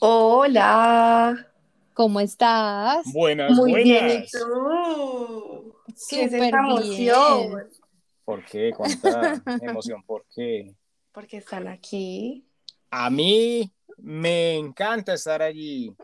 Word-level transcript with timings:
Hola. 0.00 1.46
¿Cómo 1.92 2.20
estás? 2.20 3.06
Buenas, 3.12 3.52
Muy 3.52 3.70
buenas. 3.70 3.84
bien, 3.84 4.08
¿y 4.10 4.26
tú? 4.26 5.74
¿Qué 6.08 6.24
es 6.24 6.32
esta 6.32 6.58
emoción? 6.58 7.56
bien. 7.56 7.68
¿Por 8.24 8.44
qué? 8.44 8.72
Cuánta 8.74 9.40
emoción, 9.60 10.02
¿por 10.04 10.26
qué? 10.34 10.74
Porque 11.12 11.38
están 11.38 11.68
aquí. 11.68 12.44
A 12.90 13.10
mí 13.10 13.70
me 13.98 14.54
encanta 14.56 15.14
estar 15.14 15.42
allí. 15.42 15.94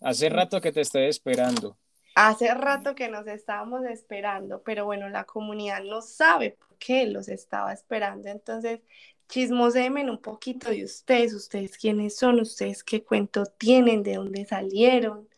Hace 0.00 0.28
rato 0.28 0.60
que 0.60 0.70
te 0.70 0.82
estoy 0.82 1.06
esperando. 1.06 1.76
Hace 2.16 2.54
rato 2.54 2.94
que 2.94 3.08
nos 3.08 3.26
estábamos 3.26 3.84
esperando, 3.86 4.62
pero 4.62 4.84
bueno, 4.84 5.08
la 5.08 5.24
comunidad 5.24 5.82
no 5.82 6.00
sabe 6.00 6.52
por 6.52 6.78
qué 6.78 7.06
los 7.06 7.28
estaba 7.28 7.72
esperando. 7.72 8.28
Entonces, 8.28 8.80
chismosémen 9.28 10.10
un 10.10 10.18
poquito 10.18 10.70
de 10.70 10.84
ustedes, 10.84 11.34
ustedes 11.34 11.76
quiénes 11.78 12.16
son, 12.16 12.40
ustedes 12.40 12.84
qué 12.84 13.02
cuento 13.02 13.44
tienen, 13.58 14.02
de 14.02 14.16
dónde 14.16 14.44
salieron. 14.44 15.28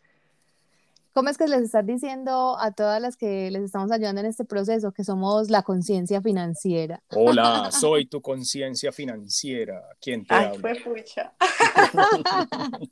¿Cómo 1.17 1.29
es 1.29 1.37
que 1.39 1.47
les 1.47 1.61
estás 1.61 1.83
diciendo 1.83 2.59
a 2.59 2.73
todas 2.73 3.01
las 3.01 3.17
que 3.17 3.49
les 3.49 3.63
estamos 3.63 3.91
ayudando 3.91 4.21
en 4.21 4.27
este 4.27 4.45
proceso 4.45 4.91
que 4.91 5.03
somos 5.03 5.49
la 5.49 5.63
conciencia 5.63 6.21
financiera? 6.21 7.01
Hola, 7.09 7.71
soy 7.71 8.05
tu 8.05 8.21
conciencia 8.21 8.91
financiera. 8.91 9.81
¿Quién 9.99 10.27
te 10.27 10.35
Ay, 10.35 10.45
habla? 10.45 10.59
fue 10.59 10.75
pucha. 10.75 11.33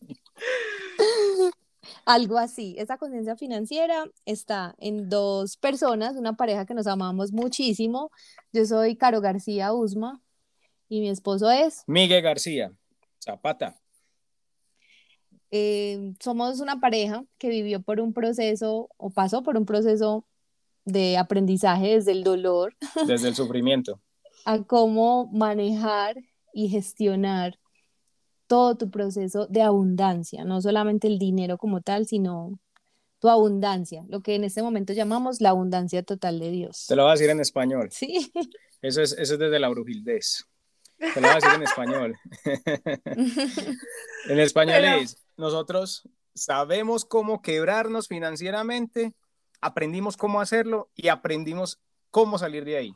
Algo 2.06 2.40
así. 2.40 2.74
Esa 2.80 2.98
conciencia 2.98 3.36
financiera 3.36 4.06
está 4.26 4.74
en 4.80 5.08
dos 5.08 5.58
personas, 5.58 6.16
una 6.16 6.34
pareja 6.34 6.66
que 6.66 6.74
nos 6.74 6.88
amamos 6.88 7.32
muchísimo. 7.32 8.10
Yo 8.52 8.66
soy 8.66 8.96
Caro 8.96 9.22
García 9.22 9.72
Usma 9.72 10.20
y 10.90 11.02
mi 11.02 11.10
esposo 11.10 11.50
es. 11.52 11.84
Miguel 11.88 12.22
García, 12.22 12.72
Zapata. 13.24 13.76
eh, 15.52 16.14
somos 16.20 16.60
una 16.60 16.80
pareja 16.80 17.24
que 17.38 17.50
vivió 17.50 17.82
por 17.82 18.00
un 18.00 18.14
proceso 18.14 18.90
o 18.98 19.10
pasó 19.10 19.44
por 19.44 19.58
un 19.58 19.66
proceso 19.66 20.26
de 20.86 21.18
aprendizaje 21.18 21.96
desde 21.96 22.12
el 22.12 22.24
dolor 22.24 22.76
Desde 23.08 23.28
el 23.30 23.36
sufrimiento. 23.36 24.02
a 24.46 24.64
cómo 24.64 25.28
manejar 25.34 26.18
y 26.54 26.70
gestionar 26.70 27.58
todo 28.48 28.76
tu 28.78 28.92
proceso 28.92 29.48
de 29.48 29.64
abundancia, 29.64 30.46
no 30.46 30.62
solamente 30.62 31.08
el 31.08 31.18
dinero 31.18 31.58
como 31.58 31.82
tal, 31.82 32.06
sino 32.06 32.60
tu 33.20 33.30
abundancia, 33.30 34.06
lo 34.08 34.22
que 34.22 34.36
en 34.36 34.44
este 34.44 34.62
momento 34.62 34.94
llamamos 34.94 35.42
la 35.42 35.50
abundancia 35.50 36.04
total 36.04 36.38
de 36.40 36.52
Dios. 36.52 36.86
Te 36.88 36.96
lo 36.96 37.04
voy 37.04 37.10
a 37.10 37.14
decir 37.14 37.30
en 37.32 37.40
español. 37.40 37.90
Sí, 37.92 38.32
Eso 38.82 39.02
es, 39.02 39.14
eso 39.14 39.34
es 39.34 39.40
desde 39.40 39.58
la 39.58 39.70
brujildez. 39.70 40.44
Te 40.98 41.22
lo 41.22 41.28
voy 41.28 41.30
a 41.30 41.36
decir 41.36 41.50
en 41.56 41.64
español. 41.64 42.16
En 44.30 44.40
español 44.40 44.78
Pero- 44.82 44.98
es, 45.02 45.18
nosotros 45.38 46.08
sabemos 46.34 47.06
cómo 47.06 47.42
quebrarnos 47.42 48.08
financieramente, 48.08 49.14
aprendimos 49.62 50.18
cómo 50.18 50.42
hacerlo 50.42 50.90
y 50.96 51.10
aprendimos 51.10 51.80
cómo 52.12 52.38
salir 52.38 52.66
de 52.66 52.78
ahí. 52.78 52.94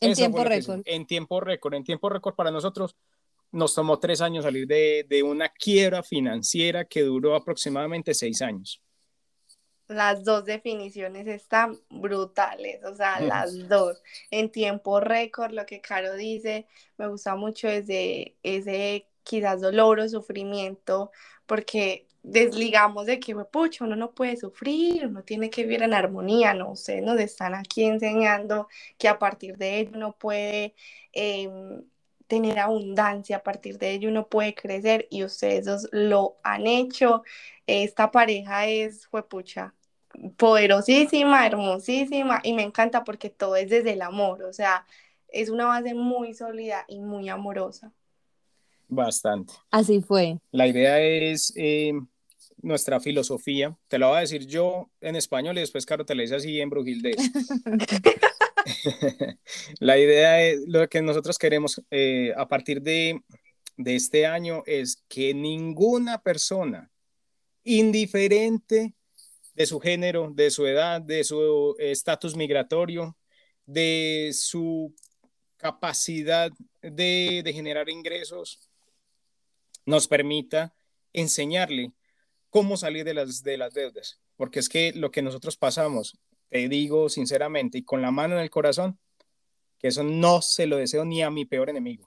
en 0.00 0.12
Eso 0.12 0.20
tiempo 0.20 0.44
récord. 0.44 0.80
En 0.84 1.06
tiempo 1.06 1.40
récord. 1.40 1.74
En 1.74 1.84
tiempo 1.84 2.08
récord 2.08 2.34
para 2.34 2.50
nosotros 2.50 2.94
nos 3.50 3.74
tomó 3.74 3.98
tres 3.98 4.20
años 4.20 4.44
salir 4.44 4.66
de, 4.66 5.06
de 5.08 5.22
una 5.22 5.48
quiebra 5.48 6.02
financiera 6.02 6.84
que 6.84 7.02
duró 7.02 7.34
aproximadamente 7.34 8.14
seis 8.14 8.40
años. 8.42 8.80
Las 9.88 10.24
dos 10.24 10.44
definiciones 10.44 11.26
están 11.26 11.78
brutales, 11.90 12.84
o 12.84 12.94
sea, 12.94 13.20
las 13.20 13.68
dos. 13.68 14.02
En 14.30 14.50
tiempo 14.50 15.00
récord, 15.00 15.52
lo 15.52 15.66
que 15.66 15.80
Caro 15.80 16.14
dice, 16.14 16.66
me 16.98 17.08
gusta 17.08 17.34
mucho 17.36 17.68
desde 17.68 18.36
ese 18.42 19.06
quizás 19.22 19.60
dolor 19.60 20.00
o 20.00 20.08
sufrimiento, 20.08 21.10
porque 21.46 22.08
desligamos 22.22 23.06
de 23.06 23.20
que, 23.20 23.34
pucha, 23.34 23.84
uno 23.84 23.96
no 23.96 24.12
puede 24.14 24.36
sufrir, 24.36 25.06
uno 25.06 25.22
tiene 25.24 25.50
que 25.50 25.62
vivir 25.62 25.82
en 25.82 25.94
armonía, 25.94 26.54
¿no? 26.54 26.72
Ustedes 26.72 27.02
nos 27.02 27.20
están 27.20 27.54
aquí 27.54 27.84
enseñando 27.84 28.68
que 28.98 29.08
a 29.08 29.18
partir 29.18 29.56
de 29.56 29.80
ello 29.80 29.92
uno 29.94 30.16
puede 30.18 30.74
em, 31.12 31.82
tener 32.26 32.58
abundancia, 32.58 33.38
a 33.38 33.42
partir 33.42 33.78
de 33.78 33.92
ello 33.92 34.10
uno 34.10 34.28
puede 34.28 34.54
crecer 34.54 35.06
y 35.10 35.24
ustedes 35.24 35.64
dos 35.64 35.88
lo 35.92 36.38
han 36.42 36.66
hecho. 36.66 37.22
Esta 37.66 38.10
pareja 38.10 38.66
es, 38.66 39.06
juepucha, 39.06 39.74
poderosísima, 40.36 41.46
hermosísima 41.46 42.40
y 42.42 42.52
me 42.52 42.62
encanta 42.62 43.04
porque 43.04 43.30
todo 43.30 43.56
es 43.56 43.68
desde 43.70 43.92
el 43.92 44.02
amor, 44.02 44.42
o 44.42 44.52
sea, 44.52 44.86
es 45.28 45.50
una 45.50 45.66
base 45.66 45.94
muy 45.94 46.34
sólida 46.34 46.84
y 46.88 47.00
muy 47.00 47.28
amorosa. 47.28 47.92
Bastante. 48.88 49.52
Así 49.70 50.00
fue. 50.00 50.38
La 50.50 50.66
idea 50.66 51.00
es 51.00 51.52
eh, 51.56 51.92
nuestra 52.62 53.00
filosofía. 53.00 53.76
Te 53.88 53.98
lo 53.98 54.08
voy 54.08 54.16
a 54.16 54.20
decir 54.20 54.46
yo 54.46 54.88
en 55.02 55.16
español 55.16 55.58
y 55.58 55.60
después, 55.60 55.84
Caro, 55.84 56.06
te 56.06 56.14
lo 56.14 56.22
dice 56.22 56.36
así 56.36 56.60
en 56.60 56.70
brujildez. 56.70 57.16
La 59.80 59.98
idea 59.98 60.42
es 60.42 60.60
lo 60.66 60.88
que 60.88 61.02
nosotros 61.02 61.38
queremos 61.38 61.82
eh, 61.90 62.32
a 62.36 62.48
partir 62.48 62.82
de, 62.82 63.20
de 63.76 63.96
este 63.96 64.26
año 64.26 64.62
es 64.66 65.04
que 65.08 65.34
ninguna 65.34 66.22
persona, 66.22 66.90
indiferente 67.64 68.94
de 69.58 69.66
su 69.66 69.80
género, 69.80 70.30
de 70.32 70.52
su 70.52 70.68
edad, 70.68 71.02
de 71.02 71.24
su 71.24 71.74
estatus 71.80 72.36
migratorio, 72.36 73.16
de 73.66 74.30
su 74.32 74.94
capacidad 75.56 76.52
de, 76.80 77.42
generar 77.52 77.88
ingresos, 77.88 78.70
nos 79.84 80.06
permita 80.06 80.76
enseñarle 81.12 81.92
cómo 82.50 82.76
salir 82.76 83.04
de 83.04 83.14
las, 83.14 83.42
de 83.42 83.58
las 83.58 83.74
deudas. 83.74 84.20
Porque 84.36 84.60
es 84.60 84.68
que 84.68 84.92
lo 84.92 85.10
que 85.10 85.22
nosotros 85.22 85.56
pasamos, 85.56 86.16
te 86.50 86.68
digo 86.68 87.08
sinceramente 87.08 87.78
y 87.78 87.82
con 87.82 88.00
la 88.00 88.12
mano 88.12 88.36
en 88.36 88.42
el 88.42 88.50
corazón, 88.50 89.00
que 89.80 89.88
eso 89.88 90.04
no 90.04 90.40
se 90.40 90.68
lo 90.68 90.76
deseo 90.76 91.04
ni 91.04 91.20
a 91.24 91.32
mi 91.32 91.44
peor 91.46 91.68
enemigo. 91.68 92.06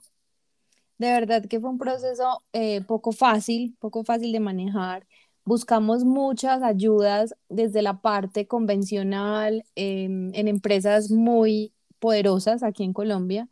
De 0.96 1.10
verdad 1.10 1.44
que 1.44 1.60
fue 1.60 1.68
un 1.68 1.78
proceso 1.78 2.42
eh, 2.54 2.80
poco 2.80 3.12
fácil, 3.12 3.76
poco 3.78 4.04
fácil 4.04 4.32
de 4.32 4.40
manejar. 4.40 5.06
Buscamos 5.44 6.04
muchas 6.04 6.62
ayudas 6.62 7.34
desde 7.48 7.82
la 7.82 8.00
parte 8.00 8.46
convencional 8.46 9.64
em, 9.74 10.32
en 10.34 10.48
empresas 10.48 11.10
muy 11.10 11.72
poderosas 11.98 12.62
aquí 12.62 12.84
en 12.84 12.92
Colombia, 12.92 13.48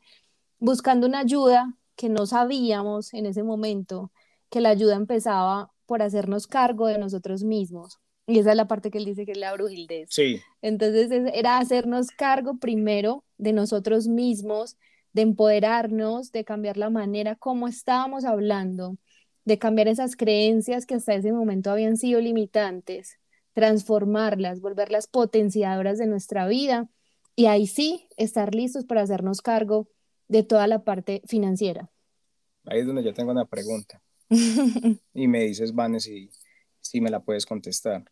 buscando 0.58 1.06
una 1.06 1.20
ayuda 1.20 1.74
que 1.96 2.08
no 2.08 2.26
sabíamos 2.26 3.12
en 3.14 3.26
ese 3.26 3.42
momento 3.42 4.12
que 4.50 4.60
la 4.60 4.70
ayuda 4.70 4.94
empezaba 4.96 5.70
por 5.86 6.02
hacernos 6.02 6.46
cargo 6.46 6.86
de 6.86 6.98
nosotros 6.98 7.42
mismos. 7.44 7.98
Y 8.26 8.38
esa 8.38 8.50
es 8.50 8.56
la 8.56 8.68
parte 8.68 8.90
que 8.90 8.98
él 8.98 9.04
dice 9.04 9.26
que 9.26 9.32
es 9.32 9.38
la 9.38 9.52
brujildez. 9.52 10.08
Sí, 10.10 10.40
Entonces 10.62 11.10
es- 11.10 11.32
era 11.34 11.58
hacernos 11.58 12.10
cargo 12.10 12.58
primero 12.58 13.24
de 13.38 13.52
nosotros 13.52 14.06
mismos, 14.06 14.76
de 15.12 15.22
empoderarnos, 15.22 16.30
de 16.32 16.44
cambiar 16.44 16.76
la 16.76 16.90
manera 16.90 17.34
como 17.34 17.66
estábamos 17.66 18.24
hablando, 18.24 18.96
de 19.50 19.58
cambiar 19.58 19.88
esas 19.88 20.14
creencias 20.14 20.86
que 20.86 20.94
hasta 20.94 21.12
ese 21.12 21.32
momento 21.32 21.72
habían 21.72 21.96
sido 21.96 22.20
limitantes, 22.20 23.18
transformarlas, 23.52 24.60
volverlas 24.60 25.08
potenciadoras 25.08 25.98
de 25.98 26.06
nuestra 26.06 26.46
vida 26.46 26.88
y 27.34 27.46
ahí 27.46 27.66
sí 27.66 28.06
estar 28.16 28.54
listos 28.54 28.84
para 28.84 29.02
hacernos 29.02 29.42
cargo 29.42 29.88
de 30.28 30.44
toda 30.44 30.68
la 30.68 30.84
parte 30.84 31.20
financiera. 31.26 31.90
ahí 32.64 32.78
es 32.78 32.86
donde 32.86 33.02
yo 33.02 33.12
tengo 33.12 33.32
una 33.32 33.44
pregunta. 33.44 34.00
Y 35.14 35.26
me 35.26 35.40
dices, 35.42 35.74
Vanes, 35.74 36.04
si, 36.04 36.30
si 36.80 37.00
me 37.00 37.10
la 37.10 37.18
puedes 37.18 37.44
contestar. 37.44 38.04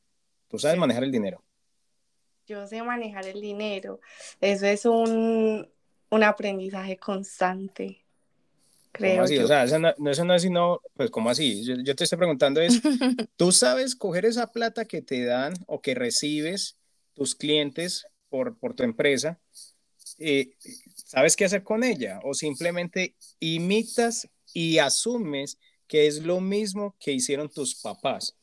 Tú 0.48 0.58
sabes 0.58 0.76
manejar 0.76 1.04
el 1.04 1.12
dinero. 1.12 1.44
Yo 2.48 2.66
sé 2.66 2.82
manejar 2.82 3.26
el 3.28 3.40
dinero, 3.40 4.00
eso 4.40 4.66
es 4.66 4.86
un, 4.86 5.70
un 6.10 6.22
aprendizaje 6.24 6.96
constante, 6.96 8.07
creo 8.92 9.22
¿Cómo 9.22 9.22
así? 9.22 9.38
yo. 9.38 9.44
O 9.44 9.46
sea, 9.46 9.64
eso 9.64 9.78
no, 9.78 9.92
no- 9.98 10.10
eso 10.10 10.24
no 10.24 10.34
es 10.34 10.42
sino, 10.42 10.80
pues, 10.94 11.10
¿cómo 11.10 11.30
así? 11.30 11.64
Yo, 11.64 11.76
yo 11.82 11.94
te 11.94 12.04
estoy 12.04 12.18
preguntando 12.18 12.60
es, 12.60 12.82
¿tú 13.36 13.52
sabes 13.52 13.96
coger 13.96 14.24
esa 14.26 14.52
plata 14.52 14.84
que 14.86 15.02
te 15.02 15.24
dan 15.24 15.54
o 15.66 15.80
que 15.80 15.94
recibes 15.94 16.78
tus 17.14 17.34
clientes 17.34 18.06
por, 18.28 18.58
por 18.58 18.74
tu 18.74 18.82
empresa? 18.84 19.40
eh, 20.18 20.50
¿sabes 20.96 21.36
qué 21.36 21.44
hacer 21.46 21.62
con 21.64 21.84
ella? 21.84 22.20
¿O 22.24 22.34
simplemente 22.34 23.16
imitas 23.40 24.28
y 24.54 24.78
asumes 24.78 25.58
que 25.88 26.06
es 26.06 26.24
lo 26.24 26.40
mismo 26.40 26.96
que 27.00 27.12
hicieron 27.12 27.48
tus 27.50 27.76
papás? 27.76 28.36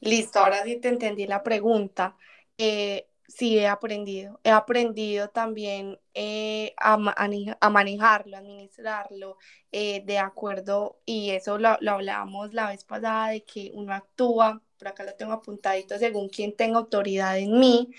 Listo, 0.00 0.38
ahora 0.40 0.64
sí 0.64 0.76
te 0.80 0.88
entendí 0.88 1.26
la 1.26 1.42
pregunta. 1.42 2.16
Eh, 2.56 3.07
sí, 3.28 3.58
he 3.58 3.68
aprendido. 3.68 4.40
He 4.44 4.50
aprendido 4.50 5.30
también 5.30 6.00
eh, 6.14 6.74
a, 6.78 6.96
ma- 6.98 7.14
ane- 7.18 7.56
a 7.60 7.70
manejarlo, 7.70 8.36
administrarlo 8.36 9.38
eh, 9.72 10.02
de 10.06 10.18
acuerdo, 10.18 11.00
y 11.06 11.30
eso 11.30 11.58
lo, 11.58 11.76
lo 11.80 11.92
hablábamos 11.92 12.54
la 12.54 12.68
vez 12.70 12.84
pasada, 12.84 13.30
de 13.30 13.44
que 13.44 13.70
uno 13.74 13.94
actúa, 13.94 14.62
por 14.78 14.88
acá 14.88 15.04
lo 15.04 15.14
tengo 15.14 15.32
apuntadito, 15.34 15.98
según 15.98 16.28
quien 16.28 16.56
tenga 16.56 16.78
autoridad 16.78 17.38
en 17.38 17.58
mí, 17.60 17.90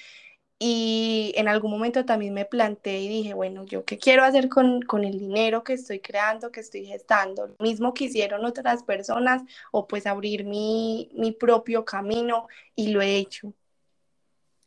Y 0.61 1.33
en 1.37 1.47
algún 1.49 1.71
momento 1.71 2.05
también 2.05 2.33
me 2.33 2.45
planteé 2.45 3.01
y 3.01 3.09
dije, 3.09 3.33
bueno, 3.35 3.65
¿yo 3.65 3.85
qué 3.85 3.97
quiero 3.99 4.23
hacer 4.25 4.49
con, 4.49 4.81
con 4.83 5.03
el 5.05 5.19
dinero 5.19 5.63
que 5.63 5.73
estoy 5.73 5.99
creando, 6.01 6.51
que 6.51 6.61
estoy 6.61 6.85
gestando? 6.85 7.47
Lo 7.47 7.55
mismo 7.59 7.93
que 7.93 8.05
hicieron 8.05 8.45
otras 8.45 8.83
personas 8.83 9.43
o 9.71 9.87
pues 9.87 10.05
abrir 10.07 10.45
mi, 10.45 11.11
mi 11.15 11.31
propio 11.33 11.85
camino 11.85 12.47
y 12.75 12.89
lo 12.89 13.01
he 13.01 13.17
hecho. 13.17 13.53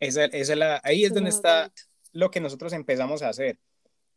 Esa, 0.02 0.24
esa 0.24 0.56
la, 0.56 0.80
ahí 0.82 1.04
es 1.04 1.14
donde 1.14 1.30
está 1.30 1.72
lo 2.10 2.28
que 2.28 2.40
nosotros 2.40 2.72
empezamos 2.72 3.22
a 3.22 3.28
hacer. 3.28 3.60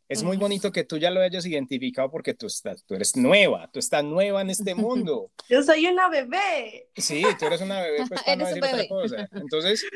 Es 0.08 0.24
muy 0.24 0.36
bonito 0.36 0.72
que 0.72 0.82
tú 0.82 0.98
ya 0.98 1.12
lo 1.12 1.20
hayas 1.20 1.46
identificado 1.46 2.10
porque 2.10 2.34
tú, 2.34 2.46
estás, 2.46 2.84
tú 2.84 2.96
eres 2.96 3.16
nueva, 3.16 3.70
tú 3.72 3.78
estás 3.78 4.02
nueva 4.02 4.40
en 4.40 4.50
este 4.50 4.74
mundo. 4.74 5.30
Yo 5.48 5.62
soy 5.62 5.86
una 5.86 6.08
bebé. 6.08 6.88
Sí, 6.96 7.22
tú 7.38 7.46
eres 7.46 7.60
una 7.60 7.80
bebé, 7.82 7.98
pues 8.08 8.20
para 8.24 8.36
no 8.36 8.46
decir 8.46 8.64
otra 8.64 8.88
cosa. 8.88 9.28
Entonces, 9.30 9.86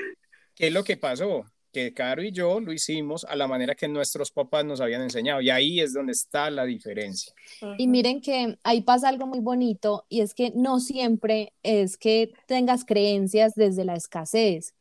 ¿qué 0.55 0.69
es 0.69 0.73
lo 0.73 0.85
que 0.85 0.97
pasó? 0.97 1.45
Que 1.73 1.93
Caro 1.93 2.23
y 2.23 2.31
yo 2.31 2.61
lo 2.61 2.73
hicimos 2.73 3.25
a 3.25 3.35
la 3.35 3.49
manera 3.49 3.75
que 3.75 3.89
nuestros 3.89 4.31
papás 4.31 4.65
nos 4.65 4.81
habían 4.81 5.03
enseñado 5.03 5.41
y 5.41 5.51
ahí 5.51 5.81
es 5.81 5.93
donde 5.93 6.13
está 6.13 6.51
la 6.51 6.65
diferencia. 6.65 7.33
Y 7.79 7.89
miren 7.89 8.21
que 8.21 8.59
ahí 8.63 8.83
pasa 8.83 9.09
algo 9.09 9.27
muy 9.27 9.41
bonito 9.41 10.07
y 10.09 10.21
es 10.21 10.35
que 10.35 10.53
no 10.55 10.79
siempre 10.79 11.53
es 11.65 11.97
que 11.97 12.33
tengas 12.47 12.85
creencias 12.85 13.55
desde 13.57 13.85
la 13.85 13.97
escasez 13.97 14.75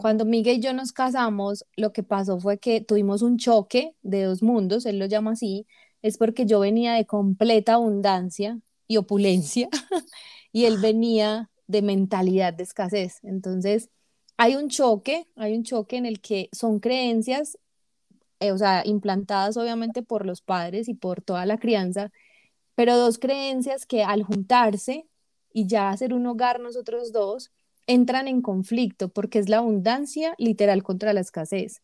cuando 0.00 0.24
Miguel 0.24 0.58
y 0.58 0.60
yo 0.60 0.72
nos 0.72 0.92
casamos, 0.92 1.64
lo 1.76 1.92
que 1.92 2.02
pasó 2.02 2.38
fue 2.38 2.58
que 2.58 2.80
tuvimos 2.80 3.22
un 3.22 3.38
choque 3.38 3.94
de 4.02 4.24
dos 4.24 4.42
mundos, 4.42 4.86
él 4.86 4.98
lo 4.98 5.06
llama 5.06 5.32
así, 5.32 5.66
es 6.02 6.18
porque 6.18 6.46
yo 6.46 6.60
venía 6.60 6.94
de 6.94 7.06
completa 7.06 7.74
abundancia 7.74 8.60
y 8.86 8.96
opulencia 8.96 9.68
y 10.52 10.64
él 10.64 10.78
venía 10.78 11.50
de 11.66 11.82
mentalidad 11.82 12.54
de 12.54 12.64
escasez. 12.64 13.18
Entonces, 13.22 13.90
hay 14.36 14.56
un 14.56 14.68
choque, 14.68 15.26
hay 15.36 15.54
un 15.56 15.64
choque 15.64 15.96
en 15.96 16.06
el 16.06 16.20
que 16.20 16.48
son 16.52 16.80
creencias, 16.80 17.58
eh, 18.40 18.52
o 18.52 18.58
sea, 18.58 18.82
implantadas 18.84 19.56
obviamente 19.56 20.02
por 20.02 20.24
los 20.26 20.42
padres 20.42 20.88
y 20.88 20.94
por 20.94 21.22
toda 21.22 21.44
la 21.46 21.58
crianza, 21.58 22.10
pero 22.74 22.96
dos 22.96 23.18
creencias 23.18 23.86
que 23.86 24.04
al 24.04 24.22
juntarse 24.22 25.08
y 25.52 25.66
ya 25.66 25.90
hacer 25.90 26.14
un 26.14 26.26
hogar 26.26 26.60
nosotros 26.60 27.12
dos, 27.12 27.50
entran 27.88 28.28
en 28.28 28.42
conflicto 28.42 29.08
porque 29.08 29.40
es 29.40 29.48
la 29.48 29.58
abundancia 29.58 30.34
literal 30.38 30.84
contra 30.84 31.12
la 31.12 31.20
escasez. 31.20 31.82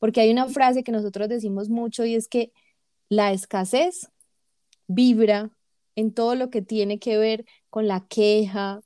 Porque 0.00 0.20
hay 0.20 0.32
una 0.32 0.48
frase 0.48 0.82
que 0.82 0.90
nosotros 0.90 1.28
decimos 1.28 1.68
mucho 1.68 2.04
y 2.04 2.16
es 2.16 2.26
que 2.26 2.52
la 3.08 3.30
escasez 3.30 4.10
vibra 4.88 5.50
en 5.94 6.12
todo 6.12 6.34
lo 6.34 6.50
que 6.50 6.62
tiene 6.62 6.98
que 6.98 7.18
ver 7.18 7.44
con 7.70 7.86
la 7.86 8.04
queja, 8.08 8.80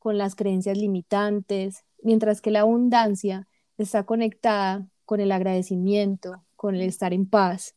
con 0.00 0.18
las 0.18 0.34
creencias 0.34 0.78
limitantes, 0.78 1.84
mientras 2.02 2.40
que 2.40 2.50
la 2.50 2.60
abundancia 2.60 3.46
está 3.78 4.04
conectada 4.04 4.88
con 5.04 5.20
el 5.20 5.30
agradecimiento, 5.32 6.44
con 6.56 6.74
el 6.74 6.82
estar 6.82 7.12
en 7.12 7.28
paz. 7.28 7.76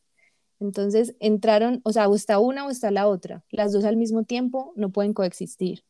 Entonces 0.60 1.14
entraron, 1.20 1.80
o 1.84 1.92
sea, 1.92 2.08
o 2.08 2.14
está 2.14 2.38
una 2.38 2.66
o 2.66 2.70
está 2.70 2.90
la 2.90 3.06
otra. 3.06 3.44
Las 3.50 3.72
dos 3.72 3.84
al 3.84 3.96
mismo 3.96 4.24
tiempo 4.24 4.72
no 4.76 4.90
pueden 4.90 5.12
coexistir. 5.12 5.84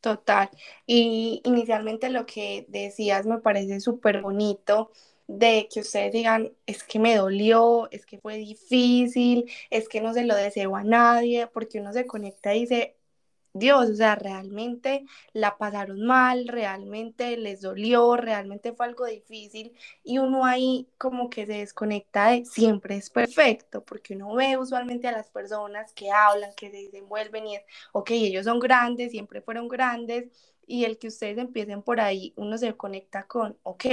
Total. 0.00 0.48
Y 0.86 1.42
inicialmente 1.44 2.08
lo 2.08 2.24
que 2.24 2.64
decías 2.68 3.26
me 3.26 3.38
parece 3.38 3.80
súper 3.80 4.22
bonito 4.22 4.90
de 5.26 5.68
que 5.72 5.80
ustedes 5.80 6.10
digan, 6.12 6.52
es 6.66 6.82
que 6.84 6.98
me 6.98 7.14
dolió, 7.16 7.88
es 7.90 8.06
que 8.06 8.18
fue 8.18 8.36
difícil, 8.38 9.50
es 9.68 9.88
que 9.90 10.00
no 10.00 10.14
se 10.14 10.24
lo 10.24 10.34
deseo 10.34 10.74
a 10.76 10.84
nadie, 10.84 11.46
porque 11.48 11.80
uno 11.80 11.92
se 11.92 12.06
conecta 12.06 12.54
y 12.54 12.60
dice, 12.60 12.96
Dios, 13.52 13.90
o 13.90 13.94
sea, 13.94 14.14
realmente 14.14 15.04
la 15.32 15.58
pasaron 15.58 16.02
mal, 16.06 16.46
realmente 16.48 17.36
les 17.36 17.60
dolió, 17.60 18.16
realmente 18.16 18.72
fue 18.72 18.86
algo 18.86 19.06
difícil 19.06 19.72
y 20.04 20.18
uno 20.18 20.44
ahí 20.44 20.88
como 20.98 21.30
que 21.30 21.46
se 21.46 21.54
desconecta 21.54 22.28
de 22.30 22.44
siempre 22.44 22.96
es 22.96 23.10
perfecto, 23.10 23.84
porque 23.84 24.14
uno 24.14 24.34
ve 24.34 24.56
usualmente 24.56 25.08
a 25.08 25.12
las 25.12 25.28
personas 25.30 25.92
que 25.94 26.10
hablan, 26.12 26.52
que 26.56 26.70
se 26.70 26.76
desenvuelven 26.84 27.46
y 27.48 27.56
es, 27.56 27.62
ok, 27.92 28.10
ellos 28.12 28.44
son 28.44 28.60
grandes, 28.60 29.10
siempre 29.10 29.40
fueron 29.42 29.68
grandes 29.68 30.28
y 30.66 30.84
el 30.84 30.98
que 30.98 31.08
ustedes 31.08 31.38
empiecen 31.38 31.82
por 31.82 32.00
ahí, 32.00 32.32
uno 32.36 32.56
se 32.56 32.76
conecta 32.76 33.26
con, 33.26 33.58
ok, 33.64 33.84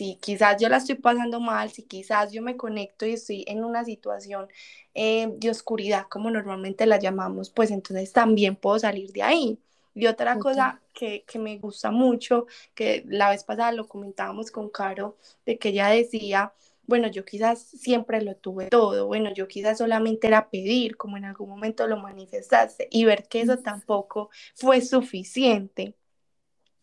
si 0.00 0.14
quizás 0.16 0.56
yo 0.58 0.70
la 0.70 0.78
estoy 0.78 0.94
pasando 0.94 1.40
mal, 1.40 1.70
si 1.70 1.82
quizás 1.82 2.32
yo 2.32 2.40
me 2.40 2.56
conecto 2.56 3.04
y 3.04 3.12
estoy 3.12 3.44
en 3.46 3.62
una 3.64 3.84
situación 3.84 4.48
eh, 4.94 5.28
de 5.36 5.50
oscuridad, 5.50 6.06
como 6.08 6.30
normalmente 6.30 6.86
la 6.86 6.98
llamamos, 6.98 7.50
pues 7.50 7.70
entonces 7.70 8.10
también 8.10 8.56
puedo 8.56 8.78
salir 8.78 9.12
de 9.12 9.22
ahí. 9.22 9.58
Y 9.94 10.06
otra 10.06 10.38
cosa 10.38 10.80
que, 10.94 11.24
que, 11.26 11.38
me 11.38 11.58
gusta 11.58 11.90
mucho, 11.90 12.46
que 12.74 13.04
la 13.08 13.28
vez 13.28 13.44
pasada 13.44 13.72
lo 13.72 13.88
comentábamos 13.88 14.50
con 14.50 14.70
Caro, 14.70 15.18
de 15.44 15.58
que 15.58 15.68
ella 15.68 15.88
decía, 15.88 16.54
bueno, 16.86 17.08
yo 17.08 17.26
quizás 17.26 17.60
siempre 17.60 18.22
lo 18.22 18.34
tuve 18.36 18.68
todo, 18.68 19.06
bueno, 19.06 19.34
yo 19.34 19.48
quizás 19.48 19.76
solamente 19.76 20.28
era 20.28 20.48
pedir, 20.48 20.96
como 20.96 21.18
en 21.18 21.26
algún 21.26 21.50
momento 21.50 21.86
lo 21.86 21.98
manifestaste, 21.98 22.88
y 22.90 23.04
ver 23.04 23.28
que 23.28 23.42
eso 23.42 23.58
tampoco 23.58 24.30
fue 24.54 24.80
suficiente. 24.80 25.94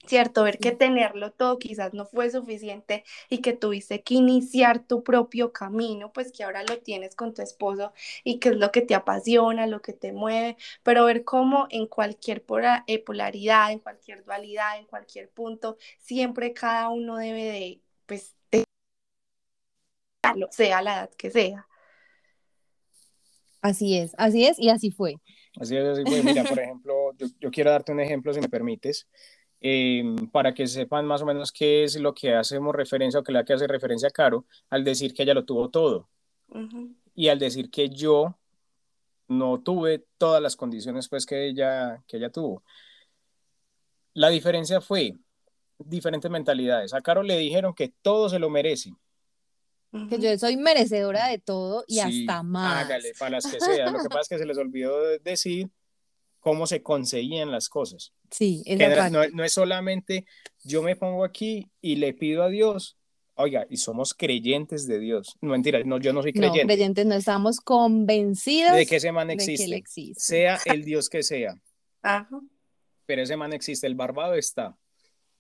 ¿Cierto? 0.08 0.44
Ver 0.44 0.58
que 0.60 0.72
tenerlo 0.72 1.32
todo 1.32 1.60
quizás 1.60 1.94
no 1.94 2.06
fue 2.06 2.30
suficiente 2.30 3.04
y 3.30 3.40
que 3.40 3.54
tuviste 3.54 4.04
que 4.04 4.16
iniciar 4.16 4.80
tu 4.80 5.04
propio 5.04 5.52
camino, 5.52 6.12
pues 6.14 6.32
que 6.32 6.44
ahora 6.44 6.64
lo 6.64 6.80
tienes 6.80 7.16
con 7.16 7.34
tu 7.34 7.42
esposo 7.42 7.94
y 8.24 8.40
que 8.40 8.50
es 8.50 8.56
lo 8.58 8.72
que 8.72 8.82
te 8.82 8.96
apasiona, 8.96 9.68
lo 9.68 9.82
que 9.82 9.94
te 9.94 10.14
mueve, 10.14 10.58
pero 10.84 11.06
ver 11.06 11.24
cómo 11.24 11.68
en 11.70 11.88
cualquier 11.88 12.44
eh, 12.88 13.00
polaridad, 13.04 13.72
en 13.72 13.80
cualquier 13.80 14.24
dualidad, 14.24 14.78
en 14.80 14.86
cualquier 14.86 15.30
punto, 15.30 15.78
siempre 16.00 16.54
cada 16.54 16.90
uno 16.90 17.18
debe 17.18 17.44
de, 17.44 17.82
pues, 18.06 18.36
de 18.52 18.64
sea 20.52 20.82
la 20.82 20.94
edad 20.94 21.10
que 21.18 21.32
sea. 21.32 21.68
Así 23.62 23.98
es, 23.98 24.14
así 24.18 24.46
es 24.46 24.60
y 24.60 24.70
así 24.70 24.92
fue. 24.92 25.16
Así 25.60 25.76
es, 25.76 25.84
así 25.84 26.04
fue. 26.04 26.24
Mira, 26.24 26.44
por 26.44 26.60
ejemplo, 26.64 26.94
yo, 27.18 27.28
yo 27.40 27.52
quiero 27.52 27.72
darte 27.72 27.92
un 27.92 28.00
ejemplo, 28.00 28.34
si 28.34 28.40
me 28.40 28.50
permites. 28.50 29.08
Em, 29.60 30.16
para 30.28 30.54
que 30.54 30.68
sepan 30.68 31.08
más 31.08 31.24
o 31.24 31.26
menos 31.26 31.52
qué 31.52 31.84
es 31.84 31.96
lo 31.96 32.14
que 32.14 32.36
hacemos 32.36 32.76
referencia 32.76 33.20
o 33.20 33.24
que 33.24 33.32
la 33.32 33.44
que 33.44 33.54
hace 33.54 33.66
referencia 33.66 34.10
a 34.10 34.12
Caro 34.12 34.46
al 34.70 34.84
decir 34.84 35.16
que 35.16 35.24
ella 35.24 35.34
lo 35.34 35.46
tuvo 35.46 35.70
todo 35.70 36.08
y 37.16 37.30
al 37.30 37.40
decir 37.40 37.72
que 37.72 37.90
yo 37.90 38.38
no 39.28 39.60
tuve 39.62 40.06
todas 40.20 40.44
las 40.44 40.56
condiciones 40.56 41.10
pues 41.10 41.26
que 41.26 41.48
ella, 41.48 42.04
que 42.08 42.18
ella 42.18 42.30
tuvo. 42.30 42.64
La 44.14 44.30
diferencia 44.30 44.80
fue 44.80 45.16
diferentes 45.80 46.30
mentalidades. 46.30 46.94
A 46.94 47.02
Caro 47.02 47.24
le 47.24 47.38
dijeron 47.38 47.74
que 47.74 47.92
todo 48.04 48.30
se 48.30 48.38
lo 48.38 48.52
merece. 48.52 48.94
Que 50.10 50.20
yo 50.20 50.38
soy 50.38 50.58
merecedora 50.58 51.28
de 51.30 51.40
todo 51.40 51.84
y 51.88 52.00
hasta 52.00 52.44
más. 52.44 52.86
Hágale, 52.86 53.14
para 53.18 53.32
las 53.32 53.48
que 53.48 53.60
sea. 53.60 53.90
Lo 53.90 54.04
que 54.04 54.10
pasa 54.10 54.22
es 54.22 54.30
que 54.30 54.38
se 54.38 54.46
les 54.46 54.58
olvidó 54.58 55.02
decir 55.20 55.72
cómo 56.48 56.66
se 56.66 56.82
conseguían 56.82 57.52
las 57.52 57.68
cosas. 57.68 58.14
Sí, 58.32 58.64
es 58.66 58.80
no, 59.12 59.28
no, 59.34 59.44
es 59.44 59.52
solamente 59.52 60.26
yo 60.64 60.82
me 60.82 60.96
pongo 60.96 61.26
aquí 61.26 61.70
y 61.82 61.98
le 61.98 62.14
pido 62.14 62.42
a 62.42 62.48
Dios, 62.48 62.98
oiga, 63.34 63.68
y 63.70 63.76
somos 63.76 64.14
creyentes 64.14 64.88
de 64.88 64.98
Dios. 64.98 65.36
No, 65.42 65.50
mentira, 65.50 65.82
no, 65.84 66.00
yo 66.00 66.14
no 66.14 66.22
soy 66.22 66.32
creyente. 66.32 66.62
No, 66.62 66.68
creyentes 66.68 67.06
no 67.06 67.16
estamos 67.16 67.60
convencidos 67.60 68.72
de 68.78 68.86
que 68.86 68.96
ese 68.96 69.12
man 69.12 69.30
existe, 69.30 69.84
sea 70.16 70.58
el 70.64 70.86
Dios 70.86 71.10
que 71.10 71.22
sea. 71.22 71.54
Ajá. 72.02 72.30
Pero 73.06 73.24
ese 73.24 73.36
man 73.36 73.52
existe, 73.52 73.86
el 73.86 73.96
barbado 73.96 74.36
está. 74.36 74.78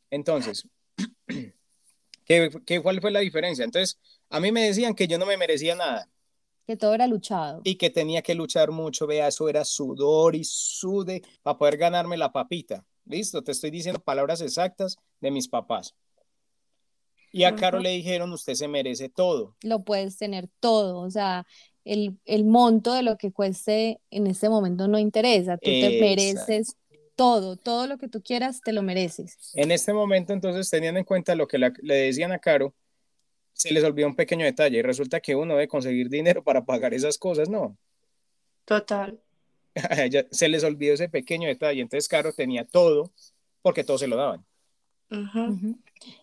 Entonces, 0.10 0.68
¿qué, 2.26 2.50
¿qué, 2.66 2.82
cuál 2.82 3.00
fue 3.00 3.12
la 3.12 3.22
diferencia? 3.22 3.64
Entonces, 3.64 3.98
a 4.30 4.42
mí 4.42 4.52
me 4.52 4.66
decían 4.66 4.94
que 4.94 5.08
yo 5.08 5.18
no 5.18 5.26
me 5.26 5.38
merecía 5.38 5.74
nada. 5.74 6.10
Que 6.68 6.78
todo 6.78 6.94
era 6.94 7.08
luchado. 7.08 7.62
Y 7.64 7.76
que 7.76 7.90
tenía 7.90 8.22
que 8.22 8.36
luchar 8.36 8.72
mucho, 8.72 9.08
vea, 9.08 9.30
eso 9.30 9.48
era 9.48 9.64
sudor 9.64 10.36
y 10.36 10.44
sude 10.44 11.22
para 11.42 11.58
poder 11.58 11.78
ganarme 11.78 12.18
la 12.18 12.32
papita. 12.32 12.86
Listo, 13.06 13.42
te 13.42 13.54
estoy 13.54 13.72
diciendo 13.72 14.02
palabras 14.02 14.42
exactas 14.42 14.98
de 15.22 15.32
mis 15.32 15.48
papás. 15.48 15.96
Y 17.32 17.44
a 17.44 17.56
Caro 17.56 17.80
le 17.80 17.92
dijeron, 17.92 18.32
usted 18.34 18.54
se 18.54 18.68
merece 18.68 19.10
todo. 19.10 19.56
Lo 19.62 19.84
puedes 19.84 20.18
tener 20.18 20.50
todo, 20.60 21.00
o 21.00 21.10
sea, 21.10 21.46
el, 21.86 22.18
el 22.26 22.46
monto 22.46 22.94
de 22.94 23.04
lo 23.04 23.18
que 23.18 23.32
cueste 23.32 24.02
en 24.12 24.28
este 24.28 24.50
momento 24.50 24.88
no 24.88 25.00
interesa, 25.00 25.58
tú 25.58 25.70
te 25.70 26.02
mereces 26.02 26.76
todo, 27.16 27.56
todo 27.56 27.88
lo 27.88 27.98
que 27.98 28.08
tú 28.08 28.22
quieras, 28.22 28.62
te 28.62 28.74
lo 28.74 28.84
mereces. 28.84 29.52
En 29.56 29.72
este 29.72 29.94
momento, 29.94 30.34
entonces, 30.34 30.70
teniendo 30.70 31.00
en 31.00 31.06
cuenta 31.06 31.36
lo 31.36 31.48
que 31.48 31.58
le 31.58 31.96
decían 31.96 32.32
a 32.32 32.40
Caro, 32.40 32.74
se 33.58 33.74
les 33.74 33.84
olvidó 33.84 34.08
un 34.08 34.16
pequeño 34.16 34.46
detalle 34.46 34.78
y 34.78 34.82
resulta 34.84 35.20
que 35.20 35.36
uno 35.36 35.56
debe 35.56 35.68
conseguir 35.68 36.10
dinero 36.10 36.44
para 36.44 36.64
pagar 36.64 36.94
esas 36.94 37.18
cosas, 37.18 37.50
¿no? 37.50 37.76
Total. 38.66 39.20
se 40.32 40.48
les 40.48 40.64
olvidó 40.64 40.94
ese 40.94 41.10
pequeño 41.10 41.48
detalle, 41.48 41.82
entonces 41.82 42.08
Caro 42.08 42.32
tenía 42.34 42.66
todo 42.66 43.12
porque 43.64 43.84
todo 43.84 43.98
se 43.98 44.08
lo 44.08 44.16
daban. 44.16 44.46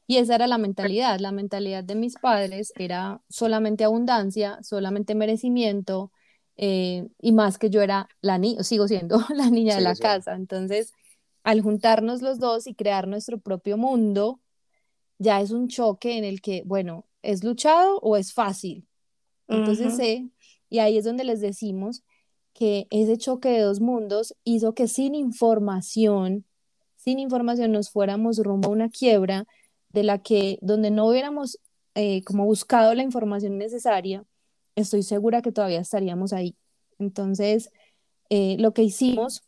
Y 0.07 0.19
esa 0.19 0.37
era 0.37 0.47
la 0.47 0.59
mentalidad, 0.59 1.19
la 1.19 1.33
mentalidad 1.33 1.83
de 1.83 1.97
mis 1.97 2.15
padres 2.17 2.73
era 2.77 3.21
solamente 3.29 3.83
abundancia, 3.83 4.59
solamente 4.63 5.15
merecimiento, 5.15 6.13
eh, 6.57 7.09
y 7.21 7.33
más 7.33 7.59
que 7.59 7.71
yo 7.71 7.83
era 7.83 8.09
la 8.21 8.39
niña, 8.39 8.63
sigo 8.63 8.87
siendo 8.87 9.19
la 9.35 9.51
niña 9.51 9.75
de 9.75 9.81
la 9.81 9.97
casa. 9.97 10.35
Entonces, 10.35 10.93
al 11.43 11.63
juntarnos 11.63 12.23
los 12.23 12.39
dos 12.39 12.69
y 12.69 12.75
crear 12.75 13.09
nuestro 13.09 13.39
propio 13.39 13.77
mundo, 13.77 14.41
ya 15.19 15.41
es 15.41 15.51
un 15.51 15.69
choque 15.69 16.17
en 16.17 16.25
el 16.25 16.41
que, 16.41 16.63
bueno, 16.65 17.07
¿Es 17.25 17.43
luchado 17.43 17.99
o 18.01 18.17
es 18.17 18.33
fácil? 18.33 18.87
Entonces 19.49 19.97
sé, 19.97 20.29
y 20.71 20.79
ahí 20.79 20.97
es 20.97 21.05
donde 21.05 21.25
les 21.25 21.41
decimos 21.41 22.03
que 22.55 22.87
ese 22.91 23.19
choque 23.19 23.49
de 23.49 23.61
dos 23.61 23.81
mundos 23.81 24.35
hizo 24.45 24.75
que 24.75 24.89
sin 24.89 25.15
información, 25.15 26.47
sin 26.97 27.19
información 27.19 27.73
nos 27.73 27.91
fuéramos 27.91 28.39
rumbo 28.39 28.69
a 28.69 28.73
una 28.73 28.89
quiebra 28.89 29.47
de 29.91 30.03
la 30.03 30.19
que, 30.19 30.59
donde 30.63 30.91
no 30.91 31.07
hubiéramos 31.07 31.59
eh, 31.95 32.23
como 32.25 32.45
buscado 32.45 32.95
la 32.95 33.03
información 33.03 33.59
necesaria, 33.59 34.25
estoy 34.77 35.03
segura 35.03 35.43
que 35.43 35.53
todavía 35.53 35.81
estaríamos 35.81 36.33
ahí. 36.33 36.57
Entonces, 36.99 37.71
eh, 38.31 38.57
lo 38.59 38.73
que 38.73 38.83
hicimos 38.83 39.43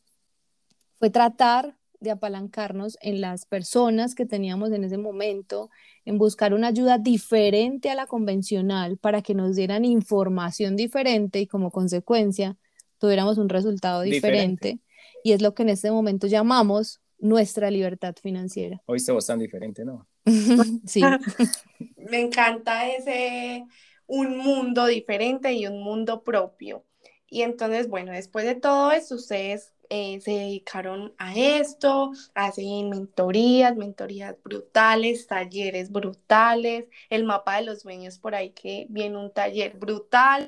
fue 0.99 1.11
tratar 1.11 1.76
de 2.00 2.11
apalancarnos 2.11 2.99
en 3.00 3.21
las 3.21 3.47
personas 3.47 4.15
que 4.15 4.26
teníamos 4.26 4.73
en 4.73 4.85
ese 4.85 4.99
momento, 4.99 5.71
en 6.05 6.19
buscar 6.19 6.55
una 6.55 6.69
ayuda 6.69 6.99
diferente 6.99 7.91
a 7.91 7.95
la 7.95 8.07
convencional 8.07 8.99
para 8.99 9.23
que 9.23 9.35
nos 9.35 9.57
dieran 9.57 9.85
información 9.85 10.76
diferente 10.76 11.41
y 11.41 11.47
como 11.47 11.71
consecuencia 11.71 12.57
tuviéramos 12.99 13.38
un 13.38 13.49
resultado 13.49 14.03
diferente. 14.03 14.81
Y 15.23 15.33
es 15.33 15.43
lo 15.43 15.55
que 15.55 15.62
en 15.62 15.71
este 15.71 15.91
momento 15.91 16.26
llamamos 16.26 17.00
nuestra 17.19 17.71
libertad 17.71 18.15
financiera. 18.21 18.83
Hoy 18.87 18.99
estamos 18.99 19.26
tan 19.26 19.38
diferente, 19.38 19.85
¿no? 19.85 20.07
sí. 20.87 21.03
Me 21.97 22.21
encanta 22.21 22.88
ese 22.88 23.65
un 24.07 24.38
mundo 24.38 24.87
diferente 24.87 25.53
y 25.53 25.67
un 25.67 25.83
mundo 25.83 26.23
propio. 26.23 26.85
Y 27.29 27.43
entonces, 27.43 27.88
bueno, 27.88 28.12
después 28.12 28.45
de 28.45 28.55
todo 28.55 28.93
eso, 28.93 29.17
ustedes 29.17 29.73
eh, 29.90 30.21
se 30.21 30.33
dedicaron 30.33 31.14
a 31.19 31.35
esto, 31.37 32.12
hacen 32.35 32.90
mentorías, 32.90 33.76
mentorías 33.76 34.37
brutales, 34.43 35.26
talleres 35.26 35.90
brutales, 35.90 36.87
el 37.11 37.25
mapa 37.25 37.57
de 37.57 37.62
los 37.62 37.83
sueños 37.83 38.19
por 38.19 38.35
ahí 38.35 38.50
que 38.50 38.87
viene 38.88 39.16
un 39.16 39.33
taller 39.33 39.76
brutal. 39.76 40.47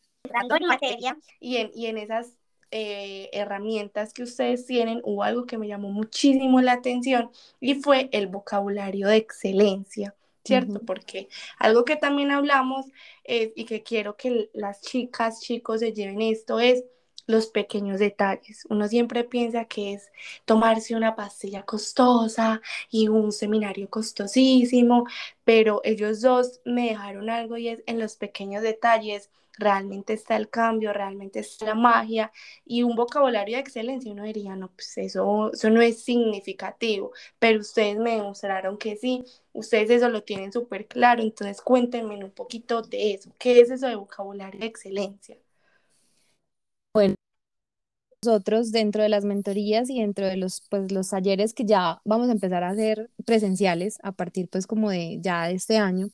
y, 1.41 1.57
en, 1.57 1.71
y 1.75 1.87
en 1.87 1.99
esas 1.99 2.37
eh, 2.71 3.31
herramientas 3.33 4.13
que 4.13 4.23
ustedes 4.23 4.67
tienen, 4.67 5.01
hubo 5.05 5.23
algo 5.23 5.47
que 5.47 5.59
me 5.59 5.69
llamó 5.69 5.91
muchísimo 5.91 6.61
la 6.61 6.73
atención 6.73 7.31
y 7.61 7.75
fue 7.75 8.09
el 8.13 8.27
vocabulario 8.27 9.09
de 9.09 9.17
excelencia. 9.17 10.15
¿Cierto? 10.45 10.81
Porque 10.81 11.29
algo 11.59 11.85
que 11.85 11.97
también 11.97 12.31
hablamos 12.31 12.87
y 13.25 13.67
que 13.67 13.83
quiero 13.83 14.17
que 14.17 14.49
las 14.55 14.81
chicas, 14.81 15.43
chicos 15.43 15.81
se 15.81 15.93
lleven 15.93 16.23
esto 16.23 16.59
es 16.59 16.85
los 17.29 17.47
pequeños 17.49 18.01
detalles. 18.01 18.67
Uno 18.71 18.89
siempre 18.89 19.23
piensa 19.25 19.67
que 19.67 19.93
es 19.95 20.11
tomarse 20.45 20.97
una 20.97 21.15
pastilla 21.15 21.65
costosa 21.65 22.61
y 22.91 23.09
un 23.09 23.31
seminario 23.33 23.89
costosísimo, 23.89 25.05
pero 25.45 25.81
ellos 25.85 26.21
dos 26.23 26.61
me 26.65 26.89
dejaron 26.91 27.31
algo 27.31 27.57
y 27.57 27.69
es 27.69 27.83
en 27.87 28.01
los 28.01 28.17
pequeños 28.17 28.63
detalles 28.63 29.31
realmente 29.59 30.13
está 30.13 30.37
el 30.37 30.49
cambio, 30.51 30.93
realmente 30.93 31.41
está 31.41 31.67
la 31.67 31.75
magia 31.75 32.33
y 32.65 32.83
un 32.83 32.95
vocabulario 32.97 33.57
de 33.57 33.61
excelencia. 33.63 34.13
Uno 34.13 34.25
diría, 34.25 34.57
no, 34.57 34.69
pues 34.73 34.97
eso, 34.99 35.51
eso 35.53 35.71
no 35.71 35.83
es 35.83 36.03
significativo, 36.03 37.13
pero 37.39 37.61
ustedes 37.61 37.99
me 37.99 38.17
demostraron 38.17 38.79
que 38.79 38.97
sí, 38.97 39.25
ustedes 39.53 39.91
eso 39.91 40.09
lo 40.09 40.23
tienen 40.23 40.53
súper 40.53 40.87
claro, 40.87 41.23
entonces 41.23 41.61
cuéntenme 41.63 42.23
un 42.25 42.31
poquito 42.31 42.83
de 42.83 43.15
eso. 43.15 43.35
¿Qué 43.39 43.61
es 43.61 43.71
eso 43.71 43.87
de 43.89 43.97
vocabulario 43.97 44.61
de 44.61 44.67
excelencia? 44.67 45.37
Bueno, 46.99 47.15
nosotros 48.25 48.73
dentro 48.73 49.05
de 49.05 49.09
las 49.09 49.25
mentorías 49.25 49.89
y 49.89 50.01
dentro 50.01 50.27
de 50.27 50.37
los, 50.37 50.63
pues, 50.69 50.91
los 50.91 51.11
talleres 51.11 51.55
que 51.55 51.65
ya 51.65 52.01
vamos 52.05 52.29
a 52.29 52.33
empezar 52.33 52.65
a 52.65 52.71
hacer 52.71 53.09
presenciales 53.25 53.99
a 54.03 54.11
partir 54.11 54.49
pues 54.49 54.67
como 54.67 54.91
de 54.91 55.19
ya 55.21 55.47
de 55.47 55.55
este 55.55 55.77
año, 55.79 56.09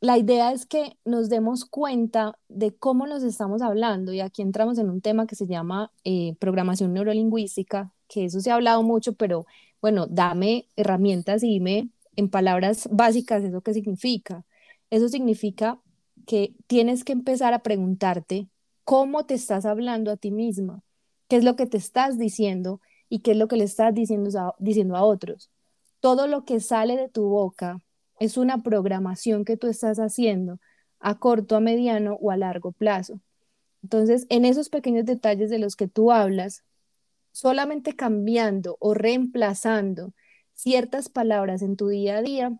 la 0.00 0.18
idea 0.18 0.50
es 0.52 0.66
que 0.66 0.96
nos 1.04 1.28
demos 1.28 1.64
cuenta 1.64 2.36
de 2.48 2.74
cómo 2.74 3.06
nos 3.06 3.22
estamos 3.22 3.62
hablando 3.62 4.12
y 4.12 4.18
aquí 4.18 4.42
entramos 4.42 4.76
en 4.78 4.90
un 4.90 5.00
tema 5.02 5.28
que 5.28 5.36
se 5.36 5.46
llama 5.46 5.92
eh, 6.02 6.34
programación 6.40 6.92
neurolingüística, 6.92 7.92
que 8.08 8.24
eso 8.24 8.40
se 8.40 8.50
ha 8.50 8.56
hablado 8.56 8.82
mucho, 8.82 9.12
pero 9.12 9.46
bueno, 9.80 10.08
dame 10.08 10.66
herramientas 10.74 11.44
y 11.44 11.48
dime 11.48 11.90
en 12.16 12.28
palabras 12.28 12.88
básicas 12.90 13.44
eso 13.44 13.60
qué 13.60 13.72
significa. 13.72 14.44
Eso 14.90 15.08
significa 15.08 15.80
que 16.26 16.54
tienes 16.66 17.04
que 17.04 17.12
empezar 17.12 17.54
a 17.54 17.62
preguntarte 17.62 18.48
cómo 18.84 19.26
te 19.26 19.34
estás 19.34 19.64
hablando 19.64 20.10
a 20.10 20.16
ti 20.16 20.30
misma, 20.30 20.82
qué 21.28 21.36
es 21.36 21.44
lo 21.44 21.56
que 21.56 21.66
te 21.66 21.76
estás 21.76 22.18
diciendo 22.18 22.80
y 23.08 23.20
qué 23.20 23.32
es 23.32 23.36
lo 23.36 23.48
que 23.48 23.56
le 23.56 23.64
estás 23.64 23.94
diciendo 23.94 24.30
a, 24.38 24.54
diciendo 24.58 24.96
a 24.96 25.04
otros. 25.04 25.50
Todo 26.00 26.26
lo 26.26 26.44
que 26.44 26.60
sale 26.60 26.96
de 26.96 27.08
tu 27.08 27.24
boca 27.28 27.78
es 28.18 28.36
una 28.36 28.62
programación 28.62 29.44
que 29.44 29.56
tú 29.56 29.66
estás 29.66 29.98
haciendo 29.98 30.58
a 31.00 31.18
corto, 31.18 31.56
a 31.56 31.60
mediano 31.60 32.18
o 32.20 32.30
a 32.30 32.36
largo 32.36 32.72
plazo. 32.72 33.20
Entonces, 33.82 34.26
en 34.28 34.44
esos 34.44 34.68
pequeños 34.68 35.04
detalles 35.04 35.50
de 35.50 35.58
los 35.58 35.74
que 35.74 35.88
tú 35.88 36.12
hablas, 36.12 36.64
solamente 37.32 37.96
cambiando 37.96 38.76
o 38.78 38.94
reemplazando 38.94 40.12
ciertas 40.54 41.08
palabras 41.08 41.62
en 41.62 41.76
tu 41.76 41.88
día 41.88 42.18
a 42.18 42.22
día, 42.22 42.52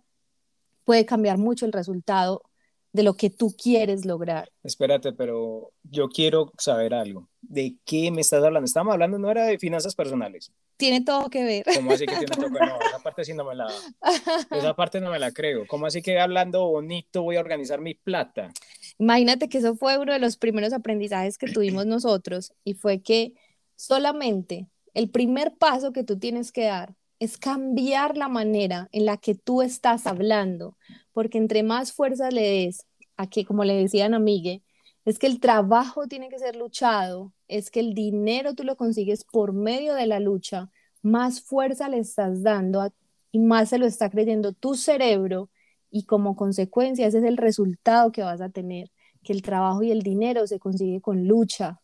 puede 0.85 1.07
cambiar 1.07 1.39
mucho 1.39 1.67
el 1.67 1.73
resultado 1.73 2.43
de 2.93 3.03
lo 3.03 3.15
que 3.15 3.31
tú 3.31 3.55
quieres 3.57 4.05
lograr. 4.05 4.51
Espérate, 4.63 5.13
pero 5.13 5.73
yo 5.83 6.09
quiero 6.09 6.53
saber 6.59 6.93
algo. 6.93 7.29
¿De 7.41 7.77
qué 7.85 8.11
me 8.11 8.21
estás 8.21 8.45
hablando? 8.45 8.67
Estamos 8.67 8.93
hablando, 8.93 9.19
no 9.19 9.31
era 9.31 9.45
de 9.45 9.59
finanzas 9.59 9.95
personales. 9.95 10.53
Tiene 10.77 11.03
todo 11.03 11.31
que 11.31 11.43
ver. 11.43 11.65
¿Cómo 11.75 11.93
así 11.93 12.07
que 12.07 12.17
tiene 12.17 12.27
todo 12.27 12.47
que 12.47 12.53
ver? 12.53 12.69
No, 12.69 12.79
esa 12.81 12.99
parte 12.99 13.25
sí 13.25 13.33
no 13.33 13.45
me 13.45 13.55
la, 13.55 13.67
esa 14.51 14.75
parte 14.75 15.01
no 15.01 15.11
me 15.11 15.19
la 15.19 15.33
creo. 15.33 15.67
¿Cómo 15.67 15.87
así 15.87 16.03
que 16.03 16.21
hablando 16.21 16.67
bonito 16.67 17.23
voy 17.23 17.37
a 17.37 17.41
organizar 17.41 17.81
mi 17.81 17.95
plata? 17.95 18.53
Imagínate 18.99 19.49
que 19.49 19.59
eso 19.59 19.75
fue 19.75 19.99
uno 19.99 20.13
de 20.13 20.19
los 20.19 20.37
primeros 20.37 20.73
aprendizajes 20.73 21.39
que 21.39 21.47
tuvimos 21.47 21.87
nosotros 21.87 22.53
y 22.65 22.75
fue 22.75 23.01
que 23.01 23.35
solamente 23.77 24.69
el 24.93 25.09
primer 25.09 25.55
paso 25.57 25.93
que 25.93 26.05
tú 26.05 26.19
tienes 26.19 26.53
que 26.53 26.65
dar 26.65 26.95
es 27.19 27.39
cambiar 27.39 28.17
la 28.17 28.29
manera 28.29 28.89
en 28.91 29.07
la 29.07 29.17
que 29.17 29.37
tú 29.37 29.63
estás 29.63 30.07
hablando, 30.09 30.77
porque 31.13 31.39
entre 31.39 31.63
más 31.63 31.93
fuerza 31.93 32.31
le 32.31 32.43
des 32.43 32.87
a 33.17 33.29
que, 33.29 33.45
como 33.45 33.65
le 33.65 33.75
decían 33.75 34.15
a 34.15 34.19
Miguel, 34.19 34.63
es 35.05 35.19
que 35.19 35.27
el 35.27 35.41
trabajo 35.41 36.07
tiene 36.07 36.29
que 36.29 36.39
ser 36.39 36.57
luchado, 36.57 37.33
es 37.49 37.71
que 37.71 37.81
el 37.81 37.95
dinero 37.95 38.55
tú 38.55 38.65
lo 38.65 38.77
consigues 38.77 39.25
por 39.25 39.53
medio 39.53 39.95
de 39.95 40.07
la 40.07 40.21
lucha, 40.21 40.71
más 41.03 41.41
fuerza 41.41 41.89
le 41.89 41.99
estás 41.99 42.43
dando 42.43 42.93
y 43.33 43.41
más 43.41 43.71
se 43.71 43.79
lo 43.79 43.87
está 43.87 44.11
creyendo 44.11 44.53
tu 44.53 44.75
cerebro 44.75 45.51
y 45.91 46.05
como 46.05 46.37
consecuencia 46.37 47.07
ese 47.07 47.19
es 47.19 47.25
el 47.25 47.37
resultado 47.37 48.13
que 48.13 48.23
vas 48.23 48.41
a 48.41 48.49
tener, 48.49 48.91
que 49.23 49.33
el 49.33 49.43
trabajo 49.43 49.83
y 49.83 49.91
el 49.91 50.03
dinero 50.03 50.47
se 50.47 50.59
consigue 50.59 51.01
con 51.01 51.27
lucha. 51.27 51.81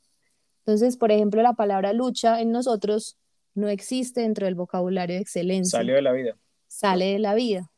Entonces, 0.61 0.97
por 0.97 1.11
ejemplo, 1.11 1.43
la 1.43 1.55
palabra 1.55 1.93
lucha 1.93 2.41
en 2.41 2.53
nosotros 2.53 3.19
no 3.55 3.69
existe 3.69 4.21
dentro 4.21 4.47
del 4.47 4.55
vocabulario 4.55 5.17
de 5.17 5.23
excelencia. 5.23 5.79
Sale 5.79 5.95
de 5.95 6.03
la 6.03 6.13
vida. 6.13 6.37
Sale 6.69 7.05
de 7.07 7.19
la 7.19 7.35
vida. 7.35 7.71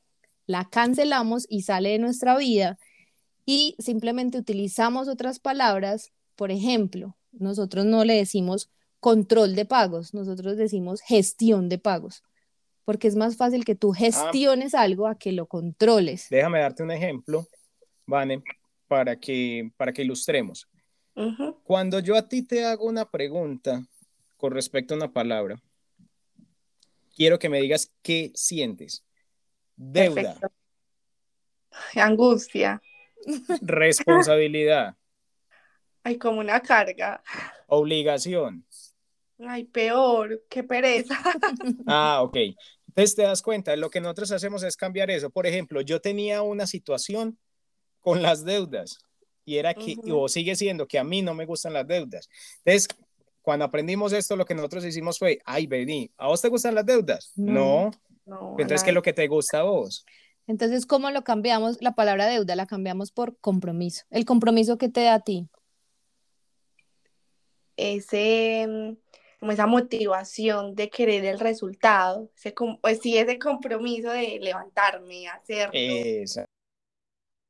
La 0.50 0.68
cancelamos 0.68 1.46
y 1.48 1.62
sale 1.62 1.90
de 1.90 2.00
nuestra 2.00 2.36
vida 2.36 2.76
y 3.46 3.76
simplemente 3.78 4.36
utilizamos 4.36 5.06
otras 5.06 5.38
palabras. 5.38 6.10
Por 6.34 6.50
ejemplo, 6.50 7.16
nosotros 7.30 7.84
no 7.84 8.04
le 8.04 8.14
decimos 8.14 8.68
control 8.98 9.54
de 9.54 9.64
pagos, 9.64 10.12
nosotros 10.12 10.56
decimos 10.56 11.02
gestión 11.02 11.68
de 11.68 11.78
pagos, 11.78 12.24
porque 12.84 13.06
es 13.06 13.14
más 13.14 13.36
fácil 13.36 13.64
que 13.64 13.76
tú 13.76 13.92
ah. 13.92 13.98
gestiones 13.98 14.74
algo 14.74 15.06
a 15.06 15.14
que 15.14 15.30
lo 15.30 15.46
controles. 15.46 16.26
Déjame 16.30 16.58
darte 16.58 16.82
un 16.82 16.90
ejemplo, 16.90 17.46
Vane, 18.04 18.42
para 18.88 19.20
que, 19.20 19.70
para 19.76 19.92
que 19.92 20.02
ilustremos. 20.02 20.66
Cuando 21.62 22.00
yo 22.00 22.16
a 22.16 22.26
ti 22.28 22.42
te 22.42 22.64
hago 22.64 22.86
una 22.86 23.08
pregunta 23.08 23.86
con 24.36 24.50
respecto 24.50 24.94
a 24.94 24.96
una 24.96 25.12
palabra, 25.12 25.62
quiero 27.14 27.38
que 27.38 27.48
me 27.48 27.60
digas 27.60 27.92
qué 28.02 28.32
sientes. 28.34 29.04
Deuda. 29.82 30.36
Angustia. 31.94 32.82
Responsabilidad. 33.62 34.94
Ay, 36.04 36.18
como 36.18 36.40
una 36.40 36.60
carga. 36.60 37.22
Obligación. 37.66 38.66
Ay, 39.38 39.64
peor, 39.64 40.44
qué 40.50 40.62
pereza. 40.64 41.18
Ah, 41.86 42.20
ok. 42.22 42.36
Entonces 42.88 43.16
te 43.16 43.22
das 43.22 43.40
cuenta, 43.40 43.74
lo 43.76 43.88
que 43.88 44.00
nosotros 44.00 44.30
hacemos 44.32 44.62
es 44.64 44.76
cambiar 44.76 45.10
eso. 45.10 45.30
Por 45.30 45.46
ejemplo, 45.46 45.80
yo 45.80 46.00
tenía 46.00 46.42
una 46.42 46.66
situación 46.66 47.38
con 48.00 48.20
las 48.22 48.44
deudas 48.44 48.98
y 49.46 49.56
era 49.56 49.72
que, 49.72 49.96
o 50.10 50.28
sigue 50.28 50.56
siendo 50.56 50.86
que 50.86 50.98
a 50.98 51.04
mí 51.04 51.22
no 51.22 51.32
me 51.32 51.46
gustan 51.46 51.72
las 51.72 51.86
deudas. 51.86 52.28
Entonces, 52.64 52.88
cuando 53.40 53.64
aprendimos 53.64 54.12
esto, 54.12 54.36
lo 54.36 54.44
que 54.44 54.54
nosotros 54.54 54.84
hicimos 54.84 55.18
fue, 55.18 55.38
ay, 55.44 55.66
vení, 55.66 56.10
¿a 56.18 56.26
vos 56.26 56.42
te 56.42 56.48
gustan 56.48 56.74
las 56.74 56.84
deudas? 56.84 57.32
No. 57.36 57.90
Entonces, 58.30 58.82
¿qué 58.84 58.90
es 58.90 58.94
lo 58.94 59.02
que 59.02 59.12
te 59.12 59.26
gusta 59.28 59.60
a 59.60 59.62
vos? 59.62 60.04
Entonces, 60.46 60.86
¿cómo 60.86 61.10
lo 61.10 61.22
cambiamos? 61.22 61.80
La 61.80 61.94
palabra 61.94 62.26
deuda 62.26 62.56
la 62.56 62.66
cambiamos 62.66 63.12
por 63.12 63.36
compromiso. 63.38 64.04
¿El 64.10 64.24
compromiso 64.24 64.78
que 64.78 64.88
te 64.88 65.02
da 65.02 65.14
a 65.14 65.20
ti? 65.20 65.48
Ese, 67.76 68.96
como 69.38 69.52
esa 69.52 69.66
motivación 69.66 70.74
de 70.74 70.90
querer 70.90 71.24
el 71.24 71.38
resultado, 71.38 72.30
ese, 72.36 72.52
pues 72.82 72.98
sí, 73.00 73.16
ese 73.16 73.38
compromiso 73.38 74.10
de 74.10 74.38
levantarme, 74.40 75.28
hacerlo. 75.28 75.72
Exacto. 75.74 76.49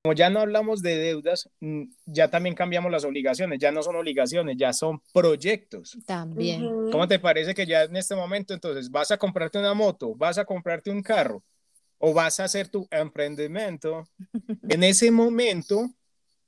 Como 0.03 0.15
ya 0.15 0.31
no 0.31 0.41
hablamos 0.41 0.81
de 0.81 0.97
deudas, 0.97 1.51
mm, 1.61 1.83
ya 2.07 2.31
también 2.31 2.55
cambiamos 2.55 2.91
las 2.91 3.05
obligaciones, 3.05 3.59
ya 3.59 3.71
no 3.71 3.83
son 3.83 3.97
obligaciones, 3.97 4.57
ya 4.57 4.73
son 4.73 5.03
proyectos. 5.13 5.99
También. 6.07 6.91
¿Cómo 6.91 7.07
te 7.07 7.19
parece 7.19 7.55
que 7.55 7.67
ya 7.67 7.83
en 7.83 7.97
este 7.97 8.15
momento 8.15 8.55
entonces 8.55 8.91
vas 8.91 9.11
a 9.11 9.19
comprarte 9.19 9.59
una 9.59 9.75
moto, 9.75 10.15
vas 10.15 10.39
a 10.39 10.47
comprarte 10.47 10.91
un 10.91 11.03
carro 11.03 11.43
o 11.99 12.15
vas 12.15 12.41
a 12.41 12.45
hacer 12.45 12.69
tu 12.69 12.89
emprendimiento? 12.91 14.09
en 14.69 14.85
ese 14.85 15.11
momento 15.11 15.91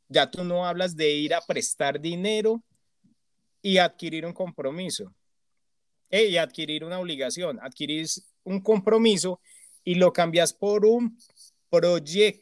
ya 0.08 0.30
tú 0.30 0.44
no 0.44 0.64
hablas 0.64 0.96
de 0.96 1.10
ir 1.10 1.34
a 1.34 1.42
prestar 1.42 2.00
dinero 2.00 2.62
y 3.60 3.76
adquirir 3.76 4.24
un 4.24 4.32
compromiso 4.32 5.14
eh, 6.08 6.26
y 6.26 6.38
adquirir 6.38 6.84
una 6.84 6.98
obligación, 6.98 7.58
adquirir 7.62 8.06
un 8.44 8.62
compromiso 8.62 9.40
y 9.84 9.96
lo 9.96 10.10
cambias 10.10 10.54
por 10.54 10.86
un 10.86 11.18
proyecto. 11.68 12.41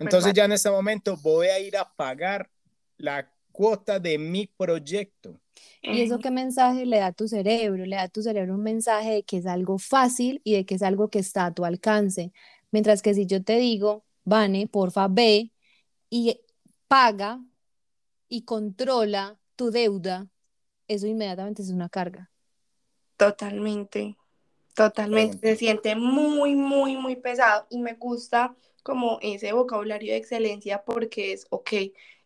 Entonces 0.00 0.32
ya 0.32 0.44
en 0.44 0.52
este 0.52 0.70
momento 0.70 1.16
voy 1.16 1.48
a 1.48 1.58
ir 1.58 1.76
a 1.76 1.84
pagar 1.94 2.50
la 2.98 3.30
cuota 3.52 3.98
de 3.98 4.18
mi 4.18 4.46
proyecto. 4.46 5.40
¿Y 5.82 6.02
eso 6.02 6.18
qué 6.18 6.30
mensaje 6.30 6.84
le 6.84 6.98
da 6.98 7.06
a 7.06 7.12
tu 7.12 7.28
cerebro? 7.28 7.84
Le 7.86 7.96
da 7.96 8.02
a 8.02 8.08
tu 8.08 8.22
cerebro 8.22 8.54
un 8.54 8.62
mensaje 8.62 9.10
de 9.10 9.22
que 9.22 9.38
es 9.38 9.46
algo 9.46 9.78
fácil 9.78 10.40
y 10.44 10.54
de 10.54 10.66
que 10.66 10.74
es 10.74 10.82
algo 10.82 11.08
que 11.08 11.18
está 11.18 11.46
a 11.46 11.54
tu 11.54 11.64
alcance. 11.64 12.32
Mientras 12.70 13.02
que 13.02 13.14
si 13.14 13.26
yo 13.26 13.42
te 13.42 13.56
digo, 13.56 14.04
Vane, 14.24 14.66
porfa, 14.66 15.06
ve 15.08 15.52
y 16.10 16.40
paga 16.88 17.40
y 18.28 18.42
controla 18.42 19.38
tu 19.54 19.70
deuda, 19.70 20.26
eso 20.88 21.06
inmediatamente 21.06 21.62
es 21.62 21.70
una 21.70 21.88
carga. 21.88 22.30
Totalmente. 23.16 24.16
Totalmente, 24.76 25.38
se 25.40 25.56
siente 25.56 25.96
muy, 25.96 26.56
muy, 26.56 26.96
muy 26.98 27.16
pesado 27.16 27.66
y 27.70 27.80
me 27.80 27.94
gusta 27.94 28.56
como 28.84 29.18
ese 29.22 29.52
vocabulario 29.54 30.12
de 30.12 30.18
excelencia 30.18 30.84
porque 30.84 31.34
es, 31.34 31.46
ok, 31.50 31.72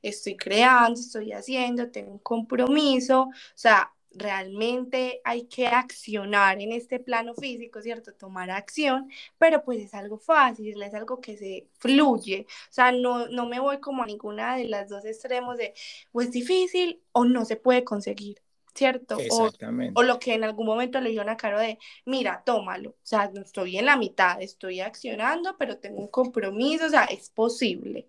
estoy 0.02 0.36
creando, 0.36 1.00
estoy 1.00 1.32
haciendo, 1.32 1.90
tengo 1.92 2.12
un 2.12 2.20
compromiso, 2.20 3.22
o 3.24 3.32
sea, 3.56 3.94
realmente 4.12 5.22
hay 5.24 5.44
que 5.46 5.68
accionar 5.68 6.60
en 6.60 6.72
este 6.72 7.00
plano 7.00 7.34
físico, 7.34 7.82
¿cierto? 7.82 8.14
Tomar 8.14 8.50
acción, 8.50 9.10
pero 9.38 9.64
pues 9.64 9.80
es 9.80 9.94
algo 9.94 10.18
fácil, 10.18 10.82
es 10.82 10.94
algo 10.94 11.20
que 11.22 11.38
se 11.38 11.68
fluye, 11.78 12.46
o 12.70 12.72
sea, 12.72 12.92
no, 12.92 13.28
no 13.28 13.46
me 13.46 13.60
voy 13.60 13.80
como 13.80 14.04
a 14.04 14.06
ninguna 14.06 14.56
de 14.56 14.64
las 14.66 14.88
dos 14.90 15.04
extremos 15.06 15.56
de 15.58 15.74
o 16.12 16.20
es 16.20 16.32
difícil 16.32 17.02
o 17.12 17.24
no 17.24 17.44
se 17.46 17.56
puede 17.56 17.84
conseguir. 17.84 18.42
¿Cierto? 18.74 19.18
Exactamente. 19.18 19.92
O, 19.96 20.02
lo 20.02 20.18
que 20.18 20.34
en 20.34 20.44
algún 20.44 20.66
momento 20.66 21.00
le 21.00 21.10
dio 21.10 21.22
una 21.22 21.36
Caro 21.36 21.58
de, 21.58 21.78
mira, 22.06 22.42
tómalo, 22.44 22.90
o 22.90 22.96
sea, 23.02 23.30
no 23.32 23.42
estoy 23.42 23.78
en 23.78 23.86
la 23.86 23.96
mitad, 23.96 24.40
estoy 24.40 24.80
accionando, 24.80 25.56
pero 25.58 25.78
tengo 25.78 26.00
un 26.00 26.08
compromiso, 26.08 26.86
o 26.86 26.90
sea, 26.90 27.04
es 27.04 27.30
posible. 27.30 28.08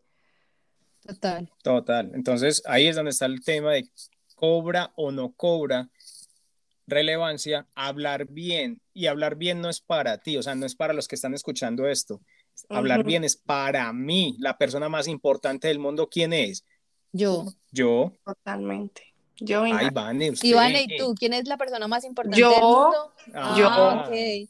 Total. 1.06 1.52
Total. 1.64 2.12
Entonces, 2.14 2.62
ahí 2.66 2.88
es 2.88 2.96
donde 2.96 3.12
está 3.12 3.26
el 3.26 3.44
tema 3.44 3.74
de 3.74 3.90
cobra 4.36 4.92
o 4.96 5.12
no 5.12 5.34
cobra 5.34 5.90
relevancia, 6.88 7.68
hablar 7.74 8.28
bien. 8.28 8.82
Y 8.94 9.08
hablar 9.08 9.36
bien 9.36 9.62
no 9.62 9.70
es 9.70 9.82
para 9.82 10.18
ti, 10.18 10.38
o 10.38 10.44
sea, 10.44 10.54
no 10.56 10.66
es 10.66 10.76
para 10.76 10.94
los 10.94 11.08
que 11.08 11.16
están 11.16 11.34
escuchando 11.34 11.88
esto. 11.88 12.22
Hablar 12.70 13.04
bien 13.04 13.24
es 13.24 13.38
para 13.38 13.92
mí, 13.94 14.36
la 14.40 14.58
persona 14.58 14.90
más 14.90 15.08
importante 15.08 15.70
del 15.70 15.80
mundo. 15.80 16.10
¿Quién 16.10 16.34
es? 16.34 16.66
Yo. 17.12 17.46
Yo. 17.72 18.14
Totalmente. 18.24 19.11
Yo, 19.44 19.64
Ay, 19.64 19.90
Vane, 19.92 20.32
usted. 20.32 20.48
Ivane, 20.48 20.86
¿y 20.88 20.98
tú? 20.98 21.16
¿Quién 21.16 21.34
es 21.34 21.48
la 21.48 21.58
persona 21.58 21.88
más 21.88 22.04
importante 22.04 22.40
yo, 22.40 22.52
del 22.52 22.62
mundo? 22.62 23.14
Ah, 23.34 23.56
yo. 23.58 24.08
Okay. 24.08 24.50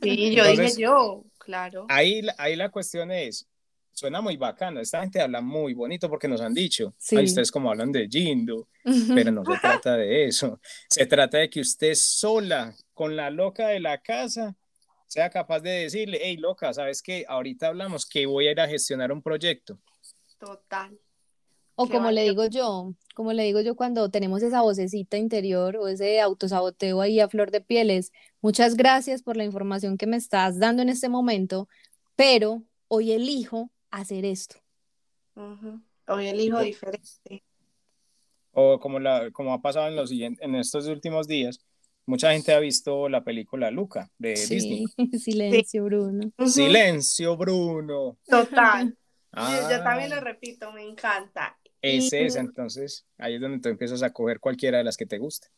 Sí, 0.00 0.34
yo 0.36 0.46
dije 0.46 0.72
yo, 0.78 1.24
claro. 1.38 1.86
Ahí, 1.88 2.22
ahí 2.38 2.54
la 2.54 2.70
cuestión 2.70 3.10
es, 3.10 3.48
suena 3.92 4.20
muy 4.20 4.36
bacano, 4.36 4.80
esta 4.80 5.00
gente 5.00 5.20
habla 5.20 5.40
muy 5.40 5.74
bonito 5.74 6.08
porque 6.08 6.28
nos 6.28 6.40
han 6.40 6.54
dicho, 6.54 6.94
sí. 6.98 7.16
ustedes 7.18 7.50
como 7.50 7.70
hablan 7.70 7.90
de 7.90 8.08
Jindo, 8.08 8.68
pero 9.14 9.32
no 9.32 9.44
se 9.44 9.58
trata 9.58 9.96
de 9.96 10.26
eso, 10.26 10.60
se 10.88 11.06
trata 11.06 11.38
de 11.38 11.50
que 11.50 11.60
usted 11.60 11.94
sola, 11.94 12.74
con 12.94 13.16
la 13.16 13.30
loca 13.30 13.68
de 13.68 13.80
la 13.80 13.98
casa, 13.98 14.56
sea 15.06 15.30
capaz 15.30 15.60
de 15.60 15.70
decirle, 15.70 16.20
hey 16.22 16.36
loca, 16.36 16.72
¿sabes 16.72 17.02
qué? 17.02 17.24
Ahorita 17.28 17.66
hablamos 17.66 18.06
que 18.06 18.24
voy 18.24 18.46
a 18.46 18.52
ir 18.52 18.60
a 18.60 18.68
gestionar 18.68 19.12
un 19.12 19.20
proyecto. 19.20 19.78
Total. 20.38 20.98
O 21.74 21.88
como 21.88 22.10
le 22.10 22.22
digo 22.22 22.46
yo, 22.46 22.94
como 23.14 23.32
le 23.32 23.44
digo 23.44 23.60
yo 23.60 23.74
cuando 23.76 24.10
tenemos 24.10 24.42
esa 24.42 24.62
vocecita 24.62 25.16
interior 25.16 25.76
o 25.76 25.88
ese 25.88 26.20
autosaboteo 26.20 27.00
ahí 27.00 27.20
a 27.20 27.28
flor 27.28 27.50
de 27.50 27.60
pieles, 27.60 28.12
muchas 28.40 28.76
gracias 28.76 29.22
por 29.22 29.36
la 29.36 29.44
información 29.44 29.96
que 29.96 30.06
me 30.06 30.16
estás 30.16 30.58
dando 30.58 30.82
en 30.82 30.90
este 30.90 31.08
momento, 31.08 31.68
pero 32.14 32.62
hoy 32.88 33.12
elijo 33.12 33.70
hacer 33.90 34.24
esto. 34.24 34.56
Hoy 36.06 36.28
elijo 36.28 36.60
diferente. 36.60 37.42
O 38.52 38.78
como, 38.78 39.00
la, 39.00 39.30
como 39.30 39.54
ha 39.54 39.62
pasado 39.62 39.88
en, 39.88 39.96
los, 39.96 40.12
en 40.12 40.54
estos 40.54 40.86
últimos 40.86 41.26
días, 41.26 41.58
mucha 42.04 42.32
gente 42.32 42.52
ha 42.52 42.58
visto 42.58 43.08
la 43.08 43.24
película 43.24 43.70
Luca 43.70 44.10
de 44.18 44.36
sí, 44.36 44.54
Disney. 44.96 45.18
Silencio, 45.18 45.84
Bruno. 45.84 46.32
Silencio, 46.46 47.36
Bruno. 47.36 48.18
Total. 48.26 48.96
Ah. 49.32 49.68
Yo 49.70 49.82
también 49.82 50.10
lo 50.10 50.20
repito, 50.20 50.70
me 50.72 50.82
encanta. 50.82 51.58
Es 51.82 52.12
esa, 52.12 52.40
entonces 52.40 53.04
ahí 53.18 53.34
es 53.34 53.40
donde 53.40 53.58
tú 53.58 53.68
empiezas 53.68 54.02
a 54.02 54.12
coger 54.12 54.38
cualquiera 54.38 54.78
de 54.78 54.84
las 54.84 54.96
que 54.96 55.04
te 55.04 55.18
guste. 55.18 55.48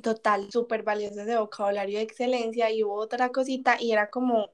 Total, 0.00 0.50
súper 0.50 0.84
valioso 0.84 1.20
ese 1.20 1.36
vocabulario 1.36 1.98
de 1.98 2.04
excelencia 2.04 2.70
y 2.70 2.84
hubo 2.84 2.94
otra 2.94 3.30
cosita 3.30 3.76
y 3.78 3.92
era 3.92 4.08
como 4.08 4.50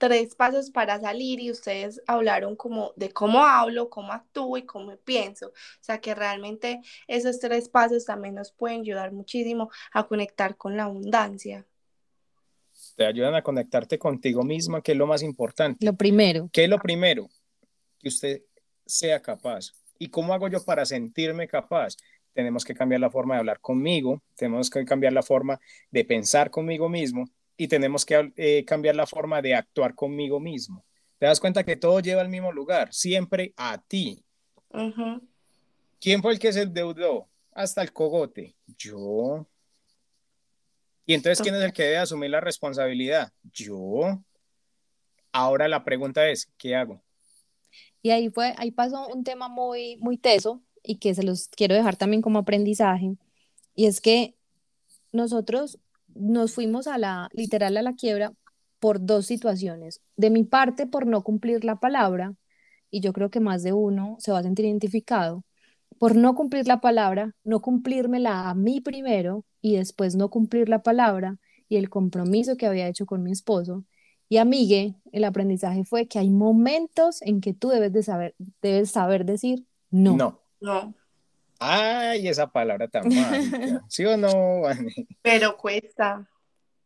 tres 0.00 0.34
pasos 0.34 0.70
para 0.70 0.98
salir 0.98 1.40
y 1.40 1.50
ustedes 1.50 2.00
hablaron 2.06 2.56
como 2.56 2.92
de 2.96 3.10
cómo 3.10 3.44
hablo, 3.44 3.90
cómo 3.90 4.12
actúo 4.12 4.56
y 4.56 4.62
cómo 4.62 4.96
pienso. 4.96 5.48
O 5.48 5.82
sea 5.82 6.00
que 6.00 6.14
realmente 6.14 6.80
esos 7.06 7.38
tres 7.38 7.68
pasos 7.68 8.06
también 8.06 8.34
nos 8.34 8.50
pueden 8.50 8.80
ayudar 8.80 9.12
muchísimo 9.12 9.70
a 9.92 10.08
conectar 10.08 10.56
con 10.56 10.76
la 10.76 10.84
abundancia. 10.84 11.66
Te 12.96 13.04
ayudan 13.04 13.34
a 13.34 13.42
conectarte 13.42 13.98
contigo 13.98 14.42
misma, 14.42 14.80
que 14.80 14.92
es 14.92 14.98
lo 14.98 15.06
más 15.06 15.22
importante. 15.22 15.84
Lo 15.84 15.92
primero. 15.92 16.48
¿Qué 16.50 16.64
es 16.64 16.70
lo 16.70 16.78
primero? 16.78 17.28
Que 17.98 18.08
usted 18.08 18.42
sea 18.86 19.20
capaz. 19.20 19.72
¿Y 20.02 20.08
cómo 20.08 20.32
hago 20.32 20.48
yo 20.48 20.64
para 20.64 20.86
sentirme 20.86 21.46
capaz? 21.46 21.94
Tenemos 22.32 22.64
que 22.64 22.74
cambiar 22.74 23.02
la 23.02 23.10
forma 23.10 23.34
de 23.34 23.40
hablar 23.40 23.60
conmigo, 23.60 24.22
tenemos 24.34 24.70
que 24.70 24.82
cambiar 24.86 25.12
la 25.12 25.22
forma 25.22 25.60
de 25.90 26.06
pensar 26.06 26.50
conmigo 26.50 26.88
mismo 26.88 27.28
y 27.58 27.68
tenemos 27.68 28.06
que 28.06 28.32
eh, 28.36 28.64
cambiar 28.64 28.96
la 28.96 29.06
forma 29.06 29.42
de 29.42 29.54
actuar 29.54 29.94
conmigo 29.94 30.40
mismo. 30.40 30.86
Te 31.18 31.26
das 31.26 31.38
cuenta 31.38 31.64
que 31.64 31.76
todo 31.76 32.00
lleva 32.00 32.22
al 32.22 32.30
mismo 32.30 32.50
lugar, 32.50 32.94
siempre 32.94 33.52
a 33.58 33.76
ti. 33.76 34.24
¿Quién 36.00 36.22
fue 36.22 36.32
el 36.32 36.38
que 36.38 36.54
se 36.54 36.62
endeudó? 36.62 37.28
Hasta 37.52 37.82
el 37.82 37.92
cogote. 37.92 38.56
Yo. 38.78 39.46
Y 41.04 41.12
entonces, 41.12 41.42
¿quién 41.42 41.56
es 41.56 41.62
el 41.62 41.74
que 41.74 41.82
debe 41.82 41.98
asumir 41.98 42.30
la 42.30 42.40
responsabilidad? 42.40 43.34
Yo. 43.52 44.18
Ahora 45.30 45.68
la 45.68 45.84
pregunta 45.84 46.26
es, 46.30 46.50
¿qué 46.56 46.74
hago? 46.74 47.02
Y 48.02 48.10
ahí 48.10 48.30
fue, 48.30 48.54
ahí 48.56 48.70
pasó 48.70 49.08
un 49.08 49.24
tema 49.24 49.48
muy, 49.48 49.96
muy 49.98 50.16
teso 50.16 50.62
y 50.82 50.96
que 50.96 51.14
se 51.14 51.22
los 51.22 51.48
quiero 51.48 51.74
dejar 51.74 51.96
también 51.96 52.22
como 52.22 52.38
aprendizaje. 52.38 53.16
Y 53.74 53.86
es 53.86 54.00
que 54.00 54.36
nosotros 55.12 55.78
nos 56.14 56.52
fuimos 56.52 56.86
a 56.86 56.98
la, 56.98 57.28
literal 57.32 57.76
a 57.76 57.82
la 57.82 57.94
quiebra 57.94 58.32
por 58.78 59.04
dos 59.04 59.26
situaciones. 59.26 60.00
De 60.16 60.30
mi 60.30 60.44
parte, 60.44 60.86
por 60.86 61.06
no 61.06 61.22
cumplir 61.22 61.64
la 61.64 61.76
palabra, 61.76 62.34
y 62.90 63.00
yo 63.00 63.12
creo 63.12 63.30
que 63.30 63.40
más 63.40 63.62
de 63.62 63.72
uno 63.72 64.16
se 64.18 64.32
va 64.32 64.38
a 64.38 64.42
sentir 64.42 64.64
identificado, 64.64 65.44
por 65.98 66.16
no 66.16 66.34
cumplir 66.34 66.66
la 66.66 66.80
palabra, 66.80 67.34
no 67.44 67.60
cumplírmela 67.60 68.48
a 68.48 68.54
mí 68.54 68.80
primero 68.80 69.44
y 69.60 69.76
después 69.76 70.16
no 70.16 70.30
cumplir 70.30 70.68
la 70.68 70.82
palabra 70.82 71.38
y 71.68 71.76
el 71.76 71.90
compromiso 71.90 72.56
que 72.56 72.66
había 72.66 72.88
hecho 72.88 73.06
con 73.06 73.22
mi 73.22 73.32
esposo. 73.32 73.84
Y 74.30 74.36
amigue, 74.38 74.94
el 75.10 75.24
aprendizaje 75.24 75.84
fue 75.84 76.06
que 76.06 76.20
hay 76.20 76.30
momentos 76.30 77.20
en 77.22 77.40
que 77.40 77.52
tú 77.52 77.70
debes 77.70 77.92
de 77.92 78.04
saber, 78.04 78.36
debes 78.62 78.92
saber 78.92 79.24
decir 79.24 79.66
no. 79.90 80.16
No. 80.16 80.40
No. 80.60 80.94
Ay, 81.58 82.28
esa 82.28 82.46
palabra 82.46 82.86
tan 82.86 83.08
mágica. 83.12 83.84
¿Sí 83.88 84.06
o 84.06 84.16
no, 84.16 84.62
Pero 85.20 85.56
cuesta. 85.56 86.30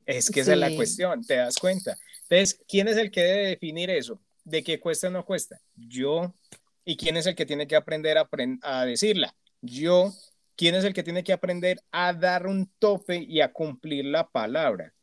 Es 0.06 0.30
que 0.30 0.40
esa 0.40 0.54
es 0.54 0.58
la 0.58 0.74
cuestión, 0.74 1.22
te 1.22 1.36
das 1.36 1.58
cuenta. 1.58 1.98
Entonces, 2.22 2.58
¿quién 2.66 2.88
es 2.88 2.96
el 2.96 3.10
que 3.10 3.22
debe 3.22 3.48
definir 3.48 3.90
eso? 3.90 4.18
¿De 4.42 4.64
qué 4.64 4.80
cuesta 4.80 5.08
o 5.08 5.10
no 5.10 5.26
cuesta? 5.26 5.60
Yo. 5.76 6.32
¿Y 6.82 6.96
quién 6.96 7.18
es 7.18 7.26
el 7.26 7.34
que 7.34 7.44
tiene 7.44 7.66
que 7.66 7.76
aprender 7.76 8.16
a, 8.16 8.26
a 8.62 8.86
decirla? 8.86 9.36
Yo. 9.60 10.14
¿Quién 10.56 10.76
es 10.76 10.84
el 10.84 10.94
que 10.94 11.02
tiene 11.02 11.24
que 11.24 11.34
aprender 11.34 11.78
a 11.90 12.14
dar 12.14 12.46
un 12.46 12.72
tope 12.78 13.16
y 13.16 13.42
a 13.42 13.52
cumplir 13.52 14.06
la 14.06 14.30
palabra? 14.30 14.94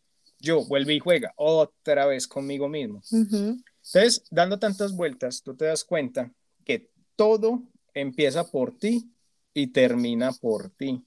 Yo 0.42 0.66
vuelve 0.66 0.96
y 0.96 1.00
juega 1.00 1.34
otra 1.38 2.06
vez 2.08 2.28
conmigo 2.28 2.68
mismo. 2.68 3.02
Entonces, 3.12 4.26
dando 4.30 4.60
tantas 4.60 4.94
vueltas, 4.96 5.42
tú 5.42 5.56
te 5.56 5.66
das 5.66 5.84
cuenta 5.84 6.32
que 6.66 6.90
todo 7.16 7.64
empieza 7.94 8.44
por 8.50 8.78
ti 8.78 9.12
y 9.54 9.68
termina 9.68 10.32
por 10.34 10.70
ti. 10.72 11.06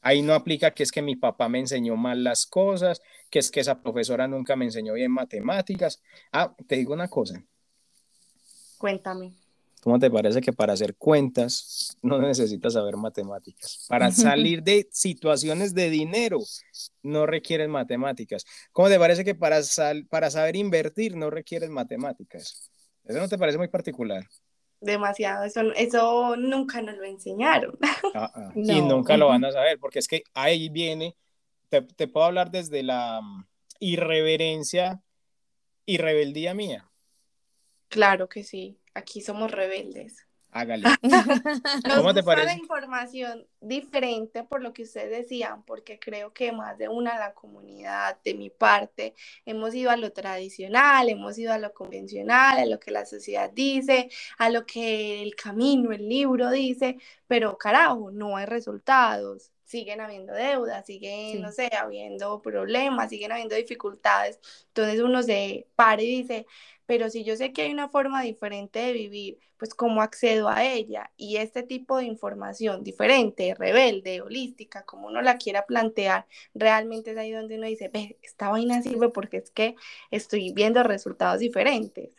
Ahí 0.00 0.20
no 0.20 0.34
aplica 0.34 0.72
que 0.72 0.82
es 0.82 0.90
que 0.90 1.02
mi 1.02 1.14
papá 1.14 1.48
me 1.48 1.60
enseñó 1.60 1.96
mal 1.96 2.24
las 2.24 2.46
cosas, 2.46 3.00
que 3.30 3.38
es 3.38 3.50
que 3.50 3.60
esa 3.60 3.80
profesora 3.80 4.26
nunca 4.26 4.56
me 4.56 4.64
enseñó 4.64 4.94
bien 4.94 5.12
matemáticas. 5.12 6.02
Ah, 6.32 6.54
te 6.66 6.76
digo 6.76 6.92
una 6.92 7.08
cosa. 7.08 7.44
Cuéntame. 8.78 9.32
¿Cómo 9.82 9.98
te 9.98 10.10
parece 10.10 10.40
que 10.40 10.52
para 10.52 10.74
hacer 10.74 10.94
cuentas 10.94 11.96
no 12.02 12.18
necesitas 12.20 12.74
saber 12.74 12.96
matemáticas? 12.96 13.86
Para 13.88 14.10
salir 14.12 14.62
de 14.62 14.88
situaciones 14.92 15.74
de 15.74 15.90
dinero 15.90 16.38
no 17.02 17.26
requieres 17.26 17.68
matemáticas. 17.68 18.44
¿Cómo 18.72 18.88
te 18.88 18.98
parece 18.98 19.24
que 19.24 19.34
para, 19.34 19.60
para 20.08 20.30
saber 20.30 20.56
invertir 20.56 21.16
no 21.16 21.30
requieres 21.30 21.70
matemáticas? 21.70 22.70
¿Eso 23.04 23.18
no 23.18 23.28
te 23.28 23.38
parece 23.38 23.58
muy 23.58 23.68
particular? 23.68 24.24
demasiado. 24.82 25.44
Eso, 25.44 25.62
eso 25.74 26.36
nunca 26.36 26.82
nos 26.82 26.96
lo 26.96 27.04
enseñaron. 27.04 27.78
Ah, 28.14 28.30
ah. 28.34 28.52
Y 28.54 28.82
nunca 28.82 29.16
lo 29.16 29.28
van 29.28 29.44
a 29.44 29.52
saber, 29.52 29.78
porque 29.78 30.00
es 30.00 30.08
que 30.08 30.24
ahí 30.34 30.68
viene, 30.68 31.16
te, 31.68 31.80
te 31.82 32.08
puedo 32.08 32.26
hablar 32.26 32.50
desde 32.50 32.82
la 32.82 33.20
mm, 33.22 33.46
irreverencia 33.80 35.00
y 35.86 35.96
rebeldía 35.96 36.52
mía. 36.54 36.90
Claro 37.92 38.26
que 38.26 38.42
sí, 38.42 38.78
aquí 38.94 39.20
somos 39.20 39.50
rebeldes. 39.50 40.26
Hágale. 40.50 40.88
¿Cómo 41.94 42.14
te 42.14 42.22
parece? 42.22 42.46
la 42.46 42.54
información 42.54 43.46
diferente 43.60 44.44
por 44.44 44.62
lo 44.62 44.72
que 44.72 44.84
ustedes 44.84 45.10
decían, 45.10 45.62
porque 45.64 45.98
creo 45.98 46.32
que 46.32 46.52
más 46.52 46.78
de 46.78 46.88
una 46.88 47.12
de 47.12 47.18
la 47.18 47.34
comunidad, 47.34 48.18
de 48.24 48.32
mi 48.32 48.48
parte, 48.48 49.14
hemos 49.44 49.74
ido 49.74 49.90
a 49.90 49.98
lo 49.98 50.10
tradicional, 50.10 51.10
hemos 51.10 51.36
ido 51.36 51.52
a 51.52 51.58
lo 51.58 51.74
convencional, 51.74 52.58
a 52.58 52.66
lo 52.66 52.80
que 52.80 52.92
la 52.92 53.04
sociedad 53.04 53.50
dice, 53.50 54.08
a 54.38 54.48
lo 54.48 54.64
que 54.64 55.22
el 55.22 55.34
camino, 55.36 55.92
el 55.92 56.08
libro 56.08 56.50
dice, 56.50 56.96
pero 57.26 57.58
carajo, 57.58 58.10
no 58.10 58.38
hay 58.38 58.46
resultados 58.46 59.51
siguen 59.72 60.00
habiendo 60.02 60.34
deudas, 60.34 60.86
siguen, 60.86 61.40
no 61.40 61.50
sé, 61.50 61.70
habiendo 61.76 62.42
problemas, 62.42 63.10
siguen 63.10 63.32
habiendo 63.32 63.56
dificultades. 63.56 64.38
Entonces 64.68 65.00
uno 65.00 65.22
se 65.22 65.66
para 65.74 66.02
y 66.02 66.06
dice, 66.06 66.46
pero 66.86 67.08
si 67.10 67.24
yo 67.24 67.36
sé 67.36 67.52
que 67.52 67.62
hay 67.62 67.72
una 67.72 67.88
forma 67.88 68.22
diferente 68.22 68.78
de 68.80 68.92
vivir, 68.92 69.38
pues 69.56 69.74
cómo 69.74 70.02
accedo 70.02 70.48
a 70.48 70.64
ella. 70.64 71.10
Y 71.16 71.36
este 71.38 71.62
tipo 71.62 71.96
de 71.96 72.04
información 72.04 72.84
diferente, 72.84 73.54
rebelde, 73.54 74.20
holística, 74.20 74.84
como 74.84 75.08
uno 75.08 75.22
la 75.22 75.38
quiera 75.38 75.64
plantear, 75.66 76.26
realmente 76.54 77.12
es 77.12 77.16
ahí 77.16 77.32
donde 77.32 77.56
uno 77.56 77.66
dice, 77.66 77.88
ve, 77.88 78.18
esta 78.22 78.50
vaina 78.50 78.82
sirve 78.82 79.08
porque 79.08 79.38
es 79.38 79.50
que 79.50 79.76
estoy 80.10 80.52
viendo 80.52 80.82
resultados 80.82 81.38
diferentes. 81.40 82.10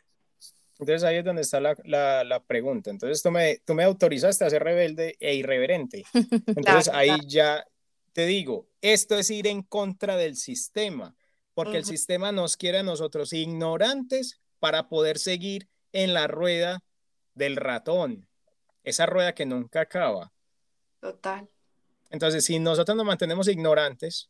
Entonces 0.84 1.08
ahí 1.08 1.18
es 1.18 1.26
donde 1.26 1.42
está 1.42 1.60
la, 1.60 1.76
la, 1.86 2.24
la, 2.24 2.44
pregunta. 2.44 2.90
Entonces 2.90 3.24
tú 3.24 3.32
me, 3.32 3.58
tú 3.66 3.74
me 3.74 3.84
autorizaste 3.84 4.44
a 4.44 4.50
ser 4.50 4.64
rebelde 4.64 5.16
e 5.20 5.36
irreverente. 5.36 6.04
Entonces 6.48 6.94
ahí 6.94 7.18
ya 7.26 7.66
te 8.14 8.26
digo, 8.26 8.68
esto 8.82 9.18
es 9.18 9.30
ir 9.30 9.48
en 9.48 9.64
contra 9.64 10.18
del 10.18 10.36
sistema, 10.36 11.16
porque 11.54 11.78
el 11.78 11.86
sistema 11.86 12.32
nos 12.32 12.58
quiere 12.58 12.80
a 12.80 12.84
nosotros 12.84 13.34
ignorantes 13.34 14.42
para 14.60 14.88
poder 14.88 15.18
seguir 15.18 15.68
en 15.94 16.14
la 16.14 16.28
rueda 16.28 16.84
del 17.34 17.56
ratón, 17.56 18.28
esa 18.84 19.06
rueda 19.06 19.34
que 19.34 19.46
nunca 19.46 19.82
acaba. 19.82 20.32
Total. 21.00 21.50
Entonces, 22.10 22.46
si 22.46 22.60
nosotros 22.60 22.96
nos 22.96 23.06
mantenemos 23.06 23.48
ignorantes, 23.48 24.30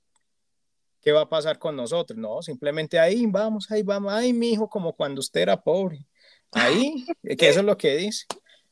¿qué 1.01 1.11
va 1.11 1.21
a 1.21 1.29
pasar 1.29 1.59
con 1.59 1.75
nosotros? 1.75 2.17
No, 2.17 2.41
simplemente 2.41 2.99
ahí 2.99 3.25
vamos, 3.25 3.69
ahí 3.71 3.83
vamos, 3.83 4.13
ay, 4.13 4.33
mi 4.33 4.51
hijo, 4.51 4.69
como 4.69 4.93
cuando 4.93 5.19
usted 5.19 5.41
era 5.41 5.61
pobre. 5.61 6.05
Ahí, 6.53 7.05
que 7.37 7.49
eso 7.49 7.59
es 7.59 7.65
lo 7.65 7.77
que 7.77 7.95
dice. 7.95 8.25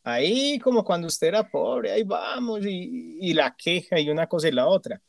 Ahí, 0.04 0.60
como 0.60 0.84
cuando 0.84 1.08
usted 1.08 1.28
era 1.28 1.48
pobre, 1.48 1.92
ahí 1.92 2.04
vamos, 2.04 2.66
y, 2.66 3.18
y 3.20 3.34
la 3.34 3.56
queja 3.56 4.00
y 4.00 4.10
una 4.10 4.28
cosa 4.28 4.48
y 4.48 4.52
la 4.52 4.68
otra. 4.68 5.02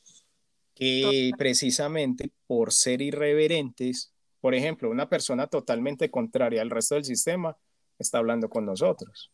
Que 0.74 1.30
precisamente 1.38 2.30
por 2.46 2.72
ser 2.72 3.02
irreverentes, 3.02 4.12
por 4.40 4.54
ejemplo, 4.54 4.90
una 4.90 5.08
persona 5.08 5.46
totalmente 5.46 6.10
contraria 6.10 6.62
al 6.62 6.70
resto 6.70 6.96
del 6.96 7.04
sistema 7.04 7.56
está 7.98 8.18
hablando 8.18 8.48
con 8.48 8.66
nosotros. 8.66 9.30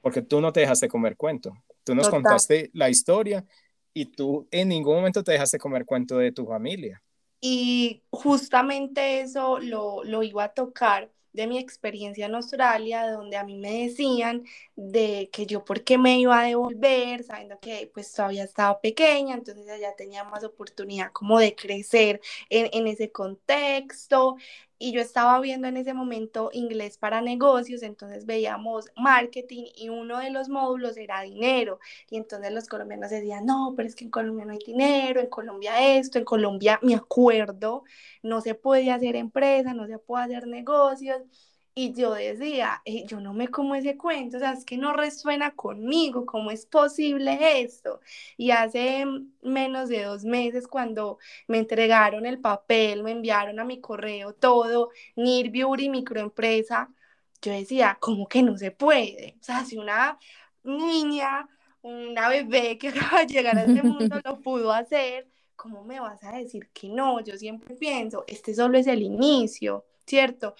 Porque 0.00 0.22
tú 0.22 0.40
no 0.40 0.52
te 0.52 0.60
dejaste 0.60 0.88
comer 0.88 1.16
cuento. 1.16 1.52
Tú 1.84 1.94
nos 1.94 2.08
contaste 2.08 2.70
la 2.72 2.88
historia 2.88 3.44
y 3.92 4.06
tú 4.06 4.46
en 4.50 4.68
ningún 4.68 4.96
momento 4.96 5.24
te 5.24 5.32
dejaste 5.32 5.58
comer 5.58 5.84
cuento 5.84 6.16
de 6.18 6.32
tu 6.32 6.46
familia. 6.46 7.02
Y 7.40 8.02
justamente 8.10 9.20
eso 9.20 9.58
lo, 9.58 10.04
lo 10.04 10.22
iba 10.22 10.44
a 10.44 10.52
tocar 10.52 11.10
de 11.32 11.46
mi 11.46 11.58
experiencia 11.58 12.26
en 12.26 12.34
Australia, 12.34 13.10
donde 13.10 13.36
a 13.36 13.44
mí 13.44 13.56
me 13.56 13.84
decían 13.84 14.44
de 14.80 15.30
que 15.32 15.46
yo 15.46 15.64
por 15.64 15.84
qué 15.84 15.98
me 15.98 16.18
iba 16.18 16.40
a 16.40 16.44
devolver, 16.46 17.22
sabiendo 17.24 17.58
que 17.60 17.90
pues 17.92 18.12
todavía 18.12 18.44
estaba 18.44 18.80
pequeña, 18.80 19.34
entonces 19.34 19.66
ya 19.80 19.94
tenía 19.96 20.24
más 20.24 20.44
oportunidad 20.44 21.12
como 21.12 21.38
de 21.38 21.54
crecer 21.54 22.20
en, 22.48 22.68
en 22.72 22.86
ese 22.86 23.12
contexto, 23.12 24.36
y 24.82 24.92
yo 24.92 25.02
estaba 25.02 25.38
viendo 25.40 25.68
en 25.68 25.76
ese 25.76 25.92
momento 25.92 26.48
inglés 26.54 26.96
para 26.96 27.20
negocios, 27.20 27.82
entonces 27.82 28.24
veíamos 28.24 28.86
marketing 28.96 29.64
y 29.76 29.90
uno 29.90 30.18
de 30.20 30.30
los 30.30 30.48
módulos 30.48 30.96
era 30.96 31.20
dinero. 31.20 31.80
Y 32.08 32.16
entonces 32.16 32.50
los 32.52 32.66
colombianos 32.66 33.10
decían, 33.10 33.44
no, 33.44 33.74
pero 33.76 33.88
es 33.88 33.94
que 33.94 34.04
en 34.04 34.10
Colombia 34.10 34.46
no 34.46 34.52
hay 34.52 34.58
dinero, 34.64 35.20
en 35.20 35.26
Colombia 35.28 35.96
esto, 35.98 36.18
en 36.18 36.24
Colombia 36.24 36.78
me 36.82 36.94
acuerdo, 36.94 37.84
no 38.22 38.40
se 38.40 38.54
puede 38.54 38.90
hacer 38.90 39.16
empresa, 39.16 39.74
no 39.74 39.86
se 39.86 39.98
puede 39.98 40.24
hacer 40.24 40.46
negocios. 40.46 41.20
Y 41.74 41.92
yo 41.94 42.14
decía, 42.14 42.82
eh, 42.84 43.04
yo 43.06 43.20
no 43.20 43.32
me 43.32 43.48
como 43.48 43.74
ese 43.74 43.96
cuento, 43.96 44.36
o 44.36 44.40
sea, 44.40 44.52
es 44.52 44.64
que 44.64 44.76
no 44.76 44.92
resuena 44.92 45.52
conmigo, 45.54 46.26
¿cómo 46.26 46.50
es 46.50 46.66
posible 46.66 47.62
esto? 47.62 48.00
Y 48.36 48.50
hace 48.50 49.06
menos 49.42 49.88
de 49.88 50.02
dos 50.02 50.24
meses, 50.24 50.66
cuando 50.66 51.18
me 51.46 51.58
entregaron 51.58 52.26
el 52.26 52.40
papel, 52.40 53.02
me 53.04 53.12
enviaron 53.12 53.60
a 53.60 53.64
mi 53.64 53.80
correo 53.80 54.34
todo, 54.34 54.90
NIR 55.16 55.50
Beauty, 55.50 55.88
microempresa, 55.88 56.90
yo 57.42 57.52
decía, 57.52 57.96
¿cómo 58.00 58.28
que 58.28 58.42
no 58.42 58.56
se 58.58 58.70
puede? 58.70 59.36
O 59.40 59.44
sea, 59.44 59.64
si 59.64 59.78
una 59.78 60.18
niña, 60.64 61.48
una 61.82 62.28
bebé 62.28 62.78
que 62.78 62.88
acaba 62.90 63.20
de 63.20 63.26
llegar 63.26 63.56
a 63.58 63.64
este 63.64 63.82
mundo 63.82 64.20
lo 64.24 64.40
pudo 64.40 64.72
hacer, 64.72 65.28
¿cómo 65.56 65.84
me 65.84 66.00
vas 66.00 66.22
a 66.24 66.32
decir 66.32 66.68
que 66.72 66.88
no? 66.88 67.20
Yo 67.20 67.36
siempre 67.36 67.74
pienso, 67.76 68.24
este 68.26 68.54
solo 68.54 68.78
es 68.78 68.86
el 68.86 69.02
inicio, 69.02 69.86
¿cierto? 70.06 70.54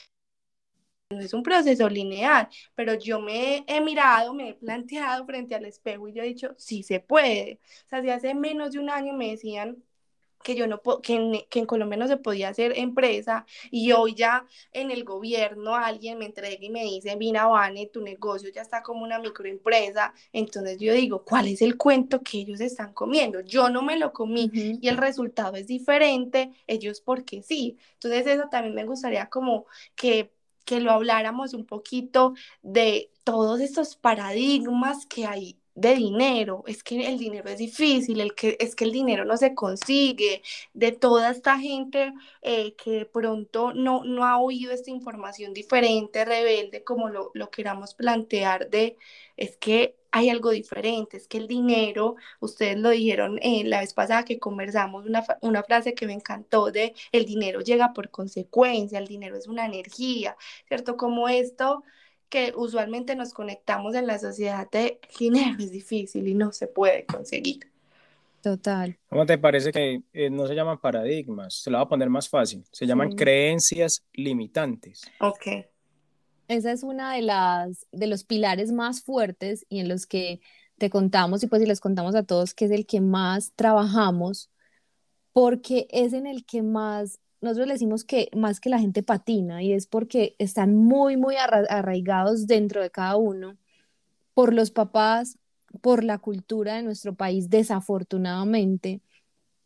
No 1.11 1.20
es 1.20 1.35
un 1.35 1.42
proceso 1.42 1.88
lineal, 1.88 2.49
pero 2.77 2.94
yo 2.94 3.20
me 3.20 3.64
he 3.66 3.81
mirado, 3.81 4.33
me 4.33 4.51
he 4.51 4.55
planteado 4.55 5.27
frente 5.27 5.57
al 5.57 5.64
espejo 5.64 6.07
y 6.09 6.12
yo 6.12 6.23
he 6.23 6.27
dicho, 6.27 6.55
sí 6.57 6.85
se 6.85 7.01
puede. 7.01 7.59
O 7.87 7.88
sea, 7.88 8.01
si 8.01 8.11
hace 8.11 8.33
menos 8.35 8.73
de 8.73 8.79
un 8.79 8.90
año 8.90 9.12
me 9.12 9.31
decían 9.31 9.83
que 10.42 10.55
yo 10.55 10.66
no 10.66 10.81
que 11.03 11.14
en, 11.14 11.33
que 11.51 11.59
en 11.59 11.66
Colombia 11.66 11.99
no 11.99 12.07
se 12.09 12.16
podía 12.16 12.49
hacer 12.49 12.73
empresa 12.79 13.44
y 13.70 13.92
hoy 13.92 14.14
ya 14.14 14.46
en 14.73 14.90
el 14.90 15.05
gobierno 15.05 15.75
alguien 15.75 16.16
me 16.18 16.27
entrega 16.27 16.64
y 16.64 16.70
me 16.70 16.85
dice, 16.85 17.16
mira, 17.16 17.46
Vane, 17.46 17.88
tu 17.88 18.01
negocio 18.01 18.49
ya 18.51 18.62
está 18.62 18.83
como 18.83 19.03
una 19.05 19.18
microempresa, 19.18 20.14
entonces 20.33 20.79
yo 20.79 20.94
digo, 20.94 21.25
¿cuál 21.25 21.49
es 21.49 21.61
el 21.61 21.77
cuento 21.77 22.23
que 22.23 22.38
ellos 22.38 22.61
están 22.61 22.94
comiendo? 22.94 23.40
Yo 23.40 23.68
no 23.68 23.83
me 23.83 23.99
lo 23.99 24.12
comí 24.12 24.51
y 24.55 24.88
el 24.88 24.96
resultado 24.96 25.57
es 25.57 25.66
diferente, 25.66 26.53
ellos 26.66 27.01
porque 27.01 27.42
sí. 27.42 27.77
Entonces 27.94 28.27
eso 28.27 28.49
también 28.49 28.75
me 28.75 28.87
gustaría 28.87 29.29
como 29.29 29.66
que 29.94 30.31
que 30.64 30.81
lo 30.81 30.92
habláramos 30.92 31.55
un 31.55 31.66
poquito 31.66 32.35
de 32.62 33.11
todos 33.25 33.61
estos 33.61 33.96
paradigmas 33.96 35.07
que 35.07 35.27
hay 35.27 35.61
de 35.75 35.94
dinero, 35.94 36.64
es 36.66 36.83
que 36.83 37.09
el 37.09 37.18
dinero 37.18 37.49
es 37.49 37.59
difícil, 37.59 38.20
el 38.20 38.35
que, 38.35 38.57
es 38.61 38.75
que 38.75 38.85
el 38.85 38.92
dinero 38.92 39.25
no 39.25 39.37
se 39.37 39.55
consigue, 39.55 40.42
de 40.75 40.92
toda 40.92 41.31
esta 41.31 41.59
gente 41.59 42.12
eh, 42.42 42.75
que 42.77 42.90
de 42.90 43.07
pronto 43.07 43.73
no, 43.73 44.05
no 44.05 44.25
ha 44.27 44.38
oído 44.38 44.73
esta 44.73 44.90
información 44.90 45.55
diferente, 45.55 46.25
rebelde, 46.25 46.85
como 46.85 47.09
lo, 47.09 47.31
lo 47.35 47.51
queramos 47.51 47.94
plantear, 47.94 48.68
de 48.68 48.99
es 49.37 49.57
que 49.57 50.00
hay 50.12 50.31
algo 50.31 50.51
diferente, 50.51 51.16
es 51.16 51.27
que 51.29 51.38
el 51.38 51.46
dinero, 51.46 52.16
ustedes 52.40 52.79
lo 52.79 52.90
dijeron 52.90 53.38
eh, 53.42 53.62
la 53.64 53.81
vez 53.81 53.94
pasada 53.94 54.25
que 54.25 54.38
conversamos, 54.38 55.07
una, 55.07 55.25
una 55.42 55.62
frase 55.62 55.94
que 55.94 56.07
me 56.07 56.12
encantó 56.12 56.70
de 56.70 56.94
el 57.12 57.25
dinero 57.25 57.61
llega 57.61 57.92
por 57.92 58.11
consecuencia, 58.11 58.99
el 58.99 59.07
dinero 59.07 59.37
es 59.37 59.46
una 59.46 59.66
energía, 59.66 60.37
¿cierto? 60.68 60.96
Como 60.96 61.29
esto 61.29 61.85
que 62.29 62.53
usualmente 62.57 63.16
nos 63.16 63.35
conectamos 63.35 63.94
en 63.94 64.07
la 64.07 64.18
sociedad 64.18 64.70
de 64.70 65.01
dinero 65.18 65.57
es 65.59 65.73
difícil 65.73 66.29
y 66.29 66.35
no 66.35 66.53
se 66.53 66.68
puede 66.68 67.05
conseguir. 67.05 67.68
Total. 68.40 68.96
¿Cómo 69.11 69.27
te 69.27 69.37
parece 69.37 69.70
que 69.70 70.01
eh, 70.14 70.31
no 70.31 70.46
se 70.46 70.55
llaman 70.55 70.81
paradigmas? 70.81 71.55
Se 71.55 71.70
lo 71.70 71.77
voy 71.77 71.85
a 71.85 71.88
poner 71.88 72.09
más 72.09 72.29
fácil. 72.29 72.64
Se 72.73 72.87
llaman 72.87 73.12
creencias 73.12 74.03
limitantes. 74.14 75.03
Ok. 75.20 75.46
Esa 76.51 76.73
es 76.73 76.83
una 76.83 77.15
de 77.15 77.23
las 77.23 77.87
de 77.93 78.09
los 78.09 78.25
pilares 78.25 78.73
más 78.73 79.03
fuertes 79.03 79.65
y 79.69 79.79
en 79.79 79.89
los 79.89 80.07
que 80.07 80.41
te 80.79 80.91
contamos 80.91 81.45
y 81.45 81.47
pues 81.47 81.63
y 81.63 81.67
les 81.67 81.81
contamos 81.81 82.17
a 82.17 82.25
todos 82.25 82.55
que 82.55 82.65
es 82.65 82.73
el 82.73 82.87
que 82.87 83.01
más 83.01 83.53
trabajamos 83.55 84.51
porque 85.33 85.87
es 85.91 86.13
en 86.13 86.27
el 86.27 86.45
que 86.45 86.63
más 86.63 87.21
nosotros 87.41 87.69
le 87.69 87.75
decimos 87.75 88.05
que 88.05 88.31
más 88.35 88.59
que 88.59 88.69
la 88.69 88.81
gente 88.81 89.05
patina 89.05 89.63
y 89.63 89.73
es 89.73 89.87
porque 89.87 90.35
están 90.39 90.75
muy, 90.75 91.17
muy 91.17 91.37
arraigados 91.37 92.49
dentro 92.49 92.83
de 92.83 92.91
cada 92.91 93.15
uno 93.15 93.57
por 94.35 94.53
los 94.53 94.73
papás, 94.73 95.39
por 95.81 96.03
la 96.03 96.19
cultura 96.19 96.75
de 96.75 96.83
nuestro 96.83 97.15
país, 97.15 97.49
desafortunadamente, 97.49 99.01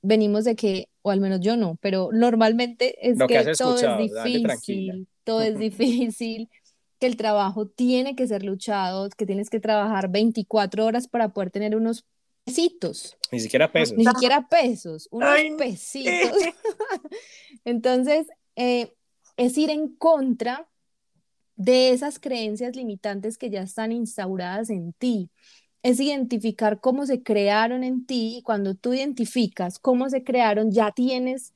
venimos 0.03 0.45
de 0.45 0.55
que, 0.55 0.89
o 1.03 1.11
al 1.11 1.21
menos 1.21 1.41
yo 1.41 1.57
no, 1.57 1.79
pero 1.81 2.11
normalmente 2.13 3.09
es 3.09 3.19
que, 3.27 3.53
todo 3.57 3.79
es 3.79 4.25
difícil, 4.25 5.09
todo 5.25 5.41
es 5.41 5.59
difícil, 5.59 6.49
que 7.05 7.09
el 7.09 7.19
trabajo 7.19 7.67
tiene 7.67 8.17
que 8.17 8.27
ser 8.27 8.45
luchado, 8.45 9.11
que 9.11 9.27
tienes 9.27 9.51
que 9.51 9.61
trabajar 9.61 10.09
24 10.09 10.87
horas 10.87 11.07
para 11.07 11.35
poder 11.35 11.51
tener 11.51 11.77
unos 11.77 12.07
pesitos. 12.45 13.19
Ni 13.31 13.41
siquiera 13.41 13.71
pesos. 13.71 13.99
Ni 13.99 14.07
siquiera 14.07 14.49
pesos, 14.49 15.07
unos 15.11 15.37
pesitos. 15.59 16.33
Entonces, 17.67 18.27
eh, 18.57 18.95
es 19.37 19.59
ir 19.59 19.69
en 19.69 19.95
contra 19.95 20.67
de 21.57 21.91
esas 21.91 22.19
creencias 22.19 22.75
limitantes 22.75 23.37
que 23.37 23.51
ya 23.51 23.61
están 23.61 23.93
instauradas 23.93 24.71
en 24.71 24.95
ti. 24.95 25.29
Es 25.83 26.01
identificar 26.01 26.81
cómo 26.81 27.05
se 27.05 27.23
crearon 27.23 27.85
en 27.85 28.07
ti 28.07 28.39
y 28.39 28.43
cuando 28.43 28.75
tú 28.75 28.95
identificas 28.95 29.79
cómo 29.79 30.09
se 30.09 30.25
crearon, 30.25 30.71
ya 30.71 30.91
tienes 30.91 31.53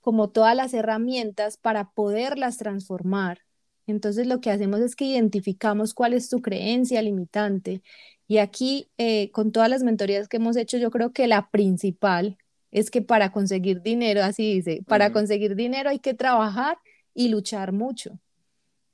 como 0.00 0.30
todas 0.30 0.54
las 0.54 0.72
herramientas 0.72 1.56
para 1.56 1.90
poderlas 1.90 2.58
transformar. 2.58 3.43
Entonces 3.86 4.26
lo 4.26 4.40
que 4.40 4.50
hacemos 4.50 4.80
es 4.80 4.96
que 4.96 5.04
identificamos 5.04 5.94
cuál 5.94 6.14
es 6.14 6.28
tu 6.28 6.40
creencia 6.40 7.02
limitante. 7.02 7.82
Y 8.26 8.38
aquí, 8.38 8.88
eh, 8.96 9.30
con 9.32 9.52
todas 9.52 9.68
las 9.68 9.82
mentorías 9.82 10.28
que 10.28 10.38
hemos 10.38 10.56
hecho, 10.56 10.78
yo 10.78 10.90
creo 10.90 11.12
que 11.12 11.26
la 11.26 11.50
principal 11.50 12.38
es 12.70 12.90
que 12.90 13.02
para 13.02 13.30
conseguir 13.30 13.82
dinero, 13.82 14.22
así 14.22 14.54
dice, 14.54 14.82
para 14.86 15.12
conseguir 15.12 15.54
dinero 15.54 15.90
hay 15.90 15.98
que 15.98 16.14
trabajar 16.14 16.78
y 17.14 17.28
luchar 17.28 17.72
mucho. 17.72 18.18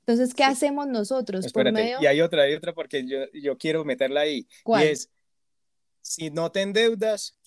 Entonces, 0.01 0.35
¿qué 0.35 0.43
hacemos 0.43 0.87
nosotros? 0.87 1.45
Espérate, 1.45 1.95
y 1.99 2.05
hay 2.05 2.21
otra, 2.21 2.43
hay 2.43 2.53
otra 2.53 2.73
porque 2.73 3.05
yo, 3.07 3.19
yo 3.33 3.57
quiero 3.57 3.85
meterla 3.85 4.21
ahí. 4.21 4.47
¿Cuál? 4.63 4.83
Y 4.83 4.87
es, 4.89 5.09
si 6.01 6.29
no 6.29 6.51
te 6.51 6.61
endeudas, 6.61 7.37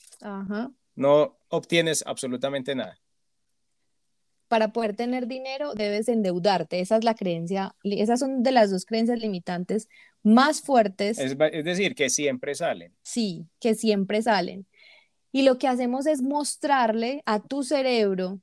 no 0.95 1.39
obtienes 1.49 2.03
absolutamente 2.07 2.75
nada. 2.75 2.99
Para 4.55 4.73
poder 4.73 4.95
tener 4.95 5.27
dinero 5.27 5.75
debes 5.75 6.07
endeudarte. 6.07 6.79
Esa 6.79 6.97
es 6.97 7.03
la 7.03 7.17
creencia, 7.17 7.75
esas 7.83 8.21
son 8.21 8.45
de 8.45 8.53
las 8.53 8.71
dos 8.71 8.87
creencias 8.87 9.19
limitantes 9.19 9.89
más 10.23 10.61
fuertes. 10.61 11.19
Es, 11.19 11.37
es 11.53 11.65
decir, 11.65 11.97
que 11.97 12.09
siempre 12.09 12.55
salen. 12.55 12.95
Sí, 13.03 13.49
que 13.59 13.75
siempre 13.75 14.23
salen. 14.23 14.65
Y 15.33 15.43
lo 15.43 15.59
que 15.59 15.67
hacemos 15.67 16.07
es 16.07 16.23
mostrarle 16.23 17.25
a 17.27 17.43
tu 17.43 17.65
cerebro 17.65 18.39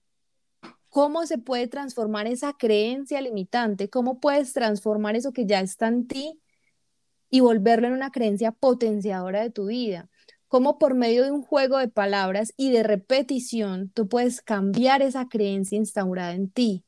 ¿Cómo 0.90 1.26
se 1.26 1.38
puede 1.38 1.68
transformar 1.68 2.28
esa 2.28 2.52
creencia 2.52 3.22
limitante? 3.22 3.90
¿Cómo 3.90 4.20
puedes 4.20 4.52
transformar 4.52 5.16
eso 5.16 5.32
que 5.32 5.46
ya 5.46 5.62
está 5.62 5.88
en 5.88 6.06
ti 6.06 6.42
y 7.30 7.40
volverlo 7.40 7.88
en 7.88 7.94
una 7.94 8.12
creencia 8.12 8.52
potenciadora 8.52 9.42
de 9.42 9.50
tu 9.52 9.68
vida? 9.68 10.10
¿Cómo 10.52 10.78
por 10.78 10.96
medio 10.96 11.24
de 11.24 11.32
un 11.32 11.44
juego 11.44 11.78
de 11.78 11.88
palabras 11.88 12.52
y 12.58 12.72
de 12.72 12.84
repetición 12.84 13.90
tú 13.94 14.10
puedes 14.10 14.42
cambiar 14.42 15.02
esa 15.02 15.30
creencia 15.30 15.78
instaurada 15.78 16.34
en 16.34 16.50
ti? 16.50 16.84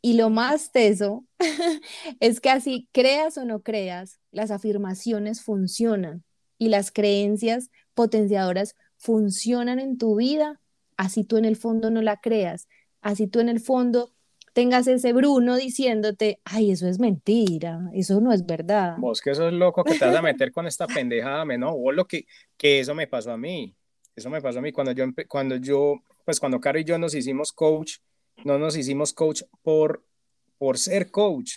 Y 0.00 0.14
lo 0.14 0.30
más 0.30 0.72
teso 0.72 1.24
es 2.18 2.40
que 2.40 2.50
así 2.50 2.88
creas 2.90 3.38
o 3.38 3.44
no 3.44 3.62
creas, 3.62 4.18
las 4.32 4.50
afirmaciones 4.50 5.42
funcionan 5.42 6.24
y 6.58 6.70
las 6.70 6.90
creencias 6.90 7.70
potenciadoras 7.94 8.74
funcionan 8.96 9.78
en 9.78 9.96
tu 9.96 10.16
vida, 10.16 10.60
así 10.96 11.22
tú 11.22 11.36
en 11.36 11.44
el 11.44 11.54
fondo 11.54 11.88
no 11.88 12.02
la 12.02 12.16
creas 12.16 12.66
así 13.02 13.26
tú 13.26 13.40
en 13.40 13.48
el 13.48 13.60
fondo 13.60 14.14
tengas 14.52 14.86
ese 14.86 15.12
Bruno 15.12 15.56
diciéndote, 15.56 16.40
ay, 16.44 16.70
eso 16.70 16.86
es 16.86 16.98
mentira, 16.98 17.90
eso 17.94 18.20
no 18.20 18.32
es 18.32 18.46
verdad. 18.46 18.96
Vos 18.98 19.20
que 19.20 19.30
eso 19.30 19.48
es 19.48 19.52
loco 19.52 19.84
que 19.84 19.98
te 19.98 20.04
vas 20.04 20.16
a 20.16 20.22
meter 20.22 20.52
con 20.52 20.66
esta 20.66 20.86
pendejada, 20.86 21.44
no, 21.44 21.76
vos 21.76 21.94
lo 21.94 22.06
que, 22.06 22.26
que 22.56 22.80
eso 22.80 22.94
me 22.94 23.06
pasó 23.06 23.32
a 23.32 23.38
mí, 23.38 23.74
eso 24.14 24.30
me 24.30 24.40
pasó 24.40 24.58
a 24.58 24.62
mí 24.62 24.72
cuando 24.72 24.92
yo, 24.92 25.04
cuando 25.28 25.56
yo, 25.56 26.02
pues 26.24 26.38
cuando 26.38 26.60
Caro 26.60 26.78
y 26.78 26.84
yo 26.84 26.98
nos 26.98 27.14
hicimos 27.14 27.52
coach, 27.52 27.98
no 28.44 28.58
nos 28.58 28.76
hicimos 28.76 29.12
coach 29.12 29.42
por, 29.62 30.04
por 30.58 30.78
ser 30.78 31.10
coach, 31.10 31.56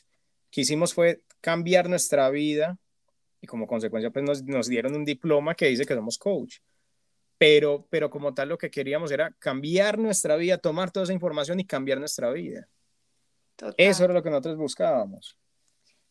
quisimos 0.49 0.93
fue 0.93 1.21
cambiar 1.41 1.89
nuestra 1.89 2.29
vida 2.29 2.77
y 3.41 3.47
como 3.47 3.67
consecuencia 3.67 4.09
pues 4.09 4.25
nos, 4.25 4.43
nos 4.43 4.67
dieron 4.67 4.95
un 4.95 5.05
diploma 5.05 5.55
que 5.55 5.67
dice 5.67 5.85
que 5.85 5.93
somos 5.93 6.17
coach 6.17 6.57
pero, 7.37 7.85
pero 7.89 8.09
como 8.09 8.33
tal 8.33 8.49
lo 8.49 8.57
que 8.57 8.71
queríamos 8.71 9.11
era 9.11 9.31
cambiar 9.39 9.97
nuestra 9.99 10.35
vida, 10.35 10.57
tomar 10.57 10.91
toda 10.91 11.03
esa 11.03 11.13
información 11.13 11.59
y 11.59 11.65
cambiar 11.65 11.99
nuestra 11.99 12.31
vida. 12.31 12.67
Eso 13.77 14.03
era 14.03 14.13
lo 14.13 14.23
que 14.23 14.29
nosotros 14.29 14.57
buscábamos. 14.57 15.37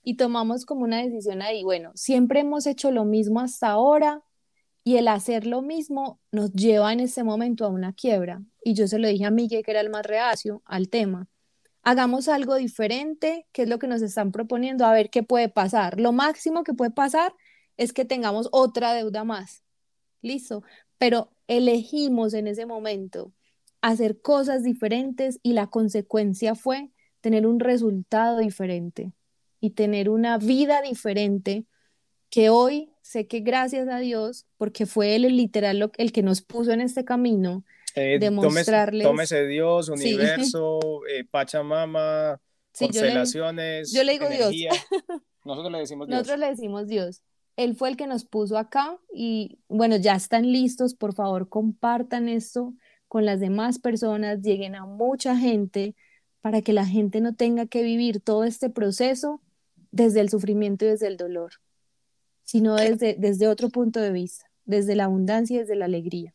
Y 0.02 0.16
tomamos 0.16 0.66
como 0.66 0.82
una 0.82 1.02
decisión 1.02 1.42
ahí, 1.42 1.62
bueno, 1.62 1.92
siempre 1.94 2.40
hemos 2.40 2.66
hecho 2.66 2.90
lo 2.90 3.04
mismo 3.04 3.40
hasta 3.40 3.68
ahora 3.68 4.22
y 4.84 4.96
el 4.96 5.08
hacer 5.08 5.46
lo 5.46 5.62
mismo 5.62 6.20
nos 6.30 6.52
lleva 6.52 6.92
en 6.92 7.00
ese 7.00 7.24
momento 7.24 7.64
a 7.64 7.68
una 7.68 7.94
quiebra. 7.94 8.42
Y 8.62 8.74
yo 8.74 8.86
se 8.86 8.98
lo 8.98 9.08
dije 9.08 9.24
a 9.24 9.30
Miguel, 9.30 9.64
que 9.64 9.70
era 9.70 9.80
el 9.80 9.88
más 9.88 10.04
reacio 10.04 10.62
al 10.66 10.90
tema. 10.90 11.26
Hagamos 11.82 12.28
algo 12.28 12.54
diferente, 12.56 13.46
que 13.52 13.62
es 13.62 13.68
lo 13.68 13.78
que 13.78 13.86
nos 13.86 14.02
están 14.02 14.30
proponiendo, 14.30 14.84
a 14.84 14.92
ver 14.92 15.08
qué 15.08 15.22
puede 15.22 15.48
pasar. 15.48 15.98
Lo 16.00 16.12
máximo 16.12 16.64
que 16.64 16.74
puede 16.74 16.90
pasar 16.90 17.34
es 17.78 17.92
que 17.94 18.04
tengamos 18.04 18.48
otra 18.52 18.92
deuda 18.92 19.24
más. 19.24 19.64
Listo, 20.20 20.62
pero 20.98 21.30
elegimos 21.48 22.34
en 22.34 22.46
ese 22.46 22.66
momento 22.66 23.32
hacer 23.80 24.20
cosas 24.20 24.62
diferentes 24.62 25.40
y 25.42 25.52
la 25.52 25.66
consecuencia 25.66 26.54
fue 26.54 26.90
tener 27.24 27.46
un 27.46 27.58
resultado 27.58 28.40
diferente 28.40 29.14
y 29.58 29.70
tener 29.70 30.10
una 30.10 30.36
vida 30.36 30.82
diferente 30.82 31.64
que 32.28 32.50
hoy 32.50 32.92
sé 33.00 33.26
que 33.26 33.40
gracias 33.40 33.88
a 33.88 33.96
Dios, 33.96 34.44
porque 34.58 34.84
fue 34.84 35.16
él 35.16 35.24
el 35.24 35.38
literal 35.38 35.90
el 35.96 36.12
que 36.12 36.22
nos 36.22 36.42
puso 36.42 36.72
en 36.72 36.82
este 36.82 37.02
camino, 37.06 37.64
eh, 37.94 38.18
demostrarles. 38.20 39.06
Tómese, 39.06 39.46
Dios, 39.46 39.88
universo, 39.88 41.00
eh, 41.08 41.24
Pachamama, 41.24 42.38
constelaciones. 42.78 43.90
Yo 43.90 44.04
le, 44.04 44.12
digo 44.12 44.28
Dios. 44.28 44.52
Nosotros 45.46 45.72
le 45.72 45.78
decimos 45.78 46.08
Dios. 46.08 46.18
Nosotros 46.18 46.38
le 46.40 46.46
decimos 46.50 46.86
Dios. 46.86 47.22
Él 47.56 47.74
fue 47.74 47.88
el 47.88 47.96
que 47.96 48.06
nos 48.06 48.26
puso 48.26 48.58
acá 48.58 48.98
y 49.14 49.60
bueno, 49.68 49.96
ya 49.96 50.14
están 50.14 50.52
listos, 50.52 50.92
por 50.94 51.14
favor 51.14 51.48
compartan 51.48 52.28
esto 52.28 52.74
con 53.08 53.24
las 53.24 53.40
demás 53.40 53.78
personas, 53.78 54.42
lleguen 54.42 54.74
a 54.74 54.84
mucha 54.84 55.38
gente 55.38 55.96
para 56.44 56.60
que 56.60 56.74
la 56.74 56.84
gente 56.84 57.22
no 57.22 57.34
tenga 57.34 57.64
que 57.64 57.82
vivir 57.82 58.20
todo 58.20 58.44
este 58.44 58.68
proceso 58.68 59.40
desde 59.92 60.20
el 60.20 60.28
sufrimiento 60.28 60.84
y 60.84 60.88
desde 60.88 61.06
el 61.06 61.16
dolor, 61.16 61.54
sino 62.42 62.74
desde, 62.76 63.14
desde 63.14 63.48
otro 63.48 63.70
punto 63.70 63.98
de 63.98 64.12
vista, 64.12 64.44
desde 64.66 64.94
la 64.94 65.04
abundancia 65.04 65.56
y 65.56 65.60
desde 65.60 65.74
la 65.74 65.86
alegría. 65.86 66.34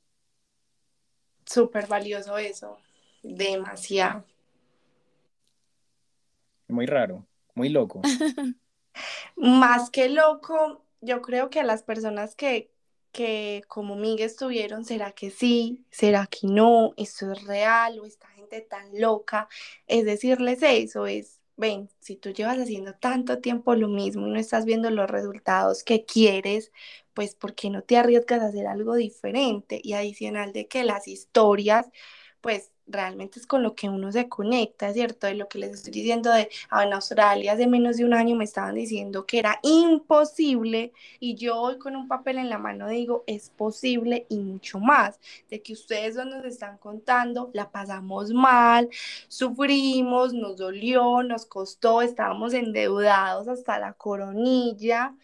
Súper 1.45 1.85
valioso 1.85 2.39
eso, 2.39 2.79
demasiado. 3.21 4.25
Muy 6.67 6.87
raro, 6.87 7.27
muy 7.53 7.69
loco. 7.69 8.01
Más 9.35 9.91
que 9.91 10.09
loco, 10.09 10.81
yo 11.01 11.21
creo 11.21 11.51
que 11.51 11.59
a 11.59 11.63
las 11.63 11.83
personas 11.83 12.33
que, 12.33 12.71
que 13.11 13.63
como 13.67 13.95
Miguel 13.95 14.25
estuvieron, 14.25 14.85
¿será 14.85 15.11
que 15.11 15.29
sí? 15.29 15.85
¿Será 15.91 16.25
que 16.25 16.47
no? 16.47 16.95
¿Esto 16.97 17.31
es 17.31 17.43
real? 17.43 17.99
¿O 17.99 18.05
esta 18.07 18.27
tan 18.61 18.99
loca? 18.99 19.47
Es 19.87 20.05
decirles 20.05 20.61
eso, 20.63 21.05
es, 21.07 21.39
ven, 21.57 21.89
si 21.99 22.15
tú 22.15 22.31
llevas 22.31 22.57
haciendo 22.59 22.93
tanto 22.95 23.39
tiempo 23.39 23.75
lo 23.75 23.87
mismo 23.89 24.27
y 24.27 24.31
no 24.31 24.39
estás 24.39 24.65
viendo 24.65 24.89
los 24.91 25.09
resultados 25.09 25.83
que 25.83 26.05
quieres, 26.05 26.71
pues 27.13 27.35
¿por 27.35 27.55
qué 27.55 27.69
no 27.69 27.83
te 27.83 27.97
arriesgas 27.97 28.41
a 28.41 28.47
hacer 28.47 28.67
algo 28.67 28.95
diferente? 28.95 29.79
Y 29.83 29.93
adicional 29.93 30.53
de 30.53 30.67
que 30.67 30.83
las 30.83 31.07
historias, 31.07 31.87
pues 32.41 32.71
realmente 32.89 33.39
es 33.39 33.47
con 33.47 33.63
lo 33.63 33.75
que 33.75 33.89
uno 33.89 34.11
se 34.11 34.27
conecta, 34.29 34.91
¿cierto? 34.93 35.27
De 35.27 35.35
lo 35.35 35.47
que 35.47 35.59
les 35.59 35.71
estoy 35.73 35.93
diciendo 35.93 36.31
de 36.31 36.49
ah, 36.69 36.83
en 36.83 36.93
Australia 36.93 37.53
hace 37.53 37.67
menos 37.67 37.97
de 37.97 38.05
un 38.05 38.13
año 38.13 38.35
me 38.35 38.43
estaban 38.43 38.75
diciendo 38.75 39.25
que 39.25 39.39
era 39.39 39.59
imposible 39.63 40.93
y 41.19 41.35
yo 41.35 41.57
hoy 41.59 41.77
con 41.77 41.95
un 41.95 42.07
papel 42.07 42.37
en 42.39 42.49
la 42.49 42.57
mano 42.57 42.87
digo 42.89 43.23
es 43.27 43.49
posible 43.51 44.25
y 44.29 44.39
mucho 44.39 44.79
más, 44.79 45.19
de 45.49 45.61
que 45.61 45.73
ustedes 45.73 46.15
nos 46.15 46.45
están 46.45 46.77
contando, 46.77 47.51
la 47.53 47.71
pasamos 47.71 48.31
mal, 48.31 48.89
sufrimos, 49.27 50.33
nos 50.33 50.57
dolió, 50.57 51.23
nos 51.23 51.45
costó, 51.45 52.01
estábamos 52.01 52.53
endeudados 52.53 53.47
hasta 53.47 53.79
la 53.79 53.93
coronilla 53.93 55.15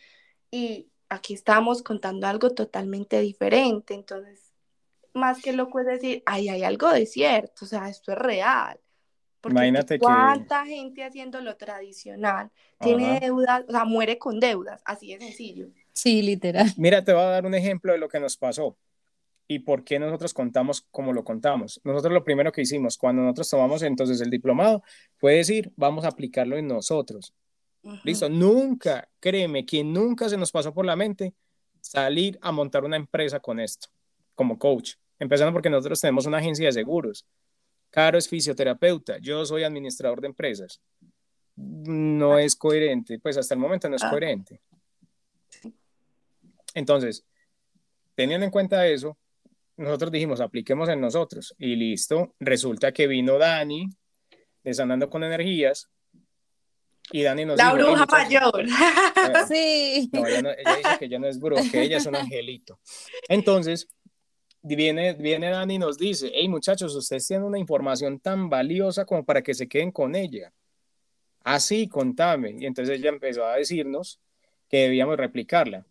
y 0.51 0.87
aquí 1.09 1.33
estamos 1.33 1.83
contando 1.83 2.27
algo 2.27 2.51
totalmente 2.51 3.19
diferente, 3.21 3.93
entonces 3.93 4.44
más 5.15 5.41
que 5.41 5.53
loco 5.53 5.79
es 5.79 5.85
decir, 5.85 6.23
ahí 6.25 6.49
hay 6.49 6.63
algo 6.63 6.89
de 6.91 7.05
cierto, 7.05 7.65
o 7.65 7.67
sea, 7.67 7.89
esto 7.89 8.11
es 8.11 8.17
real. 8.17 8.79
Porque 9.41 9.53
Imagínate 9.53 9.99
cuánta 9.99 10.65
gente 10.65 11.03
haciendo 11.03 11.39
lo 11.39 11.55
tradicional 11.55 12.51
tiene 12.79 13.19
deudas, 13.19 13.63
o 13.67 13.71
sea, 13.71 13.85
muere 13.85 14.17
con 14.17 14.39
deudas, 14.39 14.81
así 14.85 15.13
de 15.13 15.19
sencillo. 15.19 15.67
Sí, 15.93 16.21
literal. 16.21 16.71
Mira, 16.77 17.03
te 17.03 17.13
voy 17.13 17.21
a 17.21 17.25
dar 17.25 17.45
un 17.45 17.53
ejemplo 17.53 17.91
de 17.91 17.99
lo 17.99 18.09
que 18.09 18.19
nos 18.19 18.37
pasó 18.37 18.75
y 19.47 19.59
por 19.59 19.83
qué 19.83 19.99
nosotros 19.99 20.33
contamos 20.33 20.87
como 20.91 21.13
lo 21.13 21.23
contamos. 21.23 21.79
Nosotros 21.83 22.13
lo 22.13 22.23
primero 22.23 22.51
que 22.51 22.61
hicimos 22.61 22.97
cuando 22.97 23.21
nosotros 23.21 23.49
tomamos 23.49 23.83
entonces 23.83 24.19
el 24.21 24.29
diplomado 24.29 24.83
fue 25.17 25.35
decir, 25.35 25.71
vamos 25.75 26.05
a 26.05 26.09
aplicarlo 26.09 26.57
en 26.57 26.67
nosotros. 26.67 27.33
Listo, 28.03 28.27
nunca, 28.29 29.07
créeme, 29.19 29.63
que 29.63 29.83
nunca 29.83 30.27
se 30.27 30.37
nos 30.37 30.51
pasó 30.51 30.73
por 30.73 30.87
la 30.87 30.95
mente 30.95 31.35
salir 31.81 32.39
a 32.41 32.51
montar 32.51 32.83
una 32.83 32.95
empresa 32.95 33.39
con 33.39 33.59
esto, 33.59 33.89
como 34.33 34.57
coach. 34.57 34.93
Empezando 35.19 35.53
porque 35.53 35.69
nosotros 35.69 35.99
tenemos 36.01 36.25
una 36.25 36.37
agencia 36.37 36.65
de 36.65 36.71
seguros. 36.71 37.25
Caro 37.89 38.17
es 38.17 38.27
fisioterapeuta, 38.27 39.17
yo 39.19 39.45
soy 39.45 39.63
administrador 39.63 40.21
de 40.21 40.27
empresas. 40.27 40.81
No 41.55 42.37
es 42.37 42.55
coherente, 42.55 43.19
pues 43.19 43.37
hasta 43.37 43.53
el 43.53 43.59
momento 43.59 43.87
no 43.87 43.95
es 43.95 44.03
ah. 44.03 44.09
coherente. 44.09 44.59
Entonces, 46.73 47.25
teniendo 48.15 48.45
en 48.45 48.51
cuenta 48.51 48.85
eso, 48.85 49.17
nosotros 49.77 50.11
dijimos, 50.11 50.41
apliquemos 50.41 50.89
en 50.89 51.01
nosotros 51.01 51.55
y 51.57 51.75
listo. 51.75 52.35
Resulta 52.39 52.91
que 52.91 53.07
vino 53.07 53.37
Dani 53.37 53.87
de 54.63 55.09
con 55.09 55.23
Energías 55.23 55.89
y 57.11 57.21
Dani 57.21 57.45
nos 57.45 57.57
La 57.57 57.73
bruja 57.73 58.05
mayor. 58.05 58.65
sí. 59.47 60.09
ella, 60.11 60.55
dice 60.77 60.97
que 60.99 61.05
ella 61.05 61.19
no 61.19 61.27
es 61.27 61.39
bruja, 61.39 61.63
que 61.71 61.81
ella 61.81 61.97
es 61.97 62.05
un 62.05 62.15
angelito. 62.15 62.79
Entonces, 63.29 63.87
viene, 64.65 65.13
viene 65.13 65.49
Dani 65.51 65.75
y 65.75 65.79
nos 65.79 65.97
dice, 65.97 66.31
hey 66.33 66.47
muchachos, 66.47 66.95
ustedes 66.95 67.27
tienen 67.27 67.45
una 67.45 67.59
información 67.59 68.19
tan 68.19 68.49
valiosa 68.49 69.05
como 69.05 69.23
para 69.23 69.43
que 69.43 69.53
se 69.53 69.67
queden 69.67 69.91
con 69.91 70.15
ella. 70.15 70.51
Así, 71.43 71.87
ah, 71.87 71.93
contame. 71.93 72.55
Y 72.57 72.65
entonces 72.65 72.97
ella 72.97 73.09
empezó 73.09 73.45
a 73.45 73.57
decirnos 73.57 74.19
que 74.67 74.77
debíamos 74.77 75.17
replicarla. 75.17 75.85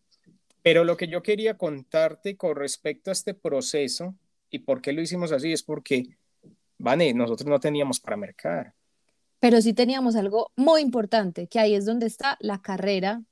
Pero 0.63 0.83
lo 0.83 0.97
que 0.97 1.07
yo 1.07 1.23
quería 1.23 1.57
contarte 1.57 2.37
con 2.37 2.57
respecto 2.57 3.11
a 3.11 3.13
este 3.13 3.35
proceso 3.35 4.17
y 4.51 4.61
por 4.61 4.81
qué 4.81 4.93
lo 4.93 5.01
hicimos 5.01 5.31
así 5.31 5.53
es 5.53 5.63
porque, 5.63 6.17
Vane, 6.79 7.15
nosotros 7.15 7.49
no 7.49 7.61
teníamos 7.61 8.01
para 8.01 8.17
mercar. 8.17 8.75
Pero 9.39 9.61
sí 9.61 9.75
teníamos 9.75 10.17
algo 10.17 10.51
muy 10.57 10.81
importante, 10.81 11.47
que 11.47 11.61
ahí 11.61 11.75
es 11.75 11.85
donde 11.85 12.07
está 12.07 12.37
la 12.41 12.63
carrera 12.63 13.23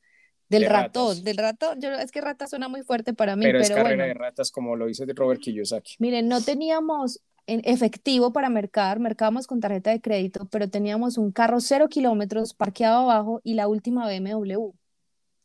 del 0.52 0.70
ratón, 0.70 1.24
del 1.24 1.36
ratón. 1.36 1.80
Yo, 1.80 1.90
es 1.92 2.12
que 2.12 2.20
rata 2.20 2.46
suena 2.46 2.68
muy 2.68 2.82
fuerte 2.82 3.14
para 3.14 3.36
mí, 3.36 3.44
pero, 3.44 3.60
pero 3.60 3.64
es 3.64 3.70
carrera 3.70 4.04
de 4.04 4.14
ratas 4.14 4.50
como 4.50 4.76
lo 4.76 4.86
dice 4.86 5.04
Robert 5.14 5.40
Kiyosaki. 5.40 5.96
Miren, 5.98 6.28
no 6.28 6.40
teníamos 6.40 7.20
en 7.46 7.60
efectivo 7.64 8.32
para 8.32 8.48
mercar, 8.48 9.00
mercábamos 9.00 9.46
con 9.46 9.60
tarjeta 9.60 9.90
de 9.90 10.00
crédito, 10.00 10.46
pero 10.50 10.68
teníamos 10.68 11.18
un 11.18 11.32
carro 11.32 11.60
cero 11.60 11.88
kilómetros 11.88 12.54
parqueado 12.54 13.10
abajo 13.10 13.40
y 13.42 13.54
la 13.54 13.68
última 13.68 14.06
BMW. 14.06 14.70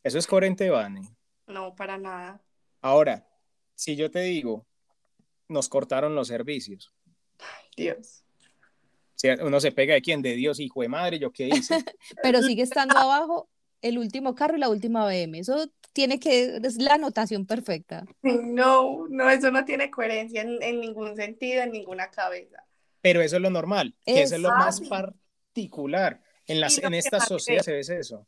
Eso 0.02 0.18
es 0.18 0.26
coherente, 0.26 0.70
Vane. 0.70 1.02
No, 1.46 1.74
para 1.74 1.98
nada. 1.98 2.40
Ahora, 2.80 3.26
si 3.74 3.96
yo 3.96 4.10
te 4.10 4.20
digo, 4.20 4.66
nos 5.48 5.68
cortaron 5.68 6.14
los 6.14 6.28
servicios. 6.28 6.92
Dios. 7.76 8.22
Si 9.14 9.28
uno 9.28 9.60
se 9.60 9.72
pega 9.72 9.94
de 9.94 10.02
quién, 10.02 10.22
de 10.22 10.34
Dios, 10.34 10.60
hijo 10.60 10.82
de 10.82 10.88
madre, 10.88 11.18
yo 11.18 11.32
qué 11.32 11.48
hice. 11.48 11.84
Pero 12.22 12.42
sigue 12.42 12.62
estando 12.62 12.96
abajo 12.96 13.48
el 13.82 13.98
último 13.98 14.34
carro 14.34 14.56
y 14.56 14.60
la 14.60 14.68
última 14.68 15.06
BM. 15.06 15.38
Eso 15.38 15.70
tiene 15.92 16.20
que, 16.20 16.60
es 16.62 16.76
la 16.76 16.94
anotación 16.94 17.46
perfecta. 17.46 18.04
No, 18.22 19.06
no, 19.08 19.30
eso 19.30 19.50
no 19.50 19.64
tiene 19.64 19.90
coherencia 19.90 20.42
en, 20.42 20.80
ningún 20.80 21.16
sentido, 21.16 21.62
en 21.62 21.72
ninguna 21.72 22.10
cabeza. 22.10 22.64
Pero 23.00 23.20
eso 23.20 23.36
es 23.36 23.42
lo 23.42 23.50
normal, 23.50 23.94
que 24.04 24.22
eso 24.22 24.36
es 24.36 24.40
lo 24.40 24.50
más 24.50 24.80
particular. 24.82 26.22
En, 26.46 26.60
las, 26.60 26.78
en 26.78 26.94
esta 26.94 27.20
sociedad 27.20 27.62
se 27.62 27.72
ve 27.72 27.80
eso. 27.80 28.26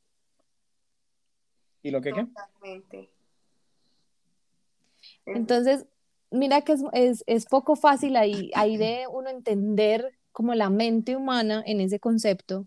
¿Y 1.82 1.90
lo 1.90 2.00
que 2.00 2.12
qué? 2.12 2.26
Entonces, 5.26 5.86
mira 6.30 6.62
que 6.62 6.76
es, 6.92 7.24
es, 7.26 7.46
poco 7.46 7.76
fácil 7.76 8.16
ahí, 8.16 8.50
ahí 8.54 8.76
de 8.76 9.06
uno 9.10 9.30
entender 9.30 10.12
como 10.32 10.54
la 10.54 10.70
mente 10.70 11.16
humana 11.16 11.62
en 11.66 11.80
ese 11.80 11.98
concepto, 11.98 12.66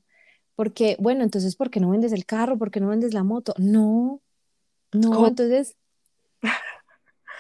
porque, 0.56 0.96
bueno, 1.00 1.24
entonces, 1.24 1.56
¿por 1.56 1.70
qué 1.70 1.80
no 1.80 1.90
vendes 1.90 2.12
el 2.14 2.26
carro? 2.26 2.58
¿Por 2.58 2.72
qué 2.72 2.80
no 2.80 2.90
vendes 2.90 3.14
la 3.14 3.24
moto? 3.24 3.54
No, 3.58 4.22
no, 4.92 5.28
entonces, 5.28 5.76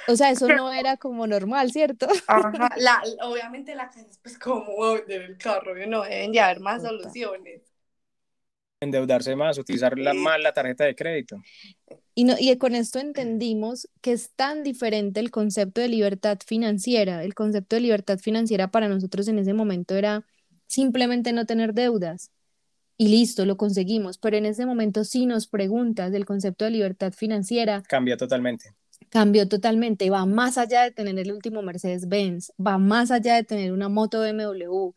o 0.07 0.15
sea, 0.15 0.31
eso 0.31 0.47
no 0.47 0.71
era 0.71 0.97
como 0.97 1.27
normal, 1.27 1.71
¿cierto? 1.71 2.07
Ajá, 2.27 2.69
la, 2.77 3.01
obviamente 3.21 3.75
la 3.75 3.87
casa 3.87 4.01
es 4.01 4.17
pues 4.19 4.37
como 4.37 4.93
vender 4.93 5.21
el 5.21 5.37
carro, 5.37 5.75
no 5.87 6.03
deben 6.03 6.33
ya 6.33 6.45
haber 6.45 6.59
más 6.59 6.81
soluciones 6.81 7.73
endeudarse 8.83 9.35
más, 9.35 9.57
utilizar 9.57 9.97
la, 9.97 10.13
más 10.13 10.39
la 10.39 10.53
tarjeta 10.53 10.83
de 10.83 10.95
crédito. 10.95 11.41
Y, 12.13 12.25
no, 12.25 12.35
y 12.39 12.55
con 12.57 12.75
esto 12.75 12.99
entendimos 12.99 13.89
que 14.01 14.11
es 14.11 14.31
tan 14.35 14.63
diferente 14.63 15.19
el 15.19 15.31
concepto 15.31 15.81
de 15.81 15.87
libertad 15.87 16.37
financiera. 16.45 17.23
El 17.23 17.33
concepto 17.33 17.75
de 17.75 17.81
libertad 17.81 18.19
financiera 18.19 18.69
para 18.69 18.87
nosotros 18.87 19.27
en 19.27 19.39
ese 19.39 19.53
momento 19.53 19.95
era 19.95 20.25
simplemente 20.67 21.33
no 21.33 21.45
tener 21.45 21.73
deudas. 21.73 22.31
Y 22.97 23.07
listo, 23.07 23.45
lo 23.45 23.57
conseguimos. 23.57 24.17
Pero 24.17 24.37
en 24.37 24.45
ese 24.45 24.65
momento 24.65 25.03
sí 25.03 25.25
nos 25.25 25.47
preguntas 25.47 26.11
del 26.11 26.25
concepto 26.25 26.65
de 26.65 26.71
libertad 26.71 27.11
financiera. 27.11 27.83
Cambia 27.87 28.17
totalmente. 28.17 28.73
Cambió 29.09 29.47
totalmente. 29.47 30.09
Va 30.09 30.25
más 30.25 30.57
allá 30.57 30.83
de 30.83 30.91
tener 30.91 31.17
el 31.19 31.31
último 31.31 31.61
Mercedes-Benz. 31.61 32.53
Va 32.59 32.77
más 32.77 33.11
allá 33.11 33.35
de 33.35 33.43
tener 33.43 33.71
una 33.71 33.89
moto 33.89 34.21
BMW 34.21 34.93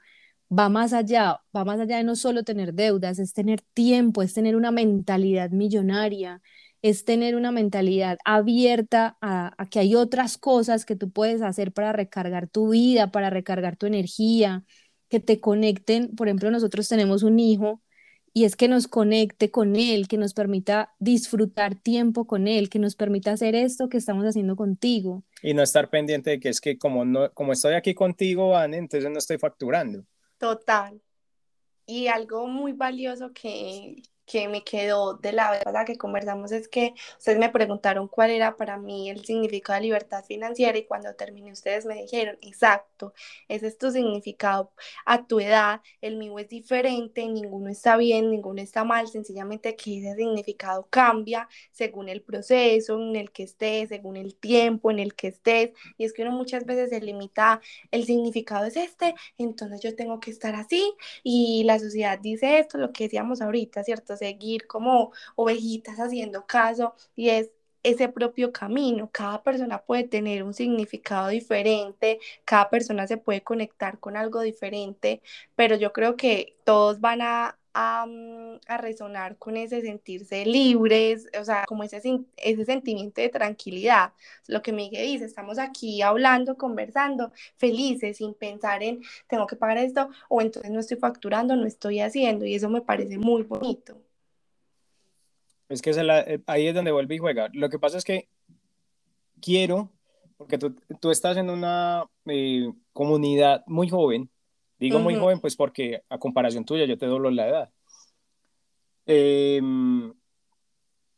va 0.50 0.68
más 0.68 0.92
allá, 0.92 1.40
va 1.54 1.64
más 1.64 1.80
allá 1.80 1.98
de 1.98 2.04
no 2.04 2.16
solo 2.16 2.44
tener 2.44 2.74
deudas, 2.74 3.18
es 3.18 3.32
tener 3.32 3.62
tiempo, 3.74 4.22
es 4.22 4.34
tener 4.34 4.56
una 4.56 4.70
mentalidad 4.70 5.50
millonaria, 5.50 6.40
es 6.82 7.04
tener 7.04 7.36
una 7.36 7.50
mentalidad 7.52 8.18
abierta 8.24 9.16
a, 9.20 9.54
que 9.70 9.80
hay 9.80 9.94
otras 9.94 10.38
cosas 10.38 10.84
que 10.84 10.96
tú 10.96 11.10
puedes 11.10 11.42
hacer 11.42 11.72
para 11.72 11.92
recargar 11.92 12.48
tu 12.48 12.70
vida, 12.70 13.10
para 13.10 13.30
recargar 13.30 13.76
tu 13.76 13.86
energía, 13.86 14.64
que 15.08 15.20
te 15.20 15.40
conecten. 15.40 16.14
Por 16.14 16.28
ejemplo, 16.28 16.50
nosotros 16.50 16.88
tenemos 16.88 17.22
un 17.22 17.38
hijo 17.40 17.82
y 18.36 18.44
es 18.44 18.54
que 18.54 18.68
nos 18.68 18.86
conecte 18.86 19.50
con 19.50 19.76
él, 19.76 20.08
que 20.08 20.18
nos 20.18 20.34
permita 20.34 20.94
disfrutar 20.98 21.74
tiempo 21.74 22.26
con 22.26 22.48
él, 22.48 22.68
que 22.68 22.78
nos 22.78 22.94
permita 22.94 23.32
hacer 23.32 23.54
esto 23.54 23.88
que 23.88 23.96
estamos 23.96 24.26
haciendo 24.26 24.56
contigo. 24.56 25.24
Y 25.40 25.54
no 25.54 25.62
estar 25.62 25.88
pendiente 25.88 26.28
de 26.28 26.38
que 26.38 26.50
es 26.50 26.60
que 26.60 26.76
como, 26.76 27.06
no, 27.06 27.32
como 27.32 27.54
estoy 27.54 27.72
aquí 27.72 27.94
contigo, 27.94 28.50
Van, 28.50 28.74
entonces 28.74 29.10
no 29.10 29.16
estoy 29.16 29.38
facturando. 29.38 30.04
Total. 30.36 31.00
Y 31.86 32.08
algo 32.08 32.46
muy 32.46 32.72
valioso 32.72 33.32
que, 33.32 34.02
que 34.26 34.48
me 34.48 34.64
quedó 34.64 35.14
de 35.14 35.32
la 35.32 35.50
vez 35.52 35.62
que 35.86 35.96
conversamos 35.96 36.52
es 36.52 36.68
que 36.68 36.94
ustedes 37.18 37.38
me 37.38 37.48
preguntaron 37.50 38.08
cuál 38.08 38.30
era 38.30 38.56
para 38.56 38.76
mí 38.76 39.08
el 39.08 39.24
significado 39.24 39.78
de 39.78 39.84
libertad 39.84 40.24
financiera 40.24 40.76
y 40.76 40.84
cuando 40.84 41.14
terminé 41.14 41.52
ustedes 41.52 41.86
me 41.86 41.94
dijeron, 42.02 42.36
exacto, 42.42 43.14
ese 43.48 43.68
es 43.68 43.78
tu 43.78 43.90
significado 43.90 44.72
a 45.04 45.26
tu 45.26 45.40
edad, 45.40 45.80
el 46.00 46.16
mío 46.16 46.38
es 46.38 46.48
diferente, 46.48 47.26
ninguno 47.28 47.70
está 47.70 47.96
bien, 47.96 48.30
ninguno 48.30 48.60
está 48.60 48.84
mal, 48.84 49.08
sencillamente 49.08 49.76
que 49.76 49.98
ese 49.98 50.14
significado 50.16 50.86
cambia 50.90 51.48
según 51.70 52.08
el 52.08 52.22
proceso 52.22 53.00
en 53.00 53.16
el 53.16 53.30
que 53.30 53.44
estés, 53.44 53.88
según 53.88 54.16
el 54.16 54.34
tiempo 54.36 54.90
en 54.90 54.98
el 54.98 55.14
que 55.14 55.28
estés, 55.28 55.70
y 55.98 56.04
es 56.04 56.12
que 56.12 56.22
uno 56.22 56.32
muchas 56.32 56.64
veces 56.66 56.90
se 56.90 57.00
limita, 57.00 57.60
el 57.90 58.04
significado 58.04 58.66
es 58.66 58.76
este, 58.76 59.14
entonces 59.38 59.80
yo 59.82 59.94
tengo 59.94 60.20
que 60.20 60.30
estar 60.30 60.54
así 60.54 60.92
y 61.22 61.64
la 61.64 61.78
sociedad 61.78 62.18
dice 62.18 62.58
esto, 62.58 62.78
lo 62.78 62.92
que 62.92 63.04
decíamos 63.04 63.40
ahorita, 63.40 63.84
¿cierto? 63.84 64.15
Seguir 64.16 64.66
como 64.66 65.12
ovejitas 65.36 65.98
haciendo 65.98 66.46
caso 66.46 66.94
y 67.14 67.30
es 67.30 67.50
ese 67.86 68.08
propio 68.08 68.52
camino. 68.52 69.10
Cada 69.12 69.42
persona 69.42 69.78
puede 69.82 70.04
tener 70.04 70.42
un 70.42 70.54
significado 70.54 71.28
diferente, 71.28 72.18
cada 72.44 72.68
persona 72.70 73.06
se 73.06 73.16
puede 73.16 73.42
conectar 73.42 74.00
con 74.00 74.16
algo 74.16 74.40
diferente, 74.40 75.22
pero 75.54 75.76
yo 75.76 75.92
creo 75.92 76.16
que 76.16 76.56
todos 76.64 77.00
van 77.00 77.20
a, 77.22 77.58
a, 77.74 78.06
mm, 78.06 78.60
resonar 78.78 79.36
con 79.38 79.56
ese 79.56 79.82
sentirse 79.82 80.44
libres, 80.46 81.28
o 81.40 81.44
sea, 81.44 81.64
como 81.66 81.84
ese, 81.84 82.00
ese 82.36 82.64
sentimiento 82.64 83.20
de 83.20 83.28
tranquilidad. 83.28 84.12
Lo 84.48 84.62
que 84.62 84.72
Miguel 84.72 85.06
dice, 85.06 85.26
estamos 85.26 85.58
aquí 85.58 86.02
hablando, 86.02 86.56
conversando, 86.56 87.32
felices, 87.56 88.16
sin 88.18 88.34
pensar 88.34 88.82
en 88.82 89.02
tengo 89.28 89.46
que 89.46 89.56
pagar 89.56 89.78
esto 89.78 90.10
o 90.28 90.40
entonces 90.40 90.72
no 90.72 90.80
estoy 90.80 90.96
facturando, 90.96 91.54
no 91.56 91.66
estoy 91.66 92.00
haciendo, 92.00 92.46
y 92.46 92.54
eso 92.54 92.68
me 92.70 92.80
parece 92.82 93.18
muy 93.18 93.42
bonito. 93.42 94.05
Es 95.68 95.82
que 95.82 95.90
eh, 95.90 96.42
ahí 96.46 96.66
es 96.68 96.74
donde 96.74 96.92
vuelve 96.92 97.16
y 97.16 97.18
juega. 97.18 97.48
Lo 97.52 97.68
que 97.68 97.78
pasa 97.78 97.98
es 97.98 98.04
que 98.04 98.28
quiero, 99.40 99.90
porque 100.36 100.58
tú, 100.58 100.76
tú 101.00 101.10
estás 101.10 101.36
en 101.36 101.50
una 101.50 102.04
eh, 102.26 102.72
comunidad 102.92 103.64
muy 103.66 103.88
joven, 103.88 104.30
digo 104.78 104.98
muy 104.98 105.16
joven 105.16 105.40
pues 105.40 105.56
porque 105.56 106.02
a 106.08 106.18
comparación 106.18 106.64
tuya 106.64 106.84
yo 106.84 106.98
te 106.98 107.06
doblo 107.06 107.30
la 107.30 107.48
edad, 107.48 107.70
em, 109.06 110.12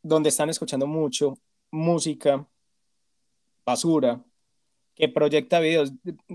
donde 0.01 0.29
están 0.29 0.49
escuchando 0.49 0.87
mucho 0.87 1.37
música, 1.71 2.47
basura, 3.65 4.23
que 4.95 5.07
proyecta 5.07 5.59
videos. 5.59 5.93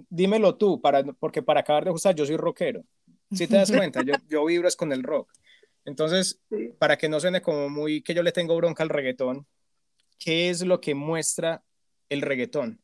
Dímelo 0.09 0.57
tú, 0.57 0.81
para, 0.81 1.03
porque 1.05 1.43
para 1.43 1.61
acabar 1.61 1.85
de 1.85 1.91
ajustar, 1.91 2.15
yo 2.15 2.25
soy 2.25 2.37
rockero. 2.37 2.85
Si 3.33 3.47
te 3.47 3.57
das 3.57 3.71
cuenta, 3.73 4.03
yo, 4.03 4.15
yo 4.29 4.45
vibro 4.45 4.69
es 4.69 4.77
con 4.77 4.93
el 4.93 5.03
rock. 5.03 5.31
Entonces, 5.85 6.41
para 6.79 6.97
que 6.97 7.09
no 7.09 7.21
suene 7.21 7.43
como 7.43 7.69
muy 7.69 8.03
que 8.03 8.15
yo 8.15 8.23
le 8.23 8.33
tengo 8.33 8.57
bronca 8.57 8.83
al 8.83 8.89
reggaetón, 8.89 9.47
¿qué 10.19 10.51
es 10.51 10.63
lo 10.63 10.81
que 10.81 10.95
muestra 10.95 11.63
el 12.09 12.23
reggaetón? 12.23 12.81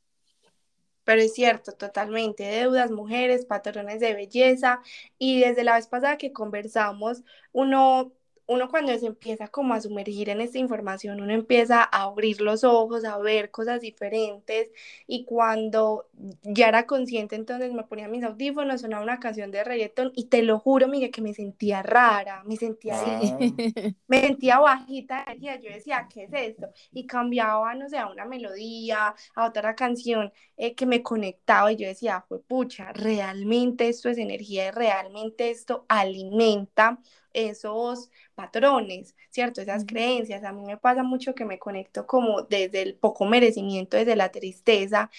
Pero 1.04 1.22
es 1.22 1.34
cierto, 1.34 1.72
totalmente, 1.72 2.44
deudas, 2.44 2.90
mujeres, 2.90 3.46
patrones 3.46 4.00
de 4.00 4.14
belleza. 4.14 4.80
Y 5.18 5.40
desde 5.40 5.64
la 5.64 5.74
vez 5.74 5.86
pasada 5.86 6.18
que 6.18 6.32
conversamos, 6.32 7.24
uno, 7.52 8.12
uno 8.50 8.68
cuando 8.68 8.96
se 8.98 9.06
empieza 9.06 9.46
como 9.48 9.74
a 9.74 9.80
sumergir 9.80 10.28
en 10.28 10.40
esta 10.40 10.58
información, 10.58 11.20
uno 11.20 11.32
empieza 11.32 11.82
a 11.84 12.02
abrir 12.02 12.40
los 12.40 12.64
ojos, 12.64 13.04
a 13.04 13.16
ver 13.18 13.52
cosas 13.52 13.80
diferentes 13.80 14.70
y 15.06 15.24
cuando 15.24 16.08
ya 16.42 16.68
era 16.68 16.84
consciente 16.86 17.36
entonces 17.36 17.72
me 17.72 17.84
ponía 17.84 18.08
mis 18.08 18.24
audífonos, 18.24 18.80
sonaba 18.80 19.04
una 19.04 19.20
canción 19.20 19.52
de 19.52 19.62
reggaetón 19.62 20.10
y 20.16 20.24
te 20.26 20.42
lo 20.42 20.58
juro, 20.58 20.88
Miguel, 20.88 21.12
que 21.12 21.22
me 21.22 21.32
sentía 21.32 21.82
rara, 21.82 22.42
me 22.44 22.56
sentía, 22.56 22.96
Ah. 22.96 23.20
me 24.08 24.20
sentía 24.20 24.58
bajita, 24.58 25.24
de 25.26 25.32
energía, 25.32 25.60
yo 25.60 25.70
decía, 25.72 26.08
¿qué 26.12 26.24
es 26.24 26.30
esto? 26.32 26.70
Y 26.92 27.06
cambiaba, 27.06 27.74
no 27.76 27.88
sé, 27.88 27.98
a 27.98 28.08
una 28.08 28.24
melodía, 28.24 29.14
a 29.36 29.46
otra 29.46 29.76
canción 29.76 30.32
eh, 30.56 30.74
que 30.74 30.86
me 30.86 31.02
conectaba 31.04 31.70
y 31.72 31.76
yo 31.76 31.86
decía, 31.86 32.24
fue 32.28 32.42
pucha, 32.42 32.92
realmente 32.92 33.88
esto 33.88 34.08
es 34.08 34.18
energía 34.18 34.66
y 34.68 34.70
realmente 34.72 35.50
esto 35.50 35.86
alimenta 35.88 36.98
esos 37.32 38.10
patrones, 38.34 39.16
¿cierto? 39.30 39.60
Esas 39.60 39.84
creencias. 39.86 40.44
A 40.44 40.52
mí 40.52 40.64
me 40.64 40.76
pasa 40.78 41.02
mucho 41.02 41.34
que 41.34 41.44
me 41.44 41.58
conecto 41.58 42.06
como 42.06 42.42
desde 42.42 42.82
el 42.82 42.96
poco 42.96 43.24
merecimiento, 43.26 43.96
desde 43.96 44.16
la 44.16 44.30
tristeza. 44.30 45.10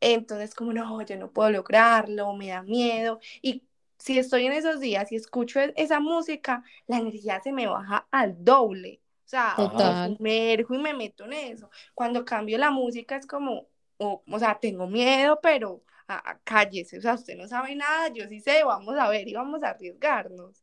Entonces, 0.00 0.54
como 0.54 0.72
no, 0.72 1.02
yo 1.02 1.16
no 1.16 1.30
puedo 1.32 1.50
lograrlo, 1.50 2.32
me 2.34 2.48
da 2.48 2.62
miedo. 2.62 3.20
Y 3.42 3.64
si 3.98 4.18
estoy 4.18 4.46
en 4.46 4.52
esos 4.52 4.80
días 4.80 5.12
y 5.12 5.16
escucho 5.16 5.60
e- 5.60 5.72
esa 5.76 6.00
música, 6.00 6.64
la 6.86 6.98
energía 6.98 7.40
se 7.40 7.52
me 7.52 7.66
baja 7.68 8.06
al 8.10 8.42
doble. 8.44 9.00
O 9.24 9.28
sea, 9.28 9.68
me 9.72 9.94
sumerjo 9.96 10.74
y 10.74 10.78
me 10.78 10.92
meto 10.94 11.24
en 11.24 11.32
eso. 11.34 11.70
Cuando 11.94 12.24
cambio 12.24 12.58
la 12.58 12.70
música 12.70 13.16
es 13.16 13.26
como, 13.26 13.68
o, 13.98 14.22
o 14.28 14.38
sea, 14.38 14.58
tengo 14.60 14.86
miedo, 14.88 15.38
pero 15.42 15.82
a, 16.08 16.30
a- 16.32 16.38
cállese. 16.44 16.98
O 16.98 17.00
sea, 17.02 17.14
usted 17.14 17.36
no 17.36 17.46
sabe 17.48 17.74
nada, 17.76 18.08
yo 18.12 18.26
sí 18.28 18.40
sé, 18.40 18.64
vamos 18.64 18.96
a 18.98 19.08
ver 19.08 19.28
y 19.28 19.34
vamos 19.34 19.62
a 19.62 19.70
arriesgarnos. 19.70 20.62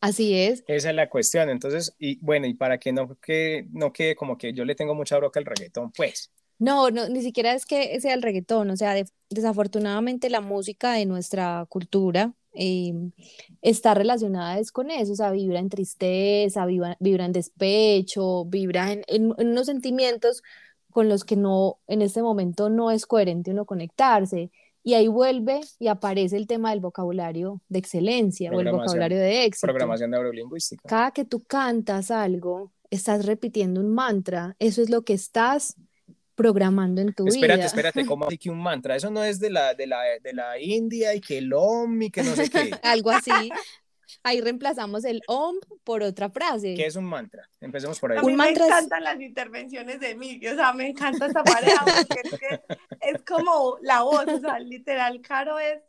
Así 0.00 0.34
es. 0.34 0.64
Esa 0.66 0.90
es 0.90 0.96
la 0.96 1.08
cuestión. 1.08 1.48
Entonces, 1.50 1.94
y 1.98 2.18
bueno, 2.24 2.46
y 2.46 2.54
para 2.54 2.78
que 2.78 2.92
no, 2.92 3.16
que, 3.20 3.66
no 3.72 3.92
quede 3.92 4.16
como 4.16 4.36
que 4.38 4.52
yo 4.52 4.64
le 4.64 4.74
tengo 4.74 4.94
mucha 4.94 5.16
broca 5.18 5.40
al 5.40 5.46
reggaetón, 5.46 5.92
pues. 5.92 6.30
No, 6.58 6.90
no, 6.90 7.08
ni 7.08 7.20
siquiera 7.22 7.52
es 7.54 7.66
que 7.66 8.00
sea 8.00 8.14
el 8.14 8.22
reggaetón, 8.22 8.70
o 8.70 8.76
sea, 8.76 8.94
de- 8.94 9.06
desafortunadamente 9.28 10.30
la 10.30 10.40
música 10.40 10.92
de 10.94 11.04
nuestra 11.04 11.66
cultura 11.68 12.32
eh, 12.54 12.94
está 13.60 13.92
relacionada 13.94 14.58
es 14.58 14.72
con 14.72 14.90
eso, 14.90 15.12
o 15.12 15.16
sea, 15.16 15.30
vibra 15.32 15.58
en 15.58 15.68
tristeza, 15.68 16.64
vibra, 16.64 16.96
vibra 16.98 17.26
en 17.26 17.32
despecho, 17.32 18.46
vibra 18.46 18.92
en, 18.92 19.02
en- 19.08 19.34
en 19.38 19.48
unos 19.50 19.66
sentimientos 19.66 20.42
con 20.90 21.08
los 21.10 21.24
que 21.24 21.36
no, 21.36 21.78
en 21.88 22.00
este 22.02 22.22
momento 22.22 22.70
no 22.70 22.90
es 22.90 23.04
coherente 23.06 23.50
uno 23.50 23.66
conectarse. 23.66 24.50
Y 24.86 24.94
ahí 24.94 25.08
vuelve 25.08 25.62
y 25.80 25.88
aparece 25.88 26.36
el 26.36 26.46
tema 26.46 26.70
del 26.70 26.78
vocabulario 26.78 27.60
de 27.68 27.80
excelencia 27.80 28.52
o 28.52 28.60
el 28.60 28.70
vocabulario 28.70 29.18
de 29.18 29.44
éxito. 29.44 29.66
Programación 29.66 30.12
neurolingüística. 30.12 30.88
Cada 30.88 31.10
que 31.10 31.24
tú 31.24 31.42
cantas 31.42 32.12
algo, 32.12 32.72
estás 32.88 33.26
repitiendo 33.26 33.80
un 33.80 33.92
mantra, 33.92 34.54
eso 34.60 34.80
es 34.82 34.88
lo 34.88 35.02
que 35.02 35.14
estás 35.14 35.74
programando 36.36 37.00
en 37.00 37.12
tu 37.14 37.26
Espérate, 37.26 37.56
vida. 37.56 37.66
espérate, 37.66 38.06
¿cómo 38.06 38.26
así 38.26 38.38
que 38.38 38.48
un 38.48 38.62
mantra? 38.62 38.94
Eso 38.94 39.10
no 39.10 39.24
es 39.24 39.40
de 39.40 39.50
la, 39.50 39.74
de 39.74 39.88
la, 39.88 40.02
de 40.22 40.32
la 40.32 40.60
India 40.60 41.16
y 41.16 41.20
que 41.20 41.38
el 41.38 41.52
OM 41.52 42.02
y 42.02 42.10
que 42.12 42.22
no 42.22 42.36
sé 42.36 42.48
qué. 42.48 42.70
Algo 42.84 43.10
así. 43.10 43.50
Ahí 44.22 44.40
reemplazamos 44.40 45.04
el 45.04 45.22
om 45.26 45.56
por 45.84 46.02
otra 46.02 46.30
frase. 46.30 46.74
¿Qué 46.74 46.86
es 46.86 46.96
un 46.96 47.04
mantra? 47.04 47.48
Empecemos 47.60 47.98
por 48.00 48.12
ahí. 48.12 48.18
A 48.18 48.22
Un 48.22 48.28
mí 48.28 48.36
mantra 48.36 48.64
me 48.64 48.70
es- 48.70 48.76
encantan 48.76 49.04
las 49.04 49.20
intervenciones 49.20 50.00
de 50.00 50.14
Miguel, 50.14 50.54
o 50.54 50.56
sea, 50.56 50.72
me 50.72 50.88
encanta 50.88 51.26
esta 51.26 51.42
pareja 51.44 51.84
porque 51.84 52.20
es, 52.24 52.30
que 52.40 52.60
es 53.00 53.22
como 53.22 53.78
la 53.82 54.02
voz, 54.02 54.26
o 54.28 54.38
sea, 54.40 54.58
literal, 54.58 55.20
Caro 55.20 55.58
es, 55.58 55.80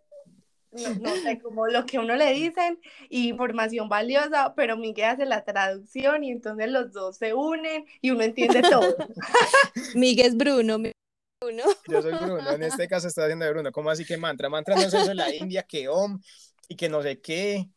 no, 0.72 0.90
no 0.96 1.16
sé, 1.16 1.40
como 1.40 1.66
lo 1.68 1.86
que 1.86 1.98
uno 1.98 2.16
le 2.16 2.34
dicen, 2.34 2.80
y 3.10 3.30
información 3.30 3.88
valiosa, 3.90 4.54
pero 4.56 4.78
Miguel 4.78 5.06
hace 5.06 5.26
la 5.26 5.44
traducción 5.44 6.24
y 6.24 6.32
entonces 6.32 6.70
los 6.70 6.92
dos 6.92 7.18
se 7.18 7.34
unen 7.34 7.86
y 8.02 8.12
uno 8.12 8.24
entiende 8.24 8.62
todo. 8.62 8.96
Miguel 9.96 10.28
es 10.28 10.38
Bruno. 10.38 10.78
Miguel 10.78 10.94
es 10.94 11.48
Bruno. 11.48 11.64
Yo 11.88 12.02
soy 12.02 12.14
Bruno, 12.14 12.52
en 12.52 12.64
este 12.64 12.88
caso 12.88 13.08
está 13.08 13.24
haciendo 13.24 13.46
de 13.46 13.52
Bruno. 13.52 13.72
¿Cómo 13.72 13.90
así 13.90 14.06
que 14.06 14.18
mantra? 14.18 14.50
Mantra 14.50 14.76
no 14.76 14.82
es 14.82 14.94
eso 14.94 15.08
de 15.08 15.16
la 15.16 15.34
India, 15.34 15.64
que 15.64 15.88
OM 15.88 16.20
y 16.68 16.76
que 16.76 16.90
no 16.90 17.02
sé 17.02 17.20
qué. 17.20 17.70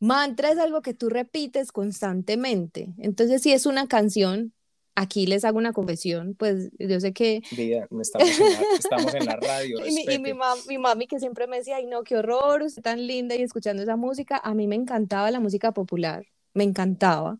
Mantra 0.00 0.50
es 0.50 0.58
algo 0.58 0.82
que 0.82 0.94
tú 0.94 1.08
repites 1.08 1.72
constantemente. 1.72 2.88
Entonces, 2.98 3.42
si 3.42 3.52
es 3.52 3.64
una 3.66 3.86
canción, 3.86 4.52
aquí 4.94 5.26
les 5.26 5.44
hago 5.44 5.58
una 5.58 5.72
confesión, 5.72 6.34
pues 6.34 6.70
yo 6.78 7.00
sé 7.00 7.12
que 7.12 7.42
Vida, 7.50 7.88
estamos 8.00 8.38
en 8.40 8.52
la, 8.52 8.60
estamos 8.78 9.14
en 9.14 9.24
la 9.24 9.36
radio. 9.36 9.78
Y 9.86 9.92
mi, 9.92 10.02
y 10.02 10.18
mi, 10.18 10.32
respete. 10.32 10.34
mam- 10.34 10.66
mi 10.68 10.78
mami 10.78 11.06
que 11.06 11.18
siempre 11.18 11.46
me 11.46 11.58
decía, 11.58 11.76
ay 11.76 11.86
no, 11.86 12.02
qué 12.04 12.16
horror, 12.16 12.62
usted 12.62 12.82
tan 12.82 13.06
linda 13.06 13.34
y 13.34 13.42
escuchando 13.42 13.82
esa 13.82 13.96
música, 13.96 14.40
a 14.42 14.54
mí 14.54 14.66
me 14.66 14.76
encantaba 14.76 15.30
la 15.30 15.40
música 15.40 15.72
popular, 15.72 16.26
me 16.52 16.64
encantaba. 16.64 17.38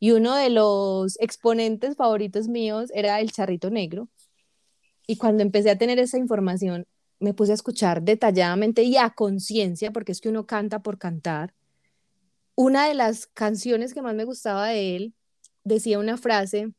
Y 0.00 0.12
uno 0.12 0.34
de 0.36 0.50
los 0.50 1.18
exponentes 1.20 1.96
favoritos 1.96 2.48
míos 2.48 2.90
era 2.94 3.20
el 3.20 3.32
Charrito 3.32 3.68
Negro. 3.70 4.08
Y 5.06 5.16
cuando 5.16 5.42
empecé 5.42 5.70
a 5.70 5.78
tener 5.78 5.98
esa 5.98 6.18
información, 6.18 6.86
me 7.20 7.34
puse 7.34 7.52
a 7.52 7.54
escuchar 7.54 8.02
detalladamente 8.02 8.82
y 8.82 8.96
a 8.96 9.10
conciencia, 9.10 9.90
porque 9.92 10.12
es 10.12 10.20
que 10.20 10.28
uno 10.28 10.46
canta 10.46 10.82
por 10.82 10.98
cantar. 10.98 11.54
Una 12.54 12.88
de 12.88 12.94
las 12.94 13.26
canciones 13.26 13.94
que 13.94 14.02
más 14.02 14.14
me 14.14 14.24
gustaba 14.24 14.68
de 14.68 14.96
él 14.96 15.14
decía 15.64 15.98
una 15.98 16.16
frase 16.16 16.72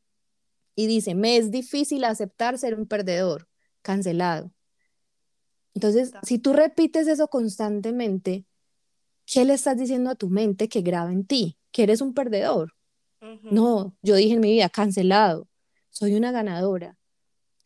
y 0.74 0.86
dice, 0.86 1.14
me 1.14 1.36
es 1.36 1.50
difícil 1.50 2.04
aceptar 2.04 2.58
ser 2.58 2.74
un 2.74 2.86
perdedor, 2.86 3.48
cancelado. 3.82 4.52
Entonces, 5.74 6.12
si 6.22 6.38
tú 6.38 6.52
repites 6.52 7.06
eso 7.06 7.28
constantemente, 7.28 8.44
¿qué 9.26 9.44
le 9.44 9.54
estás 9.54 9.78
diciendo 9.78 10.10
a 10.10 10.14
tu 10.14 10.28
mente 10.28 10.68
que 10.68 10.82
graba 10.82 11.12
en 11.12 11.24
ti? 11.24 11.58
Que 11.70 11.84
eres 11.84 12.00
un 12.00 12.14
perdedor. 12.14 12.74
No, 13.42 13.94
yo 14.00 14.16
dije 14.16 14.34
en 14.34 14.40
mi 14.40 14.50
vida, 14.52 14.70
cancelado. 14.70 15.46
Soy 15.90 16.14
una 16.14 16.32
ganadora. 16.32 16.96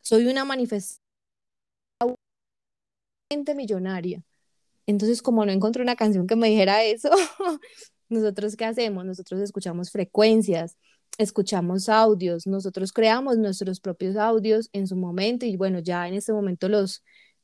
Soy 0.01 0.27
una 0.27 0.45
manifestación 0.45 1.04
millonaria. 3.55 4.23
Entonces, 4.87 5.23
como 5.23 5.45
no 5.47 5.53
encontré 5.53 5.83
una 5.83 5.97
canción 5.97 6.27
que 6.27 6.37
me 6.37 6.49
dijera 6.49 6.85
eso, 6.85 7.11
nosotros 8.09 8.57
qué 8.57 8.65
hacemos? 8.65 9.05
Nosotros 9.05 9.41
escuchamos 9.41 9.91
frecuencias, 9.91 10.77
escuchamos 11.19 11.89
audios, 11.89 12.47
nosotros 12.47 12.93
creamos 12.93 13.39
nuestros 13.39 13.81
propios 13.81 14.17
audios 14.17 14.69
en 14.73 14.87
su 14.87 14.97
momento 14.97 15.47
y 15.47 15.57
bueno, 15.57 15.79
ya 15.79 16.09
en 16.09 16.15
este 16.15 16.33
momento 16.33 16.69
los, 16.69 17.03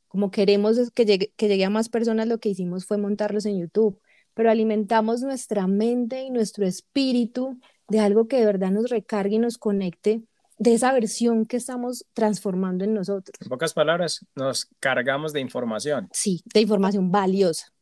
como 0.08 0.30
queremos 0.30 0.90
que 0.92 1.04
llegue, 1.04 1.32
que 1.36 1.48
llegue 1.48 1.64
a 1.64 1.70
más 1.70 1.88
personas, 1.88 2.26
lo 2.28 2.38
que 2.38 2.50
hicimos 2.50 2.86
fue 2.86 2.98
montarlos 2.98 3.46
en 3.46 3.58
YouTube, 3.58 4.00
pero 4.34 4.50
alimentamos 4.50 5.22
nuestra 5.22 5.66
mente 5.66 6.22
y 6.22 6.30
nuestro 6.30 6.66
espíritu 6.66 7.58
de 7.88 8.00
algo 8.00 8.28
que 8.28 8.36
de 8.38 8.46
verdad 8.46 8.70
nos 8.70 8.90
recargue 8.90 9.36
y 9.36 9.38
nos 9.38 9.58
conecte 9.58 10.22
de 10.60 10.74
esa 10.74 10.92
versión 10.92 11.46
que 11.46 11.56
estamos 11.56 12.04
transformando 12.12 12.84
en 12.84 12.92
nosotros. 12.94 13.34
En 13.40 13.48
pocas 13.48 13.72
palabras, 13.72 14.20
nos 14.34 14.66
cargamos 14.78 15.32
de 15.32 15.40
información. 15.40 16.08
Sí, 16.12 16.42
de 16.54 16.60
información 16.60 17.10
valiosa. 17.10 17.72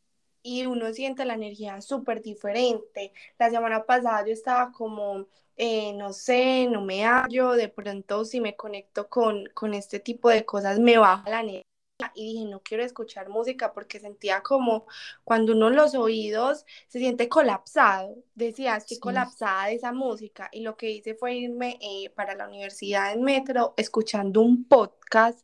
y 0.41 0.65
uno 0.65 0.91
siente 0.93 1.25
la 1.25 1.33
energía 1.35 1.81
súper 1.81 2.21
diferente. 2.21 3.13
La 3.37 3.49
semana 3.49 3.85
pasada 3.85 4.25
yo 4.25 4.31
estaba 4.33 4.71
como, 4.71 5.27
eh, 5.57 5.93
no 5.93 6.13
sé, 6.13 6.67
no 6.71 6.81
me 6.81 7.03
hallo, 7.03 7.51
de 7.53 7.67
pronto 7.69 8.23
si 8.25 8.39
me 8.41 8.55
conecto 8.55 9.09
con, 9.09 9.45
con 9.53 9.73
este 9.73 9.99
tipo 9.99 10.29
de 10.29 10.45
cosas 10.45 10.79
me 10.79 10.97
baja 10.97 11.29
la 11.29 11.41
energía 11.41 11.68
y 12.15 12.33
dije, 12.33 12.45
no 12.45 12.61
quiero 12.61 12.83
escuchar 12.83 13.29
música 13.29 13.73
porque 13.73 13.99
sentía 13.99 14.41
como 14.41 14.87
cuando 15.23 15.53
uno 15.53 15.69
los 15.69 15.95
oídos 15.95 16.65
se 16.87 16.99
siente 16.99 17.27
colapsado. 17.29 18.15
Decía, 18.35 18.77
estoy 18.77 18.97
Sí. 18.97 19.01
colapsada 19.01 19.67
de 19.67 19.75
esa 19.75 19.91
música 19.93 20.49
y 20.51 20.61
lo 20.61 20.77
que 20.77 20.89
hice 20.91 21.15
fue 21.15 21.35
irme 21.35 21.77
eh, 21.81 22.09
para 22.11 22.35
la 22.35 22.47
universidad 22.47 23.11
en 23.13 23.23
metro 23.23 23.73
escuchando 23.77 24.41
un 24.41 24.65
podcast 24.67 25.41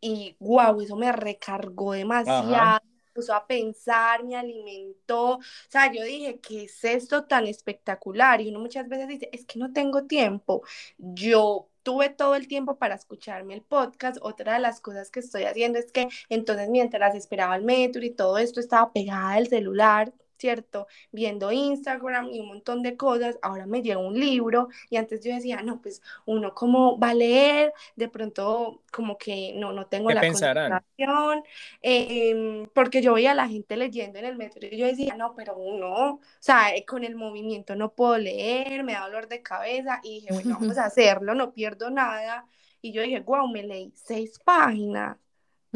y 0.00 0.36
wow, 0.40 0.80
eso 0.80 0.96
me 0.96 1.12
recargó 1.12 1.92
demasiado, 1.94 2.80
me 2.84 3.12
puso 3.14 3.34
a 3.34 3.46
pensar, 3.46 4.24
me 4.24 4.36
alimentó. 4.36 5.36
O 5.36 5.40
sea, 5.68 5.92
yo 5.92 6.04
dije, 6.04 6.40
¿qué 6.40 6.64
es 6.64 6.84
esto 6.84 7.24
tan 7.26 7.46
espectacular? 7.46 8.40
Y 8.40 8.50
uno 8.50 8.60
muchas 8.60 8.88
veces 8.88 9.08
dice, 9.08 9.30
es 9.32 9.46
que 9.46 9.58
no 9.60 9.72
tengo 9.72 10.04
tiempo. 10.06 10.62
Yo 10.98 11.70
tuve 11.82 12.08
todo 12.10 12.34
el 12.34 12.48
tiempo 12.48 12.78
para 12.78 12.94
escucharme 12.94 13.54
el 13.54 13.62
podcast. 13.62 14.18
Otra 14.22 14.54
de 14.54 14.60
las 14.60 14.80
cosas 14.80 15.10
que 15.10 15.20
estoy 15.20 15.44
haciendo 15.44 15.78
es 15.78 15.92
que 15.92 16.08
entonces 16.28 16.68
mientras 16.70 17.14
esperaba 17.14 17.56
el 17.56 17.64
metro 17.64 18.02
y 18.04 18.10
todo 18.10 18.38
esto 18.38 18.60
estaba 18.60 18.92
pegada 18.92 19.32
al 19.32 19.48
celular. 19.48 20.12
¿Cierto? 20.42 20.86
Viendo 21.12 21.52
Instagram 21.52 22.28
y 22.32 22.40
un 22.40 22.48
montón 22.48 22.82
de 22.82 22.96
cosas, 22.96 23.38
ahora 23.42 23.64
me 23.66 23.80
llega 23.82 23.98
un 23.98 24.18
libro 24.18 24.68
y 24.90 24.96
antes 24.96 25.22
yo 25.24 25.32
decía, 25.34 25.62
no, 25.62 25.80
pues 25.80 26.02
uno 26.26 26.52
como 26.54 26.98
va 26.98 27.10
a 27.10 27.14
leer, 27.14 27.72
de 27.96 28.08
pronto 28.08 28.82
como 28.92 29.18
que 29.18 29.52
no, 29.56 29.72
no 29.72 29.86
tengo 29.86 30.10
¿Qué 30.10 30.14
la 30.14 30.26
pensarán? 30.26 30.82
concentración, 30.96 31.44
eh, 31.82 32.68
porque 32.74 33.02
yo 33.02 33.14
veía 33.14 33.32
a 33.32 33.34
la 33.34 33.48
gente 33.48 33.76
leyendo 33.76 34.18
en 34.18 34.24
el 34.26 34.36
metro 34.36 34.66
y 34.66 34.76
yo 34.76 34.86
decía, 34.86 35.14
no, 35.16 35.34
pero 35.34 35.56
uno, 35.56 36.14
o 36.14 36.20
sea, 36.40 36.74
eh, 36.74 36.84
con 36.84 37.04
el 37.04 37.14
movimiento 37.16 37.76
no 37.76 37.94
puedo 37.94 38.18
leer, 38.18 38.82
me 38.84 38.92
da 38.94 39.02
dolor 39.06 39.28
de 39.28 39.42
cabeza 39.42 40.00
y 40.02 40.16
dije, 40.20 40.32
bueno, 40.32 40.54
vamos 40.54 40.78
a 40.78 40.84
hacerlo, 40.86 41.34
no 41.34 41.52
pierdo 41.52 41.90
nada. 41.90 42.46
Y 42.80 42.92
yo 42.92 43.02
dije, 43.02 43.20
wow, 43.20 43.48
me 43.48 43.62
leí 43.62 43.92
seis 43.94 44.38
páginas. 44.40 45.16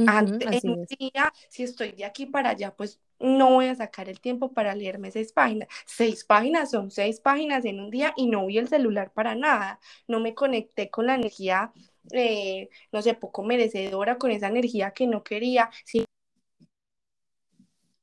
Antes, 0.04 0.48
en 0.50 0.70
un 0.70 0.76
es. 0.82 0.98
día, 0.98 1.32
si 1.48 1.64
estoy 1.64 1.92
de 1.92 2.04
aquí 2.04 2.26
para 2.26 2.50
allá, 2.50 2.74
pues 2.76 3.00
no 3.18 3.50
voy 3.50 3.66
a 3.66 3.74
sacar 3.74 4.08
el 4.08 4.20
tiempo 4.20 4.52
para 4.52 4.74
leerme 4.74 5.10
seis 5.10 5.32
páginas. 5.32 5.68
Seis 5.86 6.24
páginas 6.24 6.70
son 6.70 6.90
seis 6.90 7.20
páginas 7.20 7.64
en 7.64 7.80
un 7.80 7.90
día 7.90 8.12
y 8.16 8.26
no 8.26 8.46
vi 8.46 8.58
el 8.58 8.68
celular 8.68 9.12
para 9.12 9.34
nada. 9.34 9.80
No 10.06 10.20
me 10.20 10.34
conecté 10.34 10.90
con 10.90 11.06
la 11.06 11.14
energía, 11.14 11.72
eh, 12.12 12.68
no 12.92 13.02
sé, 13.02 13.14
poco 13.14 13.42
merecedora, 13.42 14.18
con 14.18 14.30
esa 14.30 14.48
energía 14.48 14.90
que 14.90 15.06
no 15.06 15.22
quería. 15.22 15.70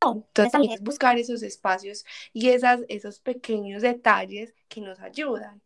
Entonces 0.05 0.51
también 0.51 0.73
es 0.73 0.81
buscar 0.81 1.17
esos 1.17 1.43
espacios 1.43 2.05
y 2.33 2.49
esas, 2.49 2.81
esos 2.89 3.19
pequeños 3.19 3.81
detalles 3.81 4.53
que 4.67 4.81
nos 4.81 4.99
ayudan. 4.99 5.61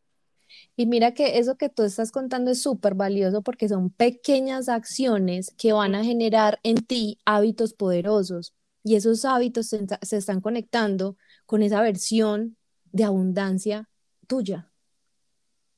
Y 0.75 0.85
mira 0.85 1.13
que 1.13 1.39
eso 1.39 1.57
que 1.57 1.69
tú 1.69 1.83
estás 1.83 2.11
contando 2.11 2.51
es 2.51 2.61
súper 2.61 2.93
valioso 2.93 3.41
porque 3.41 3.67
son 3.67 3.89
pequeñas 3.89 4.69
acciones 4.69 5.53
que 5.57 5.73
van 5.73 5.95
a 5.95 6.03
generar 6.03 6.59
en 6.63 6.77
ti 6.77 7.19
hábitos 7.25 7.73
poderosos 7.73 8.53
y 8.87 8.95
esos 8.95 9.25
hábitos 9.25 9.67
se, 9.67 9.85
se 10.01 10.17
están 10.17 10.39
conectando 10.39 11.17
con 11.45 11.61
esa 11.61 11.81
versión 11.81 12.55
de 12.85 13.03
abundancia 13.03 13.89
tuya. 14.27 14.71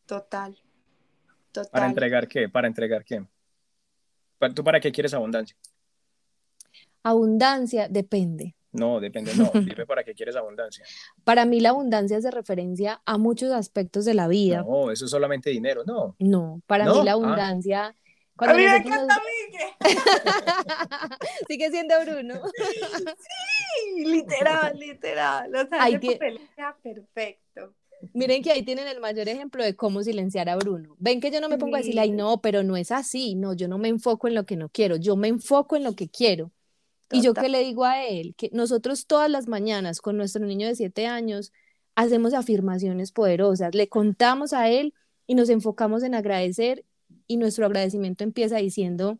Total. 0.05 0.55
Total. 1.51 1.71
¿Para 1.71 1.87
entregar 1.87 2.27
qué? 2.27 2.49
¿Para 2.49 2.67
entregar 2.67 3.03
qué? 3.03 3.25
¿Tú 4.53 4.63
para 4.63 4.79
qué 4.79 4.91
quieres 4.91 5.15
abundancia? 5.15 5.57
Abundancia 7.01 7.87
depende. 7.89 8.55
No, 8.71 8.99
depende, 8.99 9.33
no. 9.35 9.49
Dime 9.53 9.87
para 9.87 10.03
qué 10.03 10.13
quieres 10.13 10.35
abundancia. 10.35 10.85
Para 11.23 11.45
mí 11.45 11.59
la 11.59 11.69
abundancia 11.69 12.17
hace 12.17 12.29
referencia 12.29 13.01
a 13.05 13.17
muchos 13.17 13.51
aspectos 13.51 14.05
de 14.05 14.13
la 14.13 14.27
vida. 14.27 14.61
No, 14.61 14.91
eso 14.91 15.05
es 15.05 15.11
solamente 15.11 15.49
dinero, 15.49 15.81
no. 15.83 16.15
No, 16.19 16.61
para 16.67 16.85
mí 16.85 17.03
la 17.03 17.13
ah. 17.13 17.95
Abundancia... 18.45 18.75
a 18.75 18.77
mí 18.77 18.83
me 18.83 18.87
encanta 18.87 19.21
Sigue 21.47 21.71
siendo 21.71 21.95
Bruno. 22.01 22.35
sí, 23.17 24.05
literal, 24.05 24.77
literal. 24.77 25.55
O 25.55 25.67
sea, 25.67 25.83
Ay, 25.83 25.99
perfecto. 25.99 27.73
Miren 28.13 28.41
que 28.41 28.51
ahí 28.51 28.63
tienen 28.63 28.87
el 28.87 28.99
mayor 29.01 29.27
ejemplo 29.27 29.63
de 29.63 29.75
cómo 29.75 30.03
silenciar 30.03 30.47
a 30.49 30.55
Bruno. 30.55 30.95
Ven 30.99 31.19
que 31.19 31.31
yo 31.31 31.41
no 31.41 31.49
me 31.49 31.57
pongo 31.57 31.75
a 31.75 31.79
decirle, 31.79 32.01
ay, 32.01 32.11
no, 32.11 32.41
pero 32.41 32.63
no 32.63 32.77
es 32.77 32.91
así. 32.91 33.35
No, 33.35 33.53
yo 33.53 33.67
no 33.67 33.77
me 33.77 33.89
enfoco 33.89 34.27
en 34.27 34.35
lo 34.35 34.45
que 34.45 34.55
no 34.55 34.69
quiero, 34.69 34.95
yo 34.95 35.15
me 35.15 35.27
enfoco 35.27 35.75
en 35.75 35.83
lo 35.83 35.95
que 35.95 36.09
quiero. 36.09 36.51
Y 37.11 37.21
yo 37.21 37.33
qué 37.33 37.49
le 37.49 37.59
digo 37.61 37.85
a 37.85 38.05
él, 38.05 38.35
que 38.37 38.49
nosotros 38.53 39.07
todas 39.07 39.29
las 39.31 39.47
mañanas 39.47 39.99
con 39.99 40.15
nuestro 40.15 40.45
niño 40.45 40.67
de 40.67 40.75
siete 40.75 41.07
años 41.07 41.51
hacemos 41.95 42.33
afirmaciones 42.35 43.11
poderosas, 43.11 43.73
le 43.73 43.89
contamos 43.89 44.53
a 44.53 44.69
él 44.69 44.93
y 45.25 45.33
nos 45.33 45.49
enfocamos 45.49 46.03
en 46.03 46.13
agradecer 46.13 46.85
y 47.29 47.37
nuestro 47.37 47.67
agradecimiento 47.67 48.23
empieza 48.23 48.57
diciendo, 48.57 49.19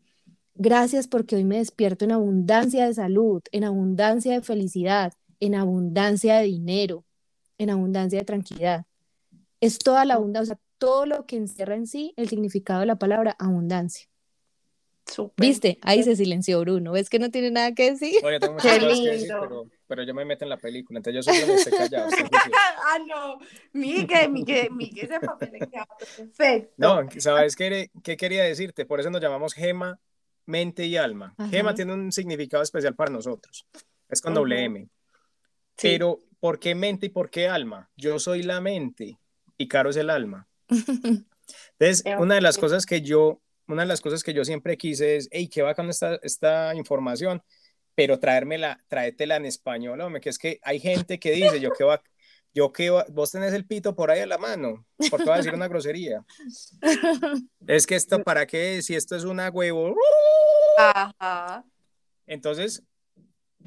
gracias 0.56 1.08
porque 1.08 1.36
hoy 1.36 1.46
me 1.46 1.60
despierto 1.60 2.06
en 2.06 2.12
abundancia 2.12 2.88
de 2.88 2.94
salud, 2.96 3.42
en 3.52 3.64
abundancia 3.64 4.34
de 4.34 4.42
felicidad, 4.42 5.14
en 5.40 5.54
abundancia 5.54 6.38
de 6.38 6.46
dinero, 6.46 7.06
en 7.60 7.70
abundancia 7.70 8.18
de 8.20 8.26
tranquilidad. 8.26 8.86
Es 9.62 9.78
toda 9.78 10.06
la 10.06 10.16
abundancia, 10.16 10.54
o 10.54 10.58
sea, 10.58 10.66
todo 10.80 11.06
lo 11.06 11.28
que 11.28 11.38
encierra 11.38 11.76
en 11.76 11.86
sí 11.86 12.14
el 12.18 12.28
significado 12.28 12.80
de 12.80 12.88
la 12.88 12.98
palabra 12.98 13.36
abundancia. 13.38 14.09
¿Viste? 15.38 15.80
Ahí 15.82 16.04
se 16.04 16.16
silenció 16.16 16.60
Bruno. 16.62 16.92
¿Ves 16.92 17.10
que 17.10 17.20
no 17.20 17.32
tiene 17.32 17.52
nada 17.52 17.74
que 17.74 17.92
decir? 17.92 18.16
Oye, 18.24 18.40
tengo 18.40 18.54
muchas 18.56 18.80
cosas 18.80 19.00
que 19.00 19.10
decir, 19.10 19.34
pero, 19.88 20.04
yo 20.04 20.14
me 20.14 20.26
meto 20.26 20.46
en 20.46 20.50
la 20.50 20.58
película, 20.58 21.00
entonces 21.00 21.26
yo 21.26 21.34
solo 21.34 21.48
me 21.48 21.54
estoy 21.56 21.74
callado. 21.74 22.10
ah, 22.86 23.00
no. 23.08 23.40
Miguel, 23.74 24.32
Miguel, 24.32 24.72
Miguel 24.72 25.06
ese 25.06 25.20
papel 25.20 25.52
perfecto. 26.18 26.74
No, 26.78 27.02
¿sabes 27.18 27.56
qué, 27.56 27.90
qué 28.04 28.16
quería 28.16 28.44
decirte? 28.44 28.86
Por 28.86 29.00
eso 29.00 29.10
nos 29.10 29.22
llamamos 29.22 29.54
Gema, 29.54 30.00
Mente 30.46 30.86
y 30.86 30.98
Alma. 30.98 31.36
Gema 31.50 31.74
tiene 31.74 31.94
un 31.94 32.12
significado 32.12 32.62
especial 32.62 32.96
para 32.96 33.12
nosotros. 33.12 33.66
Es 34.10 34.22
con 34.22 34.34
doble 34.34 34.64
M. 34.64 34.88
Pero, 35.82 36.20
¿por 36.40 36.60
qué 36.60 36.76
mente 36.76 37.08
y 37.08 37.10
por 37.10 37.30
qué 37.30 37.48
alma? 37.48 37.90
Yo 37.96 38.20
soy 38.20 38.44
la 38.44 38.60
mente 38.60 39.18
y 39.58 39.68
Caro 39.68 39.90
es 39.90 39.98
el 39.98 40.10
alma. 40.10 40.48
Entonces, 41.80 42.04
una 42.18 42.36
de 42.36 42.42
las 42.42 42.58
cosas 42.58 42.86
que 42.86 43.02
yo 43.02 43.42
una 43.70 43.84
de 43.84 43.88
las 43.88 44.02
cosas 44.02 44.24
que 44.24 44.34
yo 44.34 44.44
siempre 44.44 44.78
quise 44.78 45.16
es, 45.16 45.30
hey, 45.32 45.48
qué 45.48 45.62
bacán 45.62 45.90
esta, 45.90 46.16
esta 46.24 46.76
información, 46.76 47.42
pero 47.96 48.20
traérmela, 48.20 48.84
tráetela 48.88 49.36
en 49.36 49.46
español, 49.46 50.02
hombre, 50.02 50.22
que 50.22 50.30
es 50.30 50.40
que 50.40 50.60
hay 50.64 50.80
gente 50.80 51.20
que 51.20 51.32
dice, 51.32 51.60
yo 51.60 51.72
qué 51.78 51.84
va, 51.84 52.02
yo 52.54 52.72
qué 52.74 52.90
vos 52.90 53.32
tenés 53.32 53.54
el 53.54 53.66
pito 53.66 53.96
por 53.96 54.10
ahí 54.10 54.22
a 54.22 54.26
la 54.26 54.38
mano, 54.38 54.86
por 55.12 55.30
a 55.30 55.38
decir 55.38 55.54
una 55.54 55.68
grosería. 55.68 56.26
es 57.68 57.86
que 57.86 57.96
esto, 57.96 58.24
¿para 58.24 58.48
qué? 58.48 58.82
Si 58.82 58.96
esto 58.96 59.16
es 59.16 59.24
una 59.24 59.50
huevo. 59.50 59.96
Ajá. 60.78 61.64
Entonces, 62.26 62.84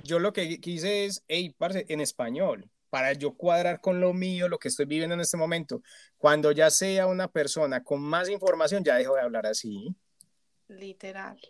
yo 0.02 0.18
lo 0.18 0.32
que 0.32 0.58
quise 0.60 1.04
es, 1.04 1.22
hey, 1.28 1.54
parce, 1.56 1.86
en 1.88 2.00
español, 2.00 2.70
para 2.92 3.14
yo 3.14 3.32
cuadrar 3.32 3.80
con 3.80 4.00
lo 4.00 4.12
mío, 4.12 4.50
lo 4.50 4.58
que 4.58 4.68
estoy 4.68 4.84
viviendo 4.84 5.14
en 5.14 5.22
este 5.22 5.38
momento. 5.38 5.80
Cuando 6.18 6.52
ya 6.52 6.68
sea 6.68 7.06
una 7.06 7.26
persona 7.26 7.82
con 7.82 8.02
más 8.02 8.28
información, 8.28 8.84
ya 8.84 8.96
dejo 8.96 9.14
de 9.14 9.22
hablar 9.22 9.46
así. 9.46 9.96
Literal. 10.68 11.40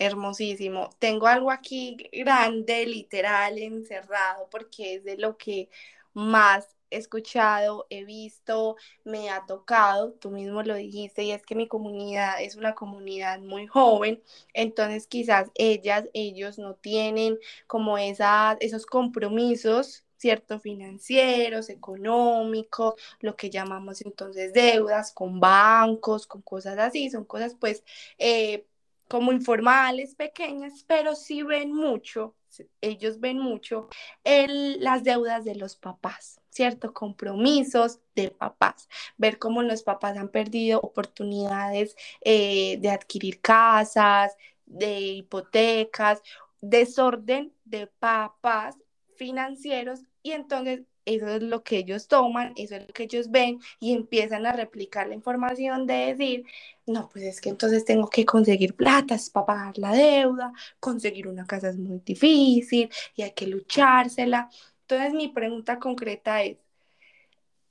Hermosísimo. 0.00 0.90
Tengo 0.98 1.28
algo 1.28 1.52
aquí 1.52 1.96
grande, 2.12 2.84
literal, 2.84 3.58
encerrado, 3.58 4.48
porque 4.50 4.96
es 4.96 5.04
de 5.04 5.18
lo 5.18 5.36
que 5.36 5.70
más 6.14 6.74
he 6.90 6.96
escuchado, 6.96 7.86
he 7.88 8.04
visto, 8.04 8.74
me 9.04 9.30
ha 9.30 9.46
tocado, 9.46 10.14
tú 10.14 10.32
mismo 10.32 10.64
lo 10.64 10.74
dijiste, 10.74 11.22
y 11.22 11.30
es 11.30 11.46
que 11.46 11.54
mi 11.54 11.68
comunidad 11.68 12.42
es 12.42 12.56
una 12.56 12.74
comunidad 12.74 13.38
muy 13.38 13.68
joven, 13.68 14.20
entonces 14.52 15.06
quizás 15.06 15.48
ellas, 15.54 16.08
ellos 16.12 16.58
no 16.58 16.74
tienen 16.74 17.38
como 17.68 17.98
esas, 17.98 18.56
esos 18.60 18.84
compromisos 18.84 20.04
¿cierto? 20.22 20.60
Financieros, 20.60 21.68
económicos, 21.68 22.94
lo 23.20 23.34
que 23.34 23.50
llamamos 23.50 24.02
entonces 24.02 24.52
deudas 24.52 25.12
con 25.12 25.40
bancos, 25.40 26.28
con 26.28 26.42
cosas 26.42 26.78
así, 26.78 27.10
son 27.10 27.24
cosas 27.24 27.56
pues 27.58 27.82
eh, 28.18 28.64
como 29.08 29.32
informales, 29.32 30.14
pequeñas, 30.14 30.84
pero 30.86 31.16
sí 31.16 31.42
ven 31.42 31.72
mucho, 31.74 32.36
ellos 32.80 33.18
ven 33.18 33.40
mucho 33.40 33.88
el, 34.22 34.78
las 34.80 35.02
deudas 35.02 35.44
de 35.44 35.56
los 35.56 35.74
papás, 35.74 36.40
¿cierto? 36.50 36.94
Compromisos 36.94 37.98
de 38.14 38.30
papás, 38.30 38.88
ver 39.16 39.40
cómo 39.40 39.64
los 39.64 39.82
papás 39.82 40.16
han 40.16 40.28
perdido 40.28 40.78
oportunidades 40.80 41.96
eh, 42.20 42.78
de 42.78 42.90
adquirir 42.90 43.40
casas, 43.40 44.36
de 44.66 45.00
hipotecas, 45.00 46.22
desorden 46.60 47.52
de 47.64 47.88
papás 47.88 48.76
financieros 49.16 50.04
y 50.22 50.32
entonces 50.32 50.82
eso 51.04 51.26
es 51.28 51.42
lo 51.42 51.62
que 51.64 51.78
ellos 51.78 52.06
toman, 52.08 52.52
eso 52.56 52.76
es 52.76 52.86
lo 52.86 52.94
que 52.94 53.04
ellos 53.04 53.30
ven 53.30 53.60
y 53.80 53.92
empiezan 53.94 54.46
a 54.46 54.52
replicar 54.52 55.08
la 55.08 55.14
información 55.14 55.86
de 55.86 56.14
decir, 56.14 56.44
no, 56.86 57.08
pues 57.08 57.24
es 57.24 57.40
que 57.40 57.48
entonces 57.48 57.84
tengo 57.84 58.08
que 58.08 58.24
conseguir 58.24 58.74
platas 58.74 59.30
para 59.30 59.46
pagar 59.46 59.78
la 59.78 59.92
deuda, 59.92 60.52
conseguir 60.80 61.28
una 61.28 61.46
casa 61.46 61.70
es 61.70 61.76
muy 61.78 62.00
difícil 62.04 62.90
y 63.16 63.22
hay 63.22 63.32
que 63.32 63.46
luchársela. 63.46 64.48
Entonces 64.82 65.12
mi 65.14 65.28
pregunta 65.28 65.78
concreta 65.78 66.42
es, 66.42 66.58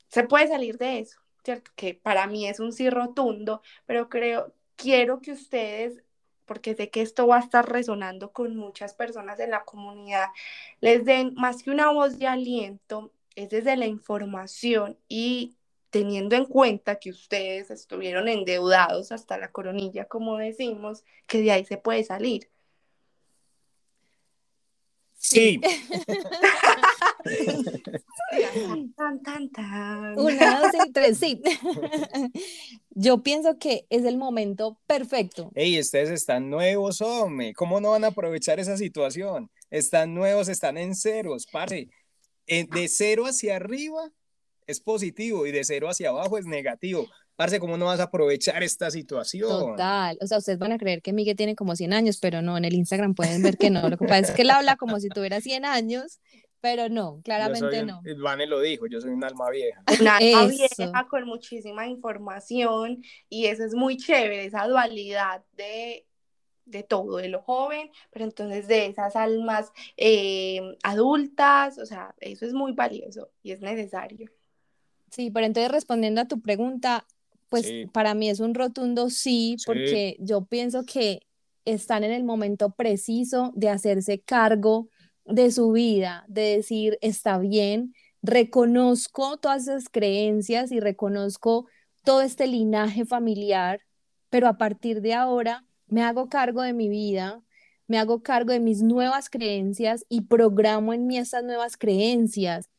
¿se 0.10 0.24
puede 0.24 0.48
salir 0.48 0.78
de 0.78 1.00
eso? 1.00 1.20
¿Cierto? 1.44 1.72
Que 1.76 1.94
para 1.96 2.28
mí 2.28 2.48
es 2.48 2.60
un 2.60 2.72
sí 2.74 2.90
rotundo, 2.90 3.62
pero 3.86 4.10
creo, 4.10 4.54
quiero 4.76 5.22
que 5.22 5.32
ustedes 5.32 6.04
porque 6.52 6.76
sé 6.76 6.90
que 6.90 7.02
esto 7.02 7.28
va 7.28 7.38
a 7.38 7.40
estar 7.40 7.72
resonando 7.72 8.34
con 8.34 8.58
muchas 8.58 8.94
personas 8.94 9.40
en 9.40 9.52
la 9.52 9.64
comunidad, 9.64 10.28
les 10.82 11.06
den 11.06 11.34
más 11.36 11.64
que 11.64 11.72
una 11.72 11.94
voz 11.94 12.20
de 12.20 12.28
aliento, 12.28 13.14
es 13.38 13.52
desde 13.52 13.78
la 13.78 13.86
información 13.86 14.98
y 15.08 15.56
teniendo 15.92 16.36
en 16.36 16.44
cuenta 16.44 17.00
que 17.00 17.10
ustedes 17.10 17.72
estuvieron 17.72 18.28
endeudados 18.28 19.14
hasta 19.14 19.38
la 19.38 19.50
coronilla, 19.54 20.10
como 20.10 20.40
decimos, 20.40 21.06
que 21.26 21.42
de 21.42 21.54
ahí 21.54 21.64
se 21.64 21.78
puede 21.78 22.04
salir. 22.04 22.50
Sí. 25.14 25.62
Una, 30.18 30.62
dos 30.62 30.72
y 30.88 30.92
tres, 30.92 31.18
sí. 31.18 31.42
Yo 32.92 33.24
pienso 33.24 33.58
que 33.58 33.86
es 33.90 34.06
el 34.06 34.18
momento 34.18 34.80
perfecto. 34.88 35.52
Ey, 35.56 35.80
ustedes 35.80 36.10
están 36.10 36.50
nuevos, 36.50 37.02
hombre. 37.02 37.54
¿Cómo 37.54 37.80
no 37.80 37.92
van 37.92 38.04
a 38.04 38.08
aprovechar 38.08 38.60
esa 38.60 38.78
situación? 38.78 39.50
Están 39.70 40.14
nuevos, 40.14 40.48
están 40.48 40.78
en 40.78 40.96
ceros, 40.96 41.48
parce. 41.52 41.90
De 42.48 42.88
cero 42.90 43.26
hacia 43.28 43.56
arriba 43.56 44.12
es 44.68 44.82
positivo 44.82 45.46
y 45.46 45.52
de 45.52 45.64
cero 45.64 45.90
hacia 45.90 46.10
abajo 46.10 46.38
es 46.38 46.46
negativo. 46.46 47.08
Parce, 47.36 47.60
¿cómo 47.60 47.78
no 47.78 47.86
vas 47.86 48.00
a 48.00 48.04
aprovechar 48.04 48.62
esta 48.62 48.92
situación? 48.92 49.50
Total. 49.50 50.18
O 50.22 50.28
sea, 50.28 50.38
ustedes 50.38 50.60
van 50.60 50.74
a 50.74 50.78
creer 50.78 51.02
que 51.02 51.14
Miguel 51.14 51.36
tiene 51.36 51.56
como 51.56 51.76
100 51.76 51.94
años, 51.94 52.20
pero 52.22 52.42
no, 52.42 52.58
en 52.58 52.66
el 52.66 52.74
Instagram 52.74 53.16
pueden 53.16 53.42
ver 53.42 53.58
que 53.58 53.70
no. 53.70 53.90
Lo 53.90 53.98
que 53.98 54.06
pasa 54.06 54.20
es 54.20 54.32
que 54.32 54.44
él 54.44 54.52
habla 54.52 54.76
como 54.76 55.00
si 55.00 55.10
tuviera 55.10 55.42
100 55.42 55.66
años 55.66 56.20
pero 56.62 56.90
no, 56.90 57.22
claramente 57.24 57.84
no. 57.84 58.02
Vane 58.20 58.46
lo 58.46 58.62
dijo, 58.62 58.88
yo 58.88 59.02
soy 59.02 59.12
un 59.12 59.24
alma 59.24 59.50
vieja. 59.50 59.84
Una 60.00 60.18
alma 60.18 60.48
vieja 60.48 61.08
con 61.10 61.26
muchísima 61.26 61.88
información 61.88 63.04
y 63.28 63.48
eso 63.48 63.66
es 63.66 63.74
muy 63.74 63.98
chévere, 63.98 64.46
esa 64.46 64.68
dualidad 64.68 65.44
de 65.54 66.06
de 66.66 66.84
todo, 66.84 67.18
de 67.18 67.28
lo 67.28 67.42
joven, 67.42 67.90
pero 68.12 68.24
entonces 68.24 68.68
de 68.68 68.86
esas 68.86 69.16
almas 69.16 69.72
eh, 69.98 70.62
adultas, 70.84 71.78
o 71.78 71.86
sea, 71.86 72.16
eso 72.20 72.46
es 72.46 72.54
muy 72.54 72.72
valioso 72.72 73.30
y 73.44 73.52
es 73.52 73.62
necesario. 73.62 74.32
Sí, 75.10 75.30
pero 75.32 75.46
entonces 75.46 75.72
respondiendo 75.72 76.22
a 76.22 76.28
tu 76.28 76.40
pregunta, 76.40 77.06
pues 77.50 77.70
para 77.92 78.14
mí 78.14 78.30
es 78.30 78.40
un 78.40 78.54
rotundo 78.54 79.10
sí, 79.10 79.58
porque 79.66 80.16
yo 80.20 80.46
pienso 80.46 80.86
que 80.86 81.28
están 81.66 82.04
en 82.04 82.12
el 82.12 82.24
momento 82.24 82.72
preciso 82.72 83.52
de 83.56 83.70
hacerse 83.70 84.20
cargo 84.20 84.88
de 85.26 85.52
su 85.52 85.72
vida, 85.72 86.26
de 86.28 86.58
decir, 86.58 86.98
está 87.02 87.38
bien, 87.38 87.94
reconozco 88.22 89.38
todas 89.38 89.64
esas 89.64 89.90
creencias 89.90 90.72
y 90.72 90.80
reconozco 90.80 91.68
todo 92.04 92.22
este 92.22 92.48
linaje 92.48 93.06
familiar, 93.06 93.82
pero 94.30 94.48
a 94.48 94.58
partir 94.58 95.02
de 95.02 95.14
ahora 95.14 95.66
me 95.88 96.04
hago 96.04 96.30
cargo 96.30 96.62
de 96.62 96.74
mi 96.74 96.90
vida, 96.90 97.44
me 97.88 97.98
hago 98.00 98.24
cargo 98.24 98.54
de 98.54 98.60
mis 98.60 98.82
nuevas 98.82 99.30
creencias 99.30 100.06
y 100.10 100.22
programo 100.22 100.94
en 100.94 101.08
mí 101.08 101.18
esas 101.18 101.44
nuevas 101.44 101.78
creencias 101.78 102.70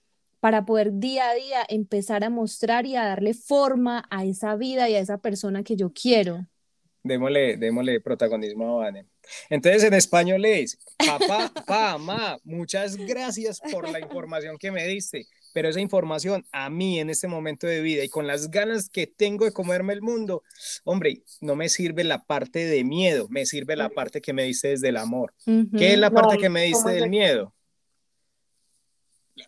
para 0.41 0.65
poder 0.65 0.99
día 0.99 1.31
a 1.31 1.35
día 1.35 1.59
empezar 1.69 2.25
a 2.25 2.31
mostrar 2.31 2.87
y 2.87 2.97
a 2.97 3.05
darle 3.05 3.35
forma 3.35 4.05
a 4.11 4.25
esa 4.25 4.57
vida 4.57 4.89
y 4.89 4.95
a 4.95 5.01
esa 5.01 5.19
persona 5.19 5.63
que 5.63 5.77
yo 5.77 5.93
quiero. 5.93 6.47
Démosle, 7.03 7.57
démosle 7.57 8.01
protagonismo 8.01 8.81
a 8.81 8.85
Vane. 8.85 9.07
Entonces 9.51 9.85
en 9.85 9.95
español 9.95 10.45
es, 10.45 10.79
papá, 10.97 11.51
papá, 11.53 11.99
mamá, 11.99 12.39
muchas 12.45 12.97
gracias 12.97 13.61
por 13.71 13.89
la 13.89 14.01
información 14.01 14.57
que 14.59 14.71
me 14.71 14.87
diste 14.87 15.27
pero 15.53 15.69
esa 15.69 15.81
información 15.81 16.45
a 16.53 16.71
mí 16.71 16.99
en 16.99 17.11
este 17.11 17.29
momento 17.29 17.67
de 17.67 17.81
vida 17.81 18.05
y 18.05 18.09
con 18.09 18.27
las 18.27 18.51
ganas 18.51 18.89
que 18.89 19.07
tengo 19.07 19.45
de 19.45 19.53
comerme 19.53 19.93
el 19.93 20.03
mundo, 20.03 20.43
hombre, 20.85 21.23
no 21.41 21.57
me 21.57 21.69
sirve 21.69 22.05
la 22.05 22.25
parte 22.25 22.65
de 22.65 22.85
miedo, 22.85 23.27
me 23.29 23.47
sirve 23.47 23.77
la 23.77 23.91
parte 23.91 24.21
que 24.21 24.33
me 24.33 24.45
diste 24.45 24.69
desde 24.69 24.89
el 24.89 24.97
amor. 24.97 25.35
¿Qué 25.45 25.93
es 25.93 25.99
la 25.99 26.11
parte 26.11 26.39
que 26.39 26.49
me 26.49 26.65
diste 26.65 26.91
del 26.91 27.11
miedo? 27.11 27.55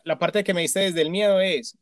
La 0.02 0.18
parte 0.18 0.44
que 0.44 0.54
me 0.54 0.62
diste 0.62 0.80
desde 0.80 1.02
el 1.02 1.10
miedo 1.10 1.40
es, 1.40 1.76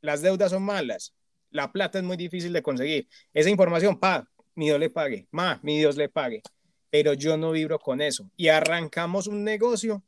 las 0.00 0.22
deudas 0.22 0.50
son 0.50 0.62
malas, 0.62 1.14
la 1.50 1.72
plata 1.72 1.98
es 1.98 2.04
muy 2.04 2.16
difícil 2.16 2.52
de 2.52 2.62
conseguir. 2.62 3.08
Esa 3.32 3.50
información, 3.50 3.98
pa, 3.98 4.28
mi 4.56 4.66
Dios 4.66 4.80
le 4.80 4.90
pague, 4.90 5.28
ma, 5.30 5.60
mi 5.62 5.78
Dios 5.78 5.96
le 5.96 6.08
pague, 6.08 6.42
pero 6.90 7.12
yo 7.12 7.36
no 7.36 7.52
vibro 7.52 7.78
con 7.78 8.00
eso. 8.00 8.28
Y 8.36 8.48
arrancamos 8.48 9.28
un 9.28 9.44
negocio 9.44 10.02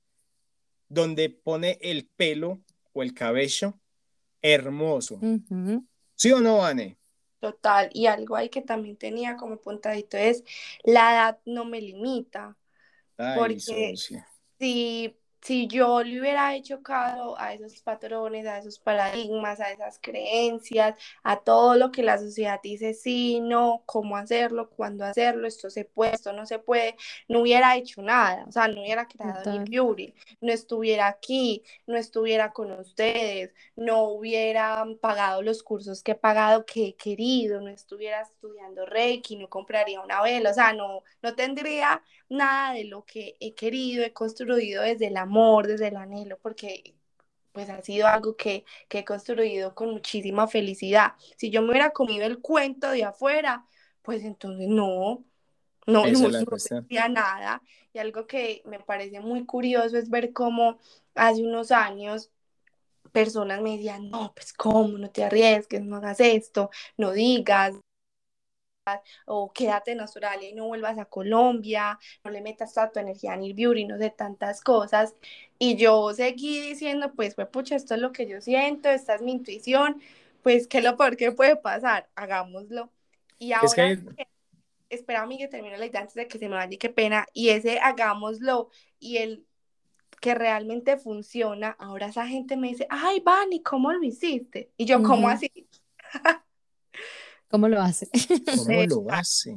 donde 0.89 1.31
pone 1.31 1.79
el 1.81 2.07
pelo 2.07 2.61
el 3.03 3.15
cabello 3.15 3.75
hermoso. 4.43 5.21
¿Sí 6.15 6.33
o 6.33 6.41
no, 6.41 6.65
Anne? 6.65 6.97
Total, 7.41 7.91
y 7.93 8.07
algo 8.07 8.37
ahí 8.37 8.49
que 8.49 8.63
también 8.63 8.97
tenía 8.97 9.37
como 9.37 9.61
puntadito 9.61 10.17
es, 10.17 10.43
la 10.83 11.13
edad 11.13 11.39
no 11.45 11.65
me 11.65 11.81
limita. 11.81 12.57
porque 13.37 13.95
si 14.59 15.18
si 15.41 15.67
yo 15.69 16.03
le 16.03 16.21
hubiera 16.21 16.55
hecho 16.55 16.83
caso 16.83 17.39
a 17.39 17.55
esos 17.55 17.81
patrones, 17.83 18.47
a 18.47 18.59
esos 18.59 18.79
paradigmas, 18.79 19.61
a 19.61 19.71
esas 19.71 19.99
creencias, 20.01 20.97
a 21.23 21.41
todo 21.41 21.75
lo 21.77 21.91
que 21.91 22.03
la 22.03 22.19
sociedad 22.19 22.61
dice 22.63 22.95
sí, 22.95 23.41
no, 23.41 23.83
cómo 23.87 24.17
hacerlo, 24.17 24.71
cuándo 24.71 25.05
hacerlo, 25.05 25.47
esto 25.47 25.71
se 25.71 25.85
puede, 25.85 26.15
esto 26.15 26.33
no 26.33 26.47
se 26.47 26.59
puede, 26.59 26.97
no 27.29 27.41
hubiera 27.41 27.77
hecho 27.77 28.03
nada, 28.03 28.45
o 28.49 28.53
sea, 28.53 28.69
no 28.69 28.81
hubiera 28.81 29.07
creado 29.07 29.53
ni 29.53 29.71
Beauty, 29.71 30.15
no 30.41 30.53
estuviera 30.53 31.07
aquí, 31.07 31.63
no 31.87 31.97
estuviera 31.97 32.53
con 32.53 32.73
ustedes, 32.73 33.53
no 33.77 34.05
hubiera 34.05 34.85
pagado 35.01 35.43
los 35.43 35.63
cursos 35.63 36.03
que 36.03 36.13
he 36.13 36.15
pagado, 36.15 36.67
que 36.67 36.89
he 36.89 36.95
querido, 36.97 37.61
no 37.61 37.69
estuviera 37.69 38.21
estudiando 38.23 38.87
Reiki, 38.87 39.37
no 39.37 39.49
compraría 39.49 40.01
una 40.01 40.23
vela, 40.23 40.51
o 40.51 40.55
sea, 40.55 40.73
no, 40.73 41.03
no 41.23 41.35
tendría 41.35 42.03
nada 42.29 42.75
de 42.75 42.85
lo 42.85 43.05
que 43.05 43.37
he 43.41 43.55
querido, 43.55 44.05
he 44.05 44.13
construido 44.13 44.83
desde 44.83 45.11
la 45.11 45.23
amor, 45.23 45.67
desde 45.67 45.89
el 45.89 45.97
anhelo, 45.97 46.39
porque 46.39 46.95
pues 47.53 47.71
ha 47.71 47.83
sido 47.83 48.07
algo 48.07 48.37
que, 48.37 48.65
he 48.91 49.05
construido 49.05 49.75
con 49.75 49.91
muchísima 49.91 50.47
felicidad. 50.47 51.15
Si 51.37 51.51
yo 51.51 51.63
me 51.63 51.71
hubiera 51.71 51.91
comido 51.91 52.25
el 52.27 52.41
cuento 52.41 52.91
de 52.91 53.05
afuera, 53.05 53.67
pues 54.03 54.23
entonces 54.25 54.69
no, 54.69 55.25
no, 55.87 56.07
no, 56.07 56.29
no 56.29 57.09
nada. 57.09 57.63
Y 57.93 57.99
algo 57.99 58.27
que 58.27 58.63
me 58.65 58.79
parece 58.79 59.21
muy 59.21 59.45
curioso 59.45 59.97
es 59.99 60.09
ver 60.09 60.33
cómo 60.33 60.79
hace 61.15 61.43
unos 61.43 61.73
años 61.73 62.31
personas 63.11 63.61
me 63.61 63.73
decían, 63.73 64.11
no, 64.11 64.33
pues 64.35 64.53
cómo, 64.53 64.99
no 64.99 65.11
te 65.11 65.25
arriesgues, 65.25 65.83
no 65.83 65.97
hagas 65.97 66.21
esto, 66.21 66.71
no 66.97 67.13
digas, 67.13 67.75
o 69.27 69.53
quédate 69.53 69.93
en 69.93 70.01
Australia 70.01 70.49
y 70.49 70.55
no 70.55 70.67
vuelvas 70.67 70.99
a 70.99 71.05
Colombia, 71.05 71.99
no 72.25 72.31
le 72.31 72.41
metas 72.41 72.73
toda 72.75 72.91
tu 72.91 73.01
energía 73.01 73.35
en 73.35 73.43
ir 73.43 73.55
beauty, 73.55 73.85
no 73.85 73.99
sé, 73.99 74.11
tantas 74.11 74.61
cosas. 74.61 75.15
Y 75.59 75.77
yo 75.77 76.13
seguí 76.15 76.61
diciendo, 76.61 77.13
pues, 77.15 77.35
pues, 77.35 77.49
pucha, 77.49 77.77
esto 77.77 77.95
es 77.95 78.01
lo 78.01 78.13
que 78.13 78.27
yo 78.27 78.41
siento, 78.41 78.89
esta 78.89 79.15
es 79.15 79.23
mi 79.23 79.33
intuición, 79.33 80.01
pues, 80.43 80.67
¿qué 80.69 80.79
es 80.79 80.85
lo 80.85 80.97
peor 80.97 81.17
que 81.17 81.33
puede 81.33 81.57
pasar? 81.57 82.09
Hagámoslo. 82.15 82.91
Y 83.39 83.53
ahora, 83.53 83.67
es 83.67 83.75
que... 83.75 84.29
espera 84.89 85.23
a 85.23 85.27
mí 85.27 85.39
que 85.39 85.49
termine 85.49 85.79
la 85.79 85.87
idea 85.87 86.01
antes 86.01 86.15
de 86.15 86.29
que 86.29 86.39
se 86.39 86.49
me 86.49 86.57
vaya, 86.57 86.79
qué 86.79 86.89
pena, 86.89 87.27
y 87.33 87.51
ese 87.51 87.79
hagámoslo, 87.79 88.71
y 88.99 89.19
el 89.19 89.45
que 90.21 90.35
realmente 90.35 90.97
funciona, 90.97 91.77
ahora 91.79 92.07
esa 92.09 92.27
gente 92.27 92.57
me 92.57 92.69
dice, 92.69 92.87
ay, 92.91 93.21
Vani, 93.21 93.63
¿cómo 93.63 93.93
lo 93.93 94.03
hiciste? 94.03 94.73
Y 94.77 94.85
yo, 94.85 95.03
¿cómo 95.03 95.29
así? 95.29 95.51
¿Cómo 97.49 97.69
lo 97.69 97.81
hace? 97.81 98.09
¿Cómo 98.57 98.85
lo 98.85 99.11
hace? 99.11 99.57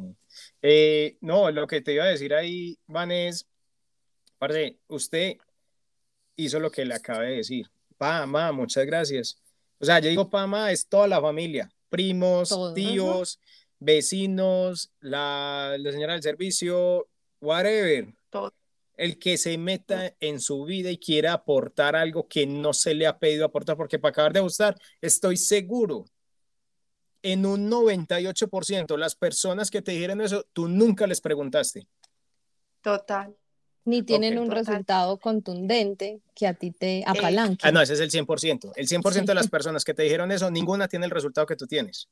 Eh, 0.62 1.18
no, 1.22 1.52
lo 1.52 1.68
que 1.68 1.82
te 1.82 1.94
iba 1.94 2.06
a 2.06 2.10
decir 2.10 2.34
ahí, 2.34 2.78
Van, 2.88 3.12
es, 3.12 3.48
parce, 4.38 4.80
usted 4.88 5.38
hizo 6.38 6.60
lo 6.60 6.72
que 6.72 6.86
le 6.86 6.96
acabé 6.96 7.32
de 7.32 7.38
decir. 7.38 7.70
Pa, 7.98 8.26
ma, 8.26 8.52
muchas 8.52 8.86
gracias. 8.86 9.38
O 9.78 9.86
sea, 9.86 10.00
yo 10.00 10.10
digo 10.10 10.30
pa, 10.30 10.48
ma, 10.48 10.72
es 10.72 10.88
toda 10.88 11.08
la 11.08 11.20
familia, 11.20 11.72
primos, 11.90 12.58
tíos, 12.74 13.40
vecinos, 13.80 14.92
la, 15.00 15.76
la, 15.78 15.92
señora 15.92 16.14
del 16.14 16.24
servicio, 16.24 17.08
whatever. 17.42 18.14
Todo. 18.30 18.54
El 18.96 19.18
que 19.20 19.38
se 19.38 19.58
meta 19.58 20.16
en 20.20 20.40
su 20.40 20.64
vida 20.64 20.92
y 20.92 20.98
quiera 20.98 21.34
aportar 21.34 21.96
algo 21.96 22.28
que 22.28 22.46
no 22.46 22.74
se 22.74 22.94
le 22.94 23.08
ha 23.08 23.18
pedido 23.18 23.46
aportar, 23.46 23.76
porque 23.76 24.00
para 24.00 24.12
acabar 24.12 24.34
de 24.34 24.40
gustar, 24.40 24.80
estoy 25.02 25.38
seguro 25.38 26.06
en 27.24 27.46
un 27.46 27.70
98% 27.70 28.98
las 28.98 29.16
personas 29.16 29.72
que 29.72 29.82
te 29.82 29.92
dijeron 29.92 30.22
eso, 30.22 30.46
tú 30.54 30.68
nunca 30.68 31.08
les 31.08 31.22
preguntaste. 31.22 31.88
Total. 32.82 33.36
Ni 33.84 34.04
tienen 34.04 34.38
un 34.38 34.52
resultado 34.52 35.18
contundente 35.18 36.22
que 36.36 36.46
a 36.46 36.54
ti 36.54 36.72
te 36.72 37.04
apalanque. 37.06 37.68
ah, 37.68 37.72
no, 37.72 37.82
ese 37.82 37.94
es 37.94 38.00
el 38.00 38.12
100%. 38.12 38.74
El 38.76 38.88
100% 38.88 39.26
de 39.26 39.36
las 39.36 39.48
personas 39.50 39.84
que 39.84 39.94
te 39.94 40.04
dijeron 40.04 40.32
eso, 40.32 40.52
ninguna 40.52 40.88
tiene 40.88 41.06
el 41.06 41.12
resultado 41.12 41.48
que 41.48 41.56
tú 41.56 41.66
tienes. 41.66 42.08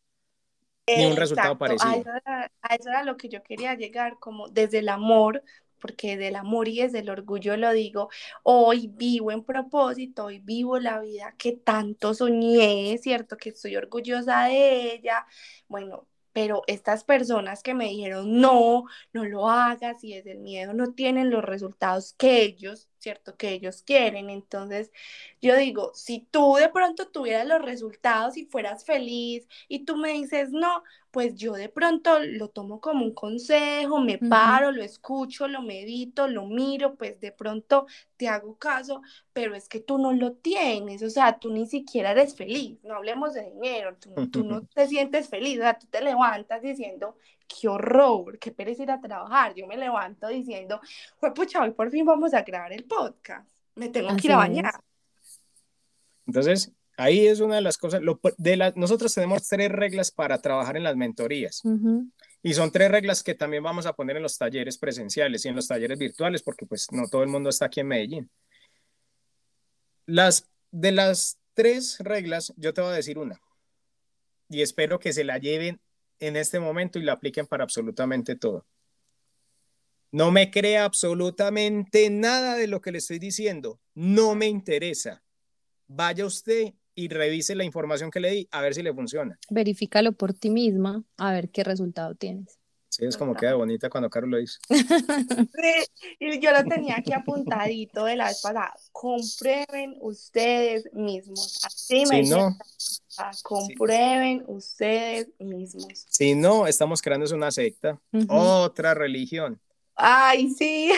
Ni 0.88 1.05
un 1.05 1.16
resultado 1.16 1.55
parecido. 1.55 2.03
a 2.26 2.76
eso 2.76 2.89
era 2.89 3.03
lo 3.03 3.16
que 3.16 3.30
yo 3.30 3.43
quería 3.43 3.76
llegar, 3.76 4.18
como 4.20 4.47
desde 4.47 4.80
el 4.80 4.89
amor, 4.89 5.43
porque 5.80 6.18
del 6.18 6.36
amor 6.36 6.68
y 6.68 6.82
desde 6.82 7.00
el 7.00 7.10
orgullo 7.10 7.58
lo 7.58 7.72
digo, 7.72 8.10
hoy 8.44 8.88
vivo 8.88 9.32
en 9.32 9.44
propósito, 9.44 10.26
hoy 10.26 10.40
vivo 10.40 10.80
la 10.80 11.00
vida 11.00 11.36
que 11.38 11.54
tanto 11.54 12.14
soñé, 12.14 12.98
¿cierto? 13.02 13.38
Que 13.38 13.50
estoy 13.50 13.76
orgullosa 13.76 14.46
de 14.46 14.94
ella. 14.94 15.26
Bueno, 15.68 16.08
pero 16.34 16.64
estas 16.68 17.04
personas 17.04 17.64
que 17.64 17.74
me 17.74 17.86
dijeron, 17.86 18.40
no, 18.40 18.86
no 19.14 19.26
lo 19.26 19.50
hagas 19.50 20.04
y 20.04 20.14
desde 20.14 20.34
el 20.34 20.40
miedo 20.40 20.74
no 20.74 20.94
tienen 20.94 21.32
los 21.32 21.44
resultados 21.44 22.14
que 22.14 22.44
ellos, 22.44 22.88
¿cierto? 23.00 23.36
Que 23.36 23.50
ellos 23.52 23.84
quieren. 23.84 24.30
Entonces, 24.30 24.92
yo 25.42 25.56
digo, 25.56 25.92
si 25.96 26.28
tú 26.32 26.56
de 26.56 26.70
pronto 26.70 27.08
tuvieras 27.10 27.48
los 27.48 27.62
resultados 27.62 28.38
y 28.38 28.46
fueras 28.46 28.86
feliz 28.86 29.48
y 29.68 29.86
tú 29.86 29.98
me 29.98 30.14
dices, 30.14 30.52
no, 30.52 30.84
pues 31.12 31.36
yo 31.36 31.53
de 31.53 31.70
pronto 31.70 32.20
lo 32.20 32.49
tomo 32.49 32.80
como 32.80 33.03
un 33.03 33.14
consejo, 33.14 33.99
me 33.99 34.18
paro, 34.18 34.72
lo 34.72 34.84
escucho, 34.84 35.47
lo 35.47 35.62
medito, 35.62 36.28
lo 36.28 36.45
miro, 36.45 36.95
pues 36.95 37.20
de 37.20 37.32
pronto 37.32 37.88
te 38.16 38.28
hago 38.28 38.57
caso, 38.57 39.01
pero 39.34 39.55
es 39.55 39.68
que 39.68 39.80
tú 39.80 39.97
no 39.97 40.14
lo 40.14 40.34
tienes, 40.34 41.01
o 41.01 41.10
sea, 41.10 41.39
tú 41.39 41.51
ni 41.51 41.66
siquiera 41.66 42.12
eres 42.12 42.36
feliz, 42.36 42.78
no 42.84 42.95
hablemos 42.95 43.34
de 43.34 43.49
dinero, 43.49 43.97
tú, 43.97 44.43
no 44.43 44.62
te 44.76 44.88
sientes 44.88 45.30
feliz, 45.30 45.60
o 45.60 45.62
sea, 45.62 45.80
tú 45.80 45.88
te 45.88 46.01
levantas 46.01 46.62
diciendo, 46.62 47.18
qué 47.47 47.68
horror, 47.68 48.38
qué 48.38 48.51
pereza 48.51 48.84
ir 48.84 48.91
a 48.91 49.01
trabajar, 49.01 49.55
yo 49.55 49.66
me 49.66 49.78
levanto 49.78 50.28
diciendo, 50.28 50.80
pues 51.20 51.34
pucha, 51.34 51.62
hoy 51.62 51.72
por 51.72 51.89
fin 51.89 52.05
vamos 52.05 52.34
a 52.34 52.43
grabar 52.43 52.72
el 52.74 52.84
podcast, 52.84 53.49
me 53.76 53.89
tengo 53.89 54.16
que 54.16 54.28
ir 54.28 54.34
a 54.34 54.38
bañar. 54.38 54.84
Entonces, 56.28 56.72
Ahí 57.00 57.28
es 57.28 57.39
una 57.39 57.56
de 57.56 57.62
las 57.62 57.78
cosas, 57.78 58.02
de 58.38 58.74
nosotros 58.76 59.14
tenemos 59.14 59.47
tres 59.47 59.72
reglas 59.72 60.12
para 60.12 60.41
trabajar 60.41 60.76
en 60.76 60.84
las 60.84 60.97
mentorías. 60.97 61.62
Y 62.43 62.54
son 62.54 62.74
tres 62.74 62.91
reglas 62.91 63.24
que 63.24 63.36
también 63.36 63.64
vamos 63.64 63.86
a 63.86 63.93
poner 63.93 64.18
en 64.18 64.24
los 64.24 64.38
talleres 64.38 64.78
presenciales 64.78 65.45
y 65.45 65.47
en 65.47 65.56
los 65.56 65.66
talleres 65.66 65.97
virtuales, 65.97 66.43
porque 66.43 66.66
pues 66.66 66.91
no 66.91 67.08
todo 67.08 67.24
el 67.24 67.30
mundo 67.30 67.52
está 67.52 67.68
aquí 67.68 67.80
en 67.80 67.88
Medellín. 67.88 68.30
Las, 70.08 70.50
de 70.72 70.91
las 70.91 71.39
tres 71.54 72.00
reglas, 72.00 72.54
yo 72.58 72.74
te 72.74 72.82
voy 72.82 72.91
a 72.91 72.95
decir 72.95 73.18
una. 73.18 73.39
Y 74.50 74.62
espero 74.62 75.00
que 75.00 75.14
se 75.14 75.24
la 75.24 75.38
lleven 75.38 75.80
en 76.20 76.36
este 76.36 76.60
momento 76.60 77.00
y 77.00 77.04
la 77.04 77.14
apliquen 77.14 77.47
para 77.47 77.64
absolutamente 77.64 78.36
todo. 78.36 78.66
No 80.12 80.32
me 80.32 80.52
crea 80.52 80.84
absolutamente 80.84 82.10
nada 82.10 82.56
de 82.56 82.68
lo 82.68 82.82
que 82.82 82.91
le 82.91 82.97
estoy 82.97 83.20
diciendo. 83.20 83.80
No 83.93 84.36
me 84.36 84.47
interesa. 84.47 85.24
Vaya 85.88 86.26
usted 86.26 86.74
y 87.00 87.08
revise 87.08 87.56
la 87.56 87.64
información 87.64 88.12
que 88.12 88.20
le 88.20 88.32
di 88.32 88.47
a 88.52 88.62
ver 88.62 88.74
si 88.74 88.84
le 88.84 88.93
funciona. 88.93 89.39
Verifícalo 89.50 90.12
por 90.12 90.34
ti 90.34 90.50
misma 90.50 91.02
a 91.18 91.32
ver 91.32 91.50
qué 91.50 91.64
resultado 91.64 92.14
tienes. 92.14 92.60
Sí, 92.89 93.06
es 93.06 93.16
como 93.16 93.36
queda 93.36 93.54
bonita 93.54 93.89
cuando 93.89 94.10
Carlos 94.10 94.32
lo 94.32 94.39
hizo. 94.41 94.60
y 96.20 96.39
yo 96.41 96.52
lo 96.52 96.64
tenía 96.66 96.97
aquí 96.97 97.14
apuntadito 97.14 98.04
de 98.04 98.18
la 98.18 98.28
vez 98.28 98.41
pasada. 98.41 98.74
Comprueben 98.91 99.95
ustedes 100.02 100.91
mismos. 100.91 101.62
Así 101.64 102.04
me 102.10 102.26
si 102.26 102.32
no, 102.32 102.58
comprueben 103.43 104.43
ustedes 104.47 105.30
mismos. 105.39 106.06
Si 106.10 106.36
no, 106.36 106.68
estamos 106.68 107.02
creando 107.02 107.34
una 107.34 107.52
secta, 107.52 107.97
otra 108.28 108.93
religión. 108.93 109.62
Ay, 109.95 110.50
sí. 110.50 110.91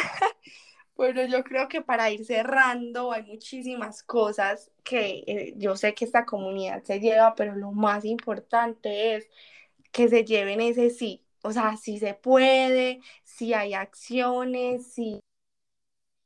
Bueno, 0.95 1.25
yo 1.25 1.43
creo 1.43 1.67
que 1.67 1.81
para 1.81 2.11
ir 2.11 2.25
cerrando 2.25 3.11
hay 3.11 3.23
muchísimas 3.23 4.03
cosas 4.03 4.71
que 4.83 5.23
eh, 5.27 5.53
yo 5.57 5.75
sé 5.75 5.93
que 5.95 6.05
esta 6.05 6.25
comunidad 6.25 6.83
se 6.83 6.99
lleva, 6.99 7.33
pero 7.35 7.55
lo 7.55 7.71
más 7.71 8.05
importante 8.05 9.15
es 9.15 9.29
que 9.91 10.09
se 10.09 10.25
lleven 10.25 10.61
ese 10.61 10.89
sí. 10.91 11.23
O 11.43 11.51
sea, 11.53 11.77
si 11.77 11.99
se 11.99 12.13
puede, 12.15 13.01
si 13.23 13.53
hay 13.53 13.73
acciones, 13.73 14.93
si, 14.93 15.21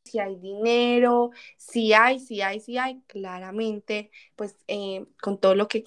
si 0.03 0.19
hay 0.19 0.35
dinero, 0.39 1.31
si 1.57 1.93
hay, 1.93 2.19
si 2.19 2.41
hay, 2.41 2.59
si 2.59 2.77
hay, 2.77 3.01
claramente, 3.07 4.11
pues 4.35 4.55
eh, 4.67 5.05
con 5.21 5.39
todo 5.39 5.55
lo 5.55 5.67
que 5.67 5.83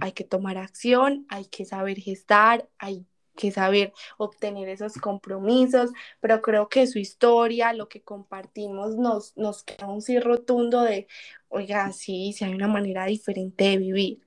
hay 0.00 0.12
que 0.12 0.24
tomar 0.24 0.58
acción, 0.58 1.26
hay 1.28 1.46
que 1.46 1.64
saber 1.64 1.98
gestar, 2.00 2.68
hay 2.78 3.06
que 3.36 3.50
saber 3.50 3.92
obtener 4.16 4.68
esos 4.68 4.94
compromisos, 4.94 5.90
pero 6.20 6.40
creo 6.42 6.68
que 6.68 6.86
su 6.86 6.98
historia, 6.98 7.72
lo 7.72 7.88
que 7.88 8.02
compartimos, 8.02 8.96
nos, 8.96 9.36
nos 9.36 9.62
queda 9.62 9.86
un 9.86 10.02
sí 10.02 10.18
rotundo 10.20 10.82
de, 10.82 11.06
oiga, 11.48 11.92
sí, 11.92 12.32
sí 12.32 12.44
hay 12.44 12.54
una 12.54 12.68
manera 12.68 13.06
diferente 13.06 13.64
de 13.64 13.78
vivir. 13.78 14.20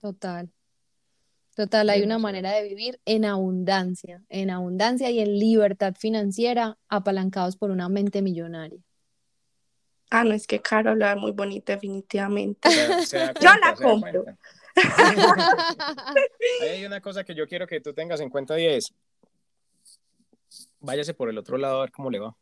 Total. 0.00 0.50
Total, 1.56 1.88
hay 1.88 2.02
una 2.02 2.18
manera 2.18 2.50
de 2.50 2.64
vivir 2.64 3.00
en 3.04 3.24
abundancia, 3.24 4.22
en 4.28 4.50
abundancia 4.50 5.08
y 5.10 5.20
en 5.20 5.38
libertad 5.38 5.94
financiera, 5.96 6.78
apalancados 6.88 7.56
por 7.56 7.70
una 7.70 7.88
mente 7.88 8.22
millonaria. 8.22 8.80
Ah, 10.10 10.24
no, 10.24 10.32
es 10.32 10.46
que 10.46 10.60
Caro 10.60 10.90
habla 10.90 11.14
muy 11.16 11.32
bonito, 11.32 11.72
definitivamente. 11.72 12.68
Yo 13.40 13.50
la 13.62 13.74
compro. 13.74 14.24
Hay 16.62 16.84
una 16.84 17.00
cosa 17.00 17.24
que 17.24 17.34
yo 17.34 17.46
quiero 17.46 17.66
que 17.66 17.80
tú 17.80 17.92
tengas 17.92 18.20
en 18.20 18.30
cuenta 18.30 18.58
y 18.58 18.66
es, 18.66 18.92
váyase 20.80 21.14
por 21.14 21.28
el 21.28 21.38
otro 21.38 21.56
lado 21.58 21.78
a 21.78 21.82
ver 21.82 21.92
cómo 21.92 22.10
le 22.10 22.18
va. 22.18 22.36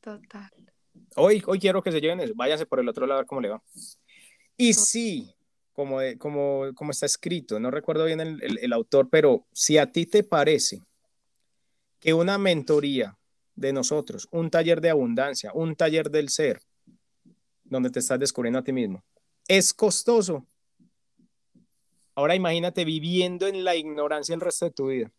Total. 0.00 0.50
Hoy, 1.16 1.42
hoy 1.46 1.58
quiero 1.58 1.82
que 1.82 1.92
se 1.92 2.00
lleven 2.00 2.20
eso, 2.20 2.32
váyase 2.34 2.66
por 2.66 2.80
el 2.80 2.88
otro 2.88 3.06
lado 3.06 3.18
a 3.18 3.22
ver 3.22 3.26
cómo 3.26 3.40
le 3.40 3.48
va. 3.48 3.62
Y 4.56 4.74
sí, 4.74 5.34
como, 5.72 5.98
como, 6.18 6.72
como 6.74 6.90
está 6.90 7.06
escrito, 7.06 7.58
no 7.58 7.70
recuerdo 7.70 8.04
bien 8.04 8.20
el, 8.20 8.58
el 8.60 8.72
autor, 8.72 9.08
pero 9.10 9.46
si 9.52 9.78
a 9.78 9.90
ti 9.90 10.06
te 10.06 10.22
parece 10.22 10.82
que 11.98 12.14
una 12.14 12.38
mentoría 12.38 13.18
de 13.54 13.72
nosotros, 13.72 14.28
un 14.30 14.50
taller 14.50 14.80
de 14.80 14.90
abundancia, 14.90 15.50
un 15.54 15.74
taller 15.74 16.10
del 16.10 16.28
ser, 16.28 16.60
donde 17.64 17.90
te 17.90 17.98
estás 17.98 18.18
descubriendo 18.18 18.58
a 18.58 18.62
ti 18.64 18.72
mismo, 18.72 19.02
es 19.48 19.74
costoso, 19.74 20.46
Ahora 22.16 22.34
imagínate 22.34 22.84
viviendo 22.84 23.46
en 23.46 23.62
la 23.62 23.76
ignorancia 23.76 24.34
el 24.34 24.40
resto 24.40 24.64
de 24.64 24.70
tu 24.70 24.86
vida. 24.88 25.12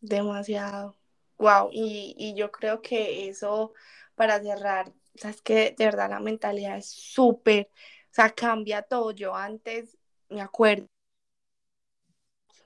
Demasiado. 0.00 0.96
Wow. 1.38 1.70
Y, 1.72 2.34
yo 2.36 2.52
creo 2.52 2.82
que 2.82 3.28
eso, 3.28 3.72
para 4.14 4.40
cerrar, 4.42 4.90
o 4.90 5.18
sea, 5.18 5.30
es 5.30 5.40
que 5.40 5.74
de 5.76 5.84
verdad 5.86 6.10
la 6.10 6.20
mentalidad 6.20 6.76
es 6.76 6.90
súper, 6.90 7.70
o 7.72 8.14
sea, 8.14 8.30
cambia 8.30 8.82
todo. 8.82 9.12
Yo 9.12 9.34
antes 9.34 9.96
me 10.28 10.42
acuerdo 10.42 10.86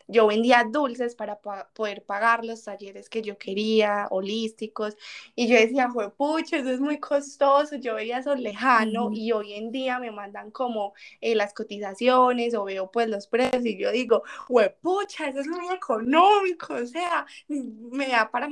yo 0.08 0.26
vendía 0.26 0.64
dulces 0.64 1.14
para 1.14 1.38
poder 1.40 2.04
pagar 2.04 2.44
los 2.44 2.64
talleres 2.64 3.08
que 3.08 3.22
yo 3.22 3.38
quería, 3.38 4.08
holísticos, 4.10 4.96
y 5.34 5.48
yo 5.48 5.56
decía, 5.56 5.90
fue 5.90 6.10
pucho, 6.10 6.56
eso 6.56 6.70
es 6.70 6.80
muy 6.80 6.98
costoso, 6.98 7.76
yo 7.76 7.94
veía 7.94 8.18
eso 8.18 8.34
lejano, 8.34 9.10
y 9.12 9.32
hoy 9.32 9.54
en 9.54 9.70
día 9.72 9.98
me 10.00 10.10
mandan 10.10 10.50
como 10.50 10.94
eh, 11.20 11.34
las 11.34 11.54
cotizaciones 11.54 12.54
o 12.54 12.64
veo 12.64 12.90
pues 12.90 13.08
los 13.08 13.26
precios, 13.28 13.64
y 13.66 13.78
yo 13.78 13.90
digo, 13.92 14.22
fue 14.46 14.70
pucha, 14.82 15.28
eso 15.28 15.40
es 15.40 15.48
muy 15.48 15.68
económico, 15.74 16.74
o 16.74 16.86
sea, 16.86 17.26
me 17.48 18.08
da 18.08 18.30
para 18.30 18.48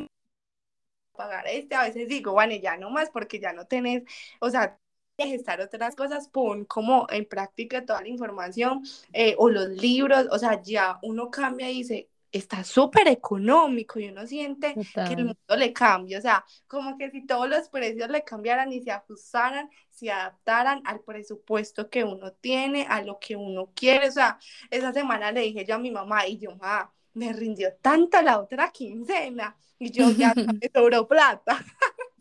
pagar 1.16 1.46
este, 1.48 1.74
a 1.74 1.82
veces 1.84 2.08
digo, 2.08 2.32
bueno, 2.32 2.54
ya 2.56 2.76
no 2.76 2.90
más 2.90 3.10
porque 3.10 3.40
ya 3.40 3.52
no 3.52 3.66
tenés, 3.66 4.02
o 4.40 4.50
sea, 4.50 4.78
gestar 5.24 5.60
otras 5.60 5.96
cosas, 5.96 6.28
pon 6.28 6.64
como 6.66 7.06
en 7.10 7.24
práctica 7.24 7.84
toda 7.84 8.02
la 8.02 8.08
información 8.08 8.82
eh, 9.12 9.34
o 9.38 9.48
los 9.48 9.68
libros, 9.68 10.26
o 10.30 10.38
sea, 10.38 10.60
ya 10.62 10.98
uno 11.02 11.30
cambia 11.30 11.70
y 11.70 11.78
dice, 11.78 12.08
está 12.30 12.62
súper 12.64 13.08
económico 13.08 13.98
y 13.98 14.08
uno 14.08 14.26
siente 14.26 14.74
que 14.74 15.14
el 15.14 15.24
mundo 15.24 15.56
le 15.56 15.72
cambia, 15.72 16.18
o 16.18 16.20
sea, 16.20 16.44
como 16.66 16.98
que 16.98 17.10
si 17.10 17.24
todos 17.24 17.48
los 17.48 17.68
precios 17.70 18.10
le 18.10 18.24
cambiaran 18.24 18.70
y 18.72 18.82
se 18.82 18.90
ajustaran, 18.90 19.70
se 19.90 20.10
adaptaran 20.10 20.82
al 20.84 21.00
presupuesto 21.00 21.88
que 21.88 22.04
uno 22.04 22.32
tiene, 22.32 22.86
a 22.88 23.00
lo 23.00 23.18
que 23.18 23.36
uno 23.36 23.70
quiere, 23.74 24.08
o 24.08 24.12
sea, 24.12 24.38
esa 24.70 24.92
semana 24.92 25.32
le 25.32 25.40
dije 25.42 25.64
yo 25.64 25.76
a 25.76 25.78
mi 25.78 25.90
mamá 25.90 26.26
y 26.26 26.36
yo, 26.36 26.50
mamá, 26.50 26.92
me 27.14 27.32
rindió 27.32 27.72
tanto 27.80 28.20
la 28.20 28.38
otra 28.38 28.70
quincena 28.70 29.56
y 29.78 29.90
yo 29.90 30.10
ya 30.10 30.34
me 30.34 30.44
sobró 30.74 31.08
plata. 31.08 31.64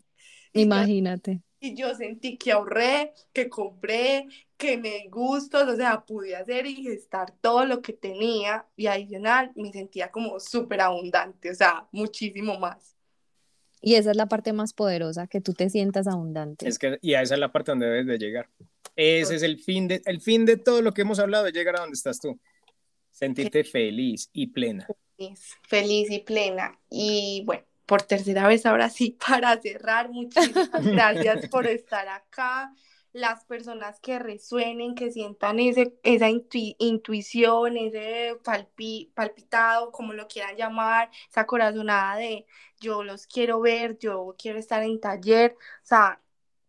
Imagínate 0.54 1.42
y 1.66 1.74
yo 1.74 1.94
sentí 1.94 2.36
que 2.36 2.52
ahorré, 2.52 3.12
que 3.32 3.48
compré, 3.48 4.26
que 4.56 4.78
me 4.78 5.08
gustó, 5.08 5.68
o 5.68 5.76
sea, 5.76 6.04
pude 6.04 6.34
hacer 6.36 6.66
y 6.66 6.76
gestar 6.76 7.34
todo 7.40 7.66
lo 7.66 7.82
que 7.82 7.92
tenía 7.92 8.66
y 8.76 8.86
adicional 8.86 9.52
me 9.54 9.72
sentía 9.72 10.10
como 10.10 10.40
súper 10.40 10.80
abundante, 10.80 11.50
o 11.50 11.54
sea, 11.54 11.86
muchísimo 11.92 12.58
más. 12.58 12.96
Y 13.82 13.94
esa 13.94 14.10
es 14.10 14.16
la 14.16 14.26
parte 14.26 14.52
más 14.52 14.72
poderosa, 14.72 15.26
que 15.26 15.40
tú 15.40 15.52
te 15.52 15.68
sientas 15.68 16.06
abundante. 16.06 16.66
Es 16.66 16.78
que, 16.78 16.98
y 17.02 17.14
esa 17.14 17.34
es 17.34 17.40
la 17.40 17.52
parte 17.52 17.72
donde 17.72 17.86
debes 17.86 18.06
de 18.06 18.18
llegar. 18.18 18.48
Ese 18.96 19.36
es 19.36 19.42
el 19.42 19.58
fin 19.58 19.88
de, 19.88 20.00
el 20.06 20.20
fin 20.20 20.46
de 20.46 20.56
todo 20.56 20.80
lo 20.80 20.92
que 20.92 21.02
hemos 21.02 21.18
hablado, 21.18 21.44
de 21.44 21.52
llegar 21.52 21.76
a 21.76 21.80
donde 21.80 21.94
estás 21.94 22.18
tú. 22.18 22.40
Sentirte 23.10 23.62
feliz 23.64 24.30
y 24.32 24.48
plena. 24.48 24.86
Feliz, 25.16 25.54
feliz 25.62 26.10
y 26.10 26.18
plena. 26.20 26.78
Y 26.90 27.42
bueno, 27.44 27.64
por 27.86 28.02
tercera 28.02 28.48
vez 28.48 28.66
ahora 28.66 28.90
sí, 28.90 29.16
para 29.26 29.60
cerrar, 29.60 30.10
muchísimas 30.10 30.70
gracias 30.84 31.48
por 31.48 31.66
estar 31.66 32.08
acá. 32.08 32.72
Las 33.12 33.44
personas 33.46 33.98
que 34.00 34.18
resuenen, 34.18 34.94
que 34.94 35.10
sientan 35.10 35.58
ese, 35.58 35.98
esa 36.02 36.28
intuición, 36.28 37.78
ese 37.78 38.36
palpitado, 39.14 39.90
como 39.90 40.12
lo 40.12 40.28
quieran 40.28 40.56
llamar, 40.56 41.10
esa 41.30 41.46
corazonada 41.46 42.16
de 42.16 42.46
yo 42.78 43.02
los 43.02 43.26
quiero 43.26 43.60
ver, 43.60 43.98
yo 43.98 44.34
quiero 44.38 44.58
estar 44.58 44.82
en 44.82 45.00
taller. 45.00 45.52
O 45.52 45.86
sea, 45.86 46.20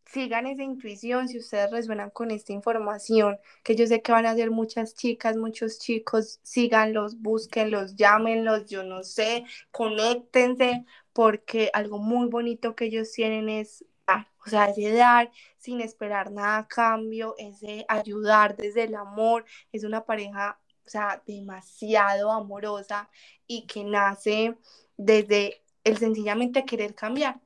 sigan 0.05 0.47
esa 0.47 0.63
intuición 0.63 1.28
si 1.28 1.38
ustedes 1.39 1.72
resuenan 1.72 2.09
con 2.11 2.32
esta 2.32 2.53
información, 2.53 3.39
que 3.63 3.76
yo 3.76 3.86
sé 3.88 4.01
que 4.01 4.11
van 4.11 4.26
a 4.26 4.36
ser 4.36 4.51
muchas 4.51 4.95
chicas, 4.95 5.36
muchos 5.38 5.80
chicos, 5.80 6.39
síganlos, 6.43 7.20
búsquenlos, 7.22 7.95
llámenlos, 7.95 8.65
yo 8.68 8.84
no 8.84 9.03
sé, 9.03 9.43
conéctense, 9.72 10.86
porque 11.18 11.72
algo 11.74 11.97
muy 11.97 12.28
bonito 12.30 12.76
que 12.76 12.86
ellos 12.86 13.11
tienen 13.11 13.49
es 13.49 13.84
dar, 14.05 14.28
o 14.45 14.49
sea, 14.51 14.65
ese 14.68 14.91
dar 14.93 15.32
sin 15.57 15.82
esperar 15.82 16.32
nada 16.32 16.59
a 16.59 16.68
cambio, 16.68 17.34
ese 17.39 17.86
ayudar 17.89 18.55
desde 18.55 18.84
el 18.84 18.93
amor, 18.95 19.43
es 19.72 19.84
una 19.84 20.05
pareja, 20.05 20.59
o 20.86 20.89
sea, 20.89 21.24
demasiado 21.26 22.32
amorosa 22.32 23.09
y 23.47 23.65
que 23.65 23.84
nace 23.84 24.57
desde 24.97 25.63
el 25.84 25.97
sencillamente 25.97 26.65
querer 26.65 26.93
cambiar 26.95 27.41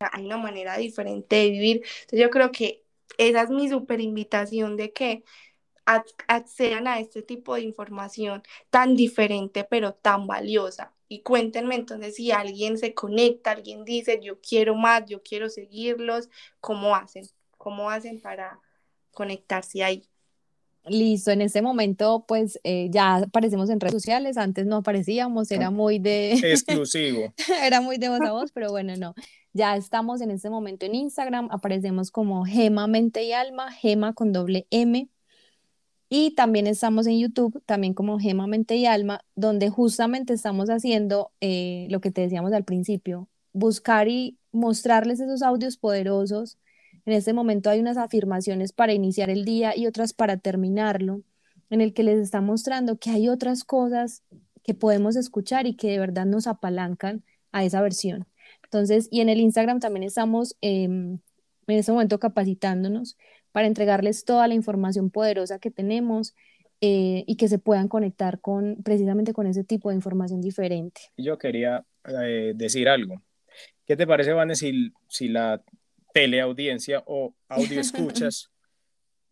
hay 0.00 0.26
una 0.26 0.36
manera 0.38 0.76
diferente 0.76 1.36
de 1.36 1.50
vivir. 1.50 1.76
Entonces 1.76 2.20
yo 2.20 2.30
creo 2.30 2.52
que 2.52 2.84
esa 3.18 3.42
es 3.42 3.50
mi 3.50 3.68
super 3.68 4.00
invitación 4.00 4.76
de 4.76 4.92
que 4.92 5.24
accedan 6.28 6.86
a 6.86 7.00
este 7.00 7.22
tipo 7.22 7.54
de 7.54 7.62
información 7.62 8.42
tan 8.70 8.94
diferente 8.96 9.64
pero 9.64 9.94
tan 9.94 10.26
valiosa. 10.26 10.94
Y 11.08 11.22
cuéntenme 11.22 11.74
entonces 11.74 12.16
si 12.16 12.30
alguien 12.30 12.76
se 12.76 12.94
conecta, 12.94 13.52
alguien 13.52 13.84
dice 13.84 14.20
yo 14.22 14.40
quiero 14.40 14.74
más, 14.74 15.04
yo 15.06 15.22
quiero 15.22 15.48
seguirlos, 15.48 16.28
¿cómo 16.60 16.94
hacen? 16.94 17.26
¿Cómo 17.56 17.90
hacen 17.90 18.20
para 18.20 18.60
conectarse 19.12 19.82
ahí? 19.82 20.08
Listo, 20.84 21.30
en 21.30 21.40
este 21.42 21.62
momento 21.62 22.24
pues 22.28 22.60
eh, 22.62 22.88
ya 22.90 23.16
aparecemos 23.16 23.70
en 23.70 23.80
redes 23.80 23.94
sociales, 23.94 24.36
antes 24.36 24.66
no 24.66 24.76
aparecíamos, 24.76 25.50
era 25.50 25.70
muy 25.70 25.98
de... 25.98 26.32
Exclusivo. 26.42 27.32
era 27.62 27.80
muy 27.80 27.96
de 27.96 28.08
voz 28.10 28.20
a 28.20 28.32
voz, 28.32 28.52
pero 28.52 28.70
bueno, 28.70 28.94
no. 28.96 29.14
Ya 29.54 29.76
estamos 29.76 30.20
en 30.20 30.30
este 30.30 30.50
momento 30.50 30.86
en 30.86 30.94
Instagram, 30.94 31.48
aparecemos 31.50 32.10
como 32.10 32.44
Gema 32.44 32.86
Mente 32.86 33.24
y 33.24 33.32
Alma, 33.32 33.72
Gema 33.72 34.12
con 34.12 34.32
doble 34.32 34.66
M. 34.70 35.08
Y 36.08 36.30
también 36.34 36.66
estamos 36.66 37.06
en 37.06 37.18
YouTube, 37.18 37.62
también 37.66 37.92
como 37.92 38.18
Gema 38.18 38.46
Mente 38.46 38.76
y 38.76 38.86
Alma, 38.86 39.24
donde 39.34 39.68
justamente 39.68 40.32
estamos 40.32 40.70
haciendo 40.70 41.32
eh, 41.40 41.86
lo 41.90 42.00
que 42.00 42.10
te 42.10 42.22
decíamos 42.22 42.52
al 42.52 42.64
principio, 42.64 43.28
buscar 43.52 44.08
y 44.08 44.38
mostrarles 44.50 45.20
esos 45.20 45.42
audios 45.42 45.76
poderosos. 45.76 46.58
En 47.04 47.12
este 47.12 47.34
momento 47.34 47.68
hay 47.68 47.80
unas 47.80 47.98
afirmaciones 47.98 48.72
para 48.72 48.94
iniciar 48.94 49.28
el 49.28 49.44
día 49.44 49.76
y 49.76 49.86
otras 49.86 50.14
para 50.14 50.38
terminarlo, 50.38 51.22
en 51.70 51.82
el 51.82 51.92
que 51.92 52.02
les 52.02 52.18
está 52.18 52.40
mostrando 52.40 52.98
que 52.98 53.10
hay 53.10 53.28
otras 53.28 53.64
cosas 53.64 54.22
que 54.62 54.74
podemos 54.74 55.16
escuchar 55.16 55.66
y 55.66 55.74
que 55.76 55.88
de 55.88 55.98
verdad 55.98 56.26
nos 56.26 56.46
apalancan 56.46 57.22
a 57.52 57.64
esa 57.64 57.82
versión. 57.82 58.26
Entonces, 58.64 59.08
y 59.10 59.20
en 59.20 59.28
el 59.28 59.40
Instagram 59.40 59.80
también 59.80 60.04
estamos 60.04 60.56
em, 60.62 61.18
en 61.66 61.78
este 61.78 61.92
momento 61.92 62.18
capacitándonos 62.18 63.16
para 63.52 63.66
entregarles 63.66 64.24
toda 64.24 64.46
la 64.48 64.54
información 64.54 65.10
poderosa 65.10 65.58
que 65.58 65.70
tenemos 65.70 66.34
eh, 66.80 67.24
y 67.26 67.36
que 67.36 67.48
se 67.48 67.58
puedan 67.58 67.88
conectar 67.88 68.40
con 68.40 68.76
precisamente 68.84 69.32
con 69.32 69.46
ese 69.46 69.64
tipo 69.64 69.88
de 69.88 69.96
información 69.96 70.40
diferente. 70.40 71.00
Yo 71.16 71.38
quería 71.38 71.84
eh, 72.22 72.52
decir 72.54 72.88
algo. 72.88 73.22
¿Qué 73.84 73.96
te 73.96 74.06
parece, 74.06 74.32
Vane, 74.32 74.54
si, 74.54 74.92
si 75.08 75.28
la 75.28 75.62
teleaudiencia 76.12 77.02
o 77.06 77.34
audio 77.48 77.80
escuchas 77.80 78.50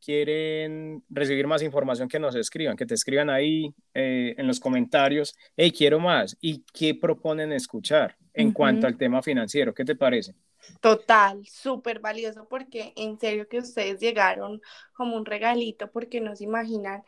quieren 0.05 1.03
recibir 1.09 1.47
más 1.47 1.62
información 1.62 2.09
que 2.09 2.18
nos 2.18 2.34
escriban, 2.34 2.76
que 2.76 2.86
te 2.86 2.94
escriban 2.94 3.30
ahí 3.30 3.74
eh, 3.94 4.34
en 4.36 4.47
los 4.47 4.61
comentarios, 4.61 5.34
hey, 5.57 5.72
quiero 5.76 5.99
más, 6.01 6.36
y 6.40 6.64
qué 6.72 6.94
proponen 6.94 7.53
escuchar 7.53 8.16
en 8.32 8.53
cuanto 8.53 8.86
al 8.86 8.97
tema 8.97 9.22
financiero, 9.22 9.74
¿qué 9.74 9.84
te 9.84 9.97
parece? 9.97 10.34
Total, 10.80 11.47
súper 11.47 12.01
valioso 12.01 12.47
porque 12.49 12.92
en 12.97 13.18
serio 13.18 13.49
que 13.49 13.59
ustedes 13.59 14.01
llegaron 14.01 14.61
como 14.92 15.16
un 15.16 15.24
regalito 15.24 15.90
porque 15.90 16.20
no 16.20 16.36
se 16.36 16.44
imaginan 16.44 17.03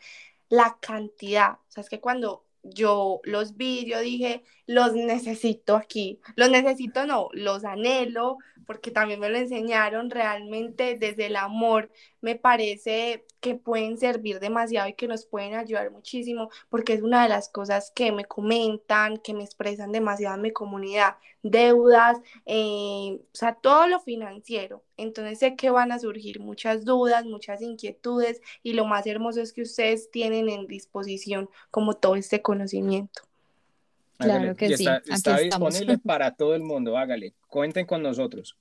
la 0.48 0.78
cantidad. 0.80 1.52
O 1.52 1.70
sea, 1.70 1.82
es 1.82 1.90
que 1.90 2.00
cuando 2.00 2.44
yo 2.74 3.20
los 3.24 3.56
vi, 3.56 3.86
yo 3.86 4.00
dije, 4.00 4.42
los 4.66 4.94
necesito 4.94 5.76
aquí. 5.76 6.20
Los 6.36 6.50
necesito, 6.50 7.06
no, 7.06 7.28
los 7.32 7.64
anhelo 7.64 8.38
porque 8.68 8.90
también 8.90 9.18
me 9.18 9.30
lo 9.30 9.38
enseñaron 9.38 10.10
realmente 10.10 10.98
desde 10.98 11.26
el 11.26 11.36
amor. 11.36 11.90
Me 12.20 12.36
parece 12.36 13.24
que 13.40 13.54
pueden 13.54 13.96
servir 13.96 14.40
demasiado 14.40 14.88
y 14.90 14.92
que 14.92 15.08
nos 15.08 15.24
pueden 15.24 15.54
ayudar 15.54 15.90
muchísimo 15.90 16.50
porque 16.68 16.92
es 16.92 17.00
una 17.00 17.22
de 17.22 17.30
las 17.30 17.48
cosas 17.48 17.90
que 17.94 18.12
me 18.12 18.26
comentan, 18.26 19.16
que 19.16 19.32
me 19.32 19.42
expresan 19.42 19.90
demasiado 19.90 20.36
en 20.36 20.42
mi 20.42 20.50
comunidad. 20.52 21.16
Deudas, 21.42 22.18
eh, 22.46 23.20
o 23.20 23.36
sea, 23.36 23.54
todo 23.54 23.86
lo 23.86 24.00
financiero. 24.00 24.82
Entonces 24.96 25.38
sé 25.38 25.56
que 25.56 25.70
van 25.70 25.92
a 25.92 25.98
surgir 25.98 26.40
muchas 26.40 26.84
dudas, 26.84 27.24
muchas 27.24 27.62
inquietudes 27.62 28.40
y 28.62 28.72
lo 28.72 28.84
más 28.84 29.06
hermoso 29.06 29.40
es 29.40 29.52
que 29.52 29.62
ustedes 29.62 30.10
tienen 30.10 30.48
en 30.48 30.66
disposición 30.66 31.48
como 31.70 31.94
todo 31.94 32.16
este 32.16 32.42
conocimiento. 32.42 33.22
Claro 34.18 34.56
que 34.56 34.76
sí. 34.76 34.86
Está, 35.06 35.38
disponible 35.38 35.98
para 36.04 36.34
todo 36.34 36.54
el 36.54 36.62
mundo, 36.62 36.98
hágale. 36.98 37.34
Cuenten 37.46 37.86
con 37.86 38.02
nosotros. 38.02 38.56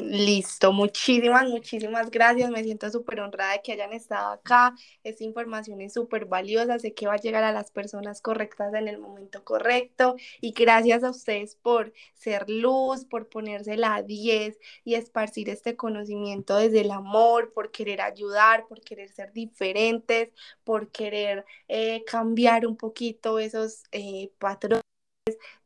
Listo, 0.00 0.72
muchísimas, 0.72 1.48
muchísimas 1.48 2.08
gracias. 2.10 2.50
Me 2.50 2.62
siento 2.62 2.88
súper 2.88 3.18
honrada 3.20 3.54
de 3.54 3.62
que 3.62 3.72
hayan 3.72 3.92
estado 3.92 4.30
acá. 4.32 4.74
Esta 5.02 5.24
información 5.24 5.80
es 5.80 5.92
súper 5.94 6.26
valiosa. 6.26 6.78
Sé 6.78 6.94
que 6.94 7.08
va 7.08 7.14
a 7.14 7.16
llegar 7.16 7.42
a 7.42 7.50
las 7.52 7.72
personas 7.72 8.20
correctas 8.22 8.72
en 8.74 8.86
el 8.86 8.98
momento 8.98 9.42
correcto. 9.42 10.14
Y 10.40 10.52
gracias 10.52 11.02
a 11.02 11.10
ustedes 11.10 11.56
por 11.56 11.92
ser 12.14 12.48
luz, 12.48 13.04
por 13.06 13.28
ponerse 13.28 13.76
la 13.76 14.02
10 14.02 14.58
y 14.84 14.94
esparcir 14.94 15.48
este 15.50 15.74
conocimiento 15.74 16.56
desde 16.56 16.82
el 16.82 16.92
amor, 16.92 17.52
por 17.52 17.72
querer 17.72 18.00
ayudar, 18.00 18.66
por 18.68 18.80
querer 18.82 19.10
ser 19.10 19.32
diferentes, 19.32 20.30
por 20.62 20.90
querer 20.92 21.44
eh, 21.66 22.04
cambiar 22.06 22.66
un 22.68 22.76
poquito 22.76 23.40
esos 23.40 23.82
eh, 23.90 24.30
patrones 24.38 24.82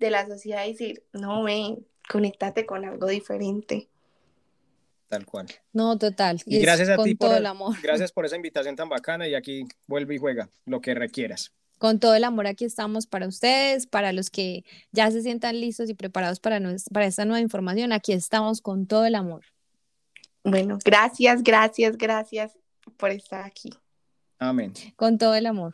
de 0.00 0.10
la 0.10 0.26
sociedad 0.26 0.64
y 0.66 0.72
decir, 0.72 1.04
no, 1.12 1.44
ven, 1.44 1.86
conéctate 2.10 2.66
con 2.66 2.84
algo 2.84 3.06
diferente. 3.08 3.91
Tal 5.12 5.26
cual. 5.26 5.46
No, 5.74 5.98
total. 5.98 6.40
Y, 6.46 6.58
gracias 6.60 6.88
a 6.88 6.96
ti 6.96 7.14
por 7.14 7.36
el 7.36 7.44
amor. 7.44 7.76
Gracias 7.82 8.10
por 8.10 8.24
esa 8.24 8.34
invitación 8.34 8.76
tan 8.76 8.88
bacana 8.88 9.28
y 9.28 9.34
aquí 9.34 9.66
vuelve 9.86 10.14
y 10.14 10.18
juega 10.18 10.48
lo 10.64 10.80
que 10.80 10.94
requieras. 10.94 11.52
Con 11.76 11.98
todo 11.98 12.14
el 12.14 12.24
amor 12.24 12.46
aquí 12.46 12.64
estamos 12.64 13.06
para 13.06 13.28
ustedes, 13.28 13.86
para 13.86 14.14
los 14.14 14.30
que 14.30 14.64
ya 14.90 15.10
se 15.10 15.20
sientan 15.20 15.60
listos 15.60 15.90
y 15.90 15.94
preparados 15.94 16.40
para, 16.40 16.58
para 16.94 17.04
esta 17.04 17.26
nueva 17.26 17.42
información. 17.42 17.92
Aquí 17.92 18.14
estamos 18.14 18.62
con 18.62 18.86
todo 18.86 19.04
el 19.04 19.14
amor. 19.14 19.44
Bueno, 20.44 20.78
gracias, 20.82 21.42
gracias, 21.42 21.98
gracias 21.98 22.52
por 22.96 23.10
estar 23.10 23.44
aquí. 23.44 23.68
Amén. 24.38 24.72
Con 24.96 25.18
todo 25.18 25.34
el 25.34 25.44
amor. 25.44 25.70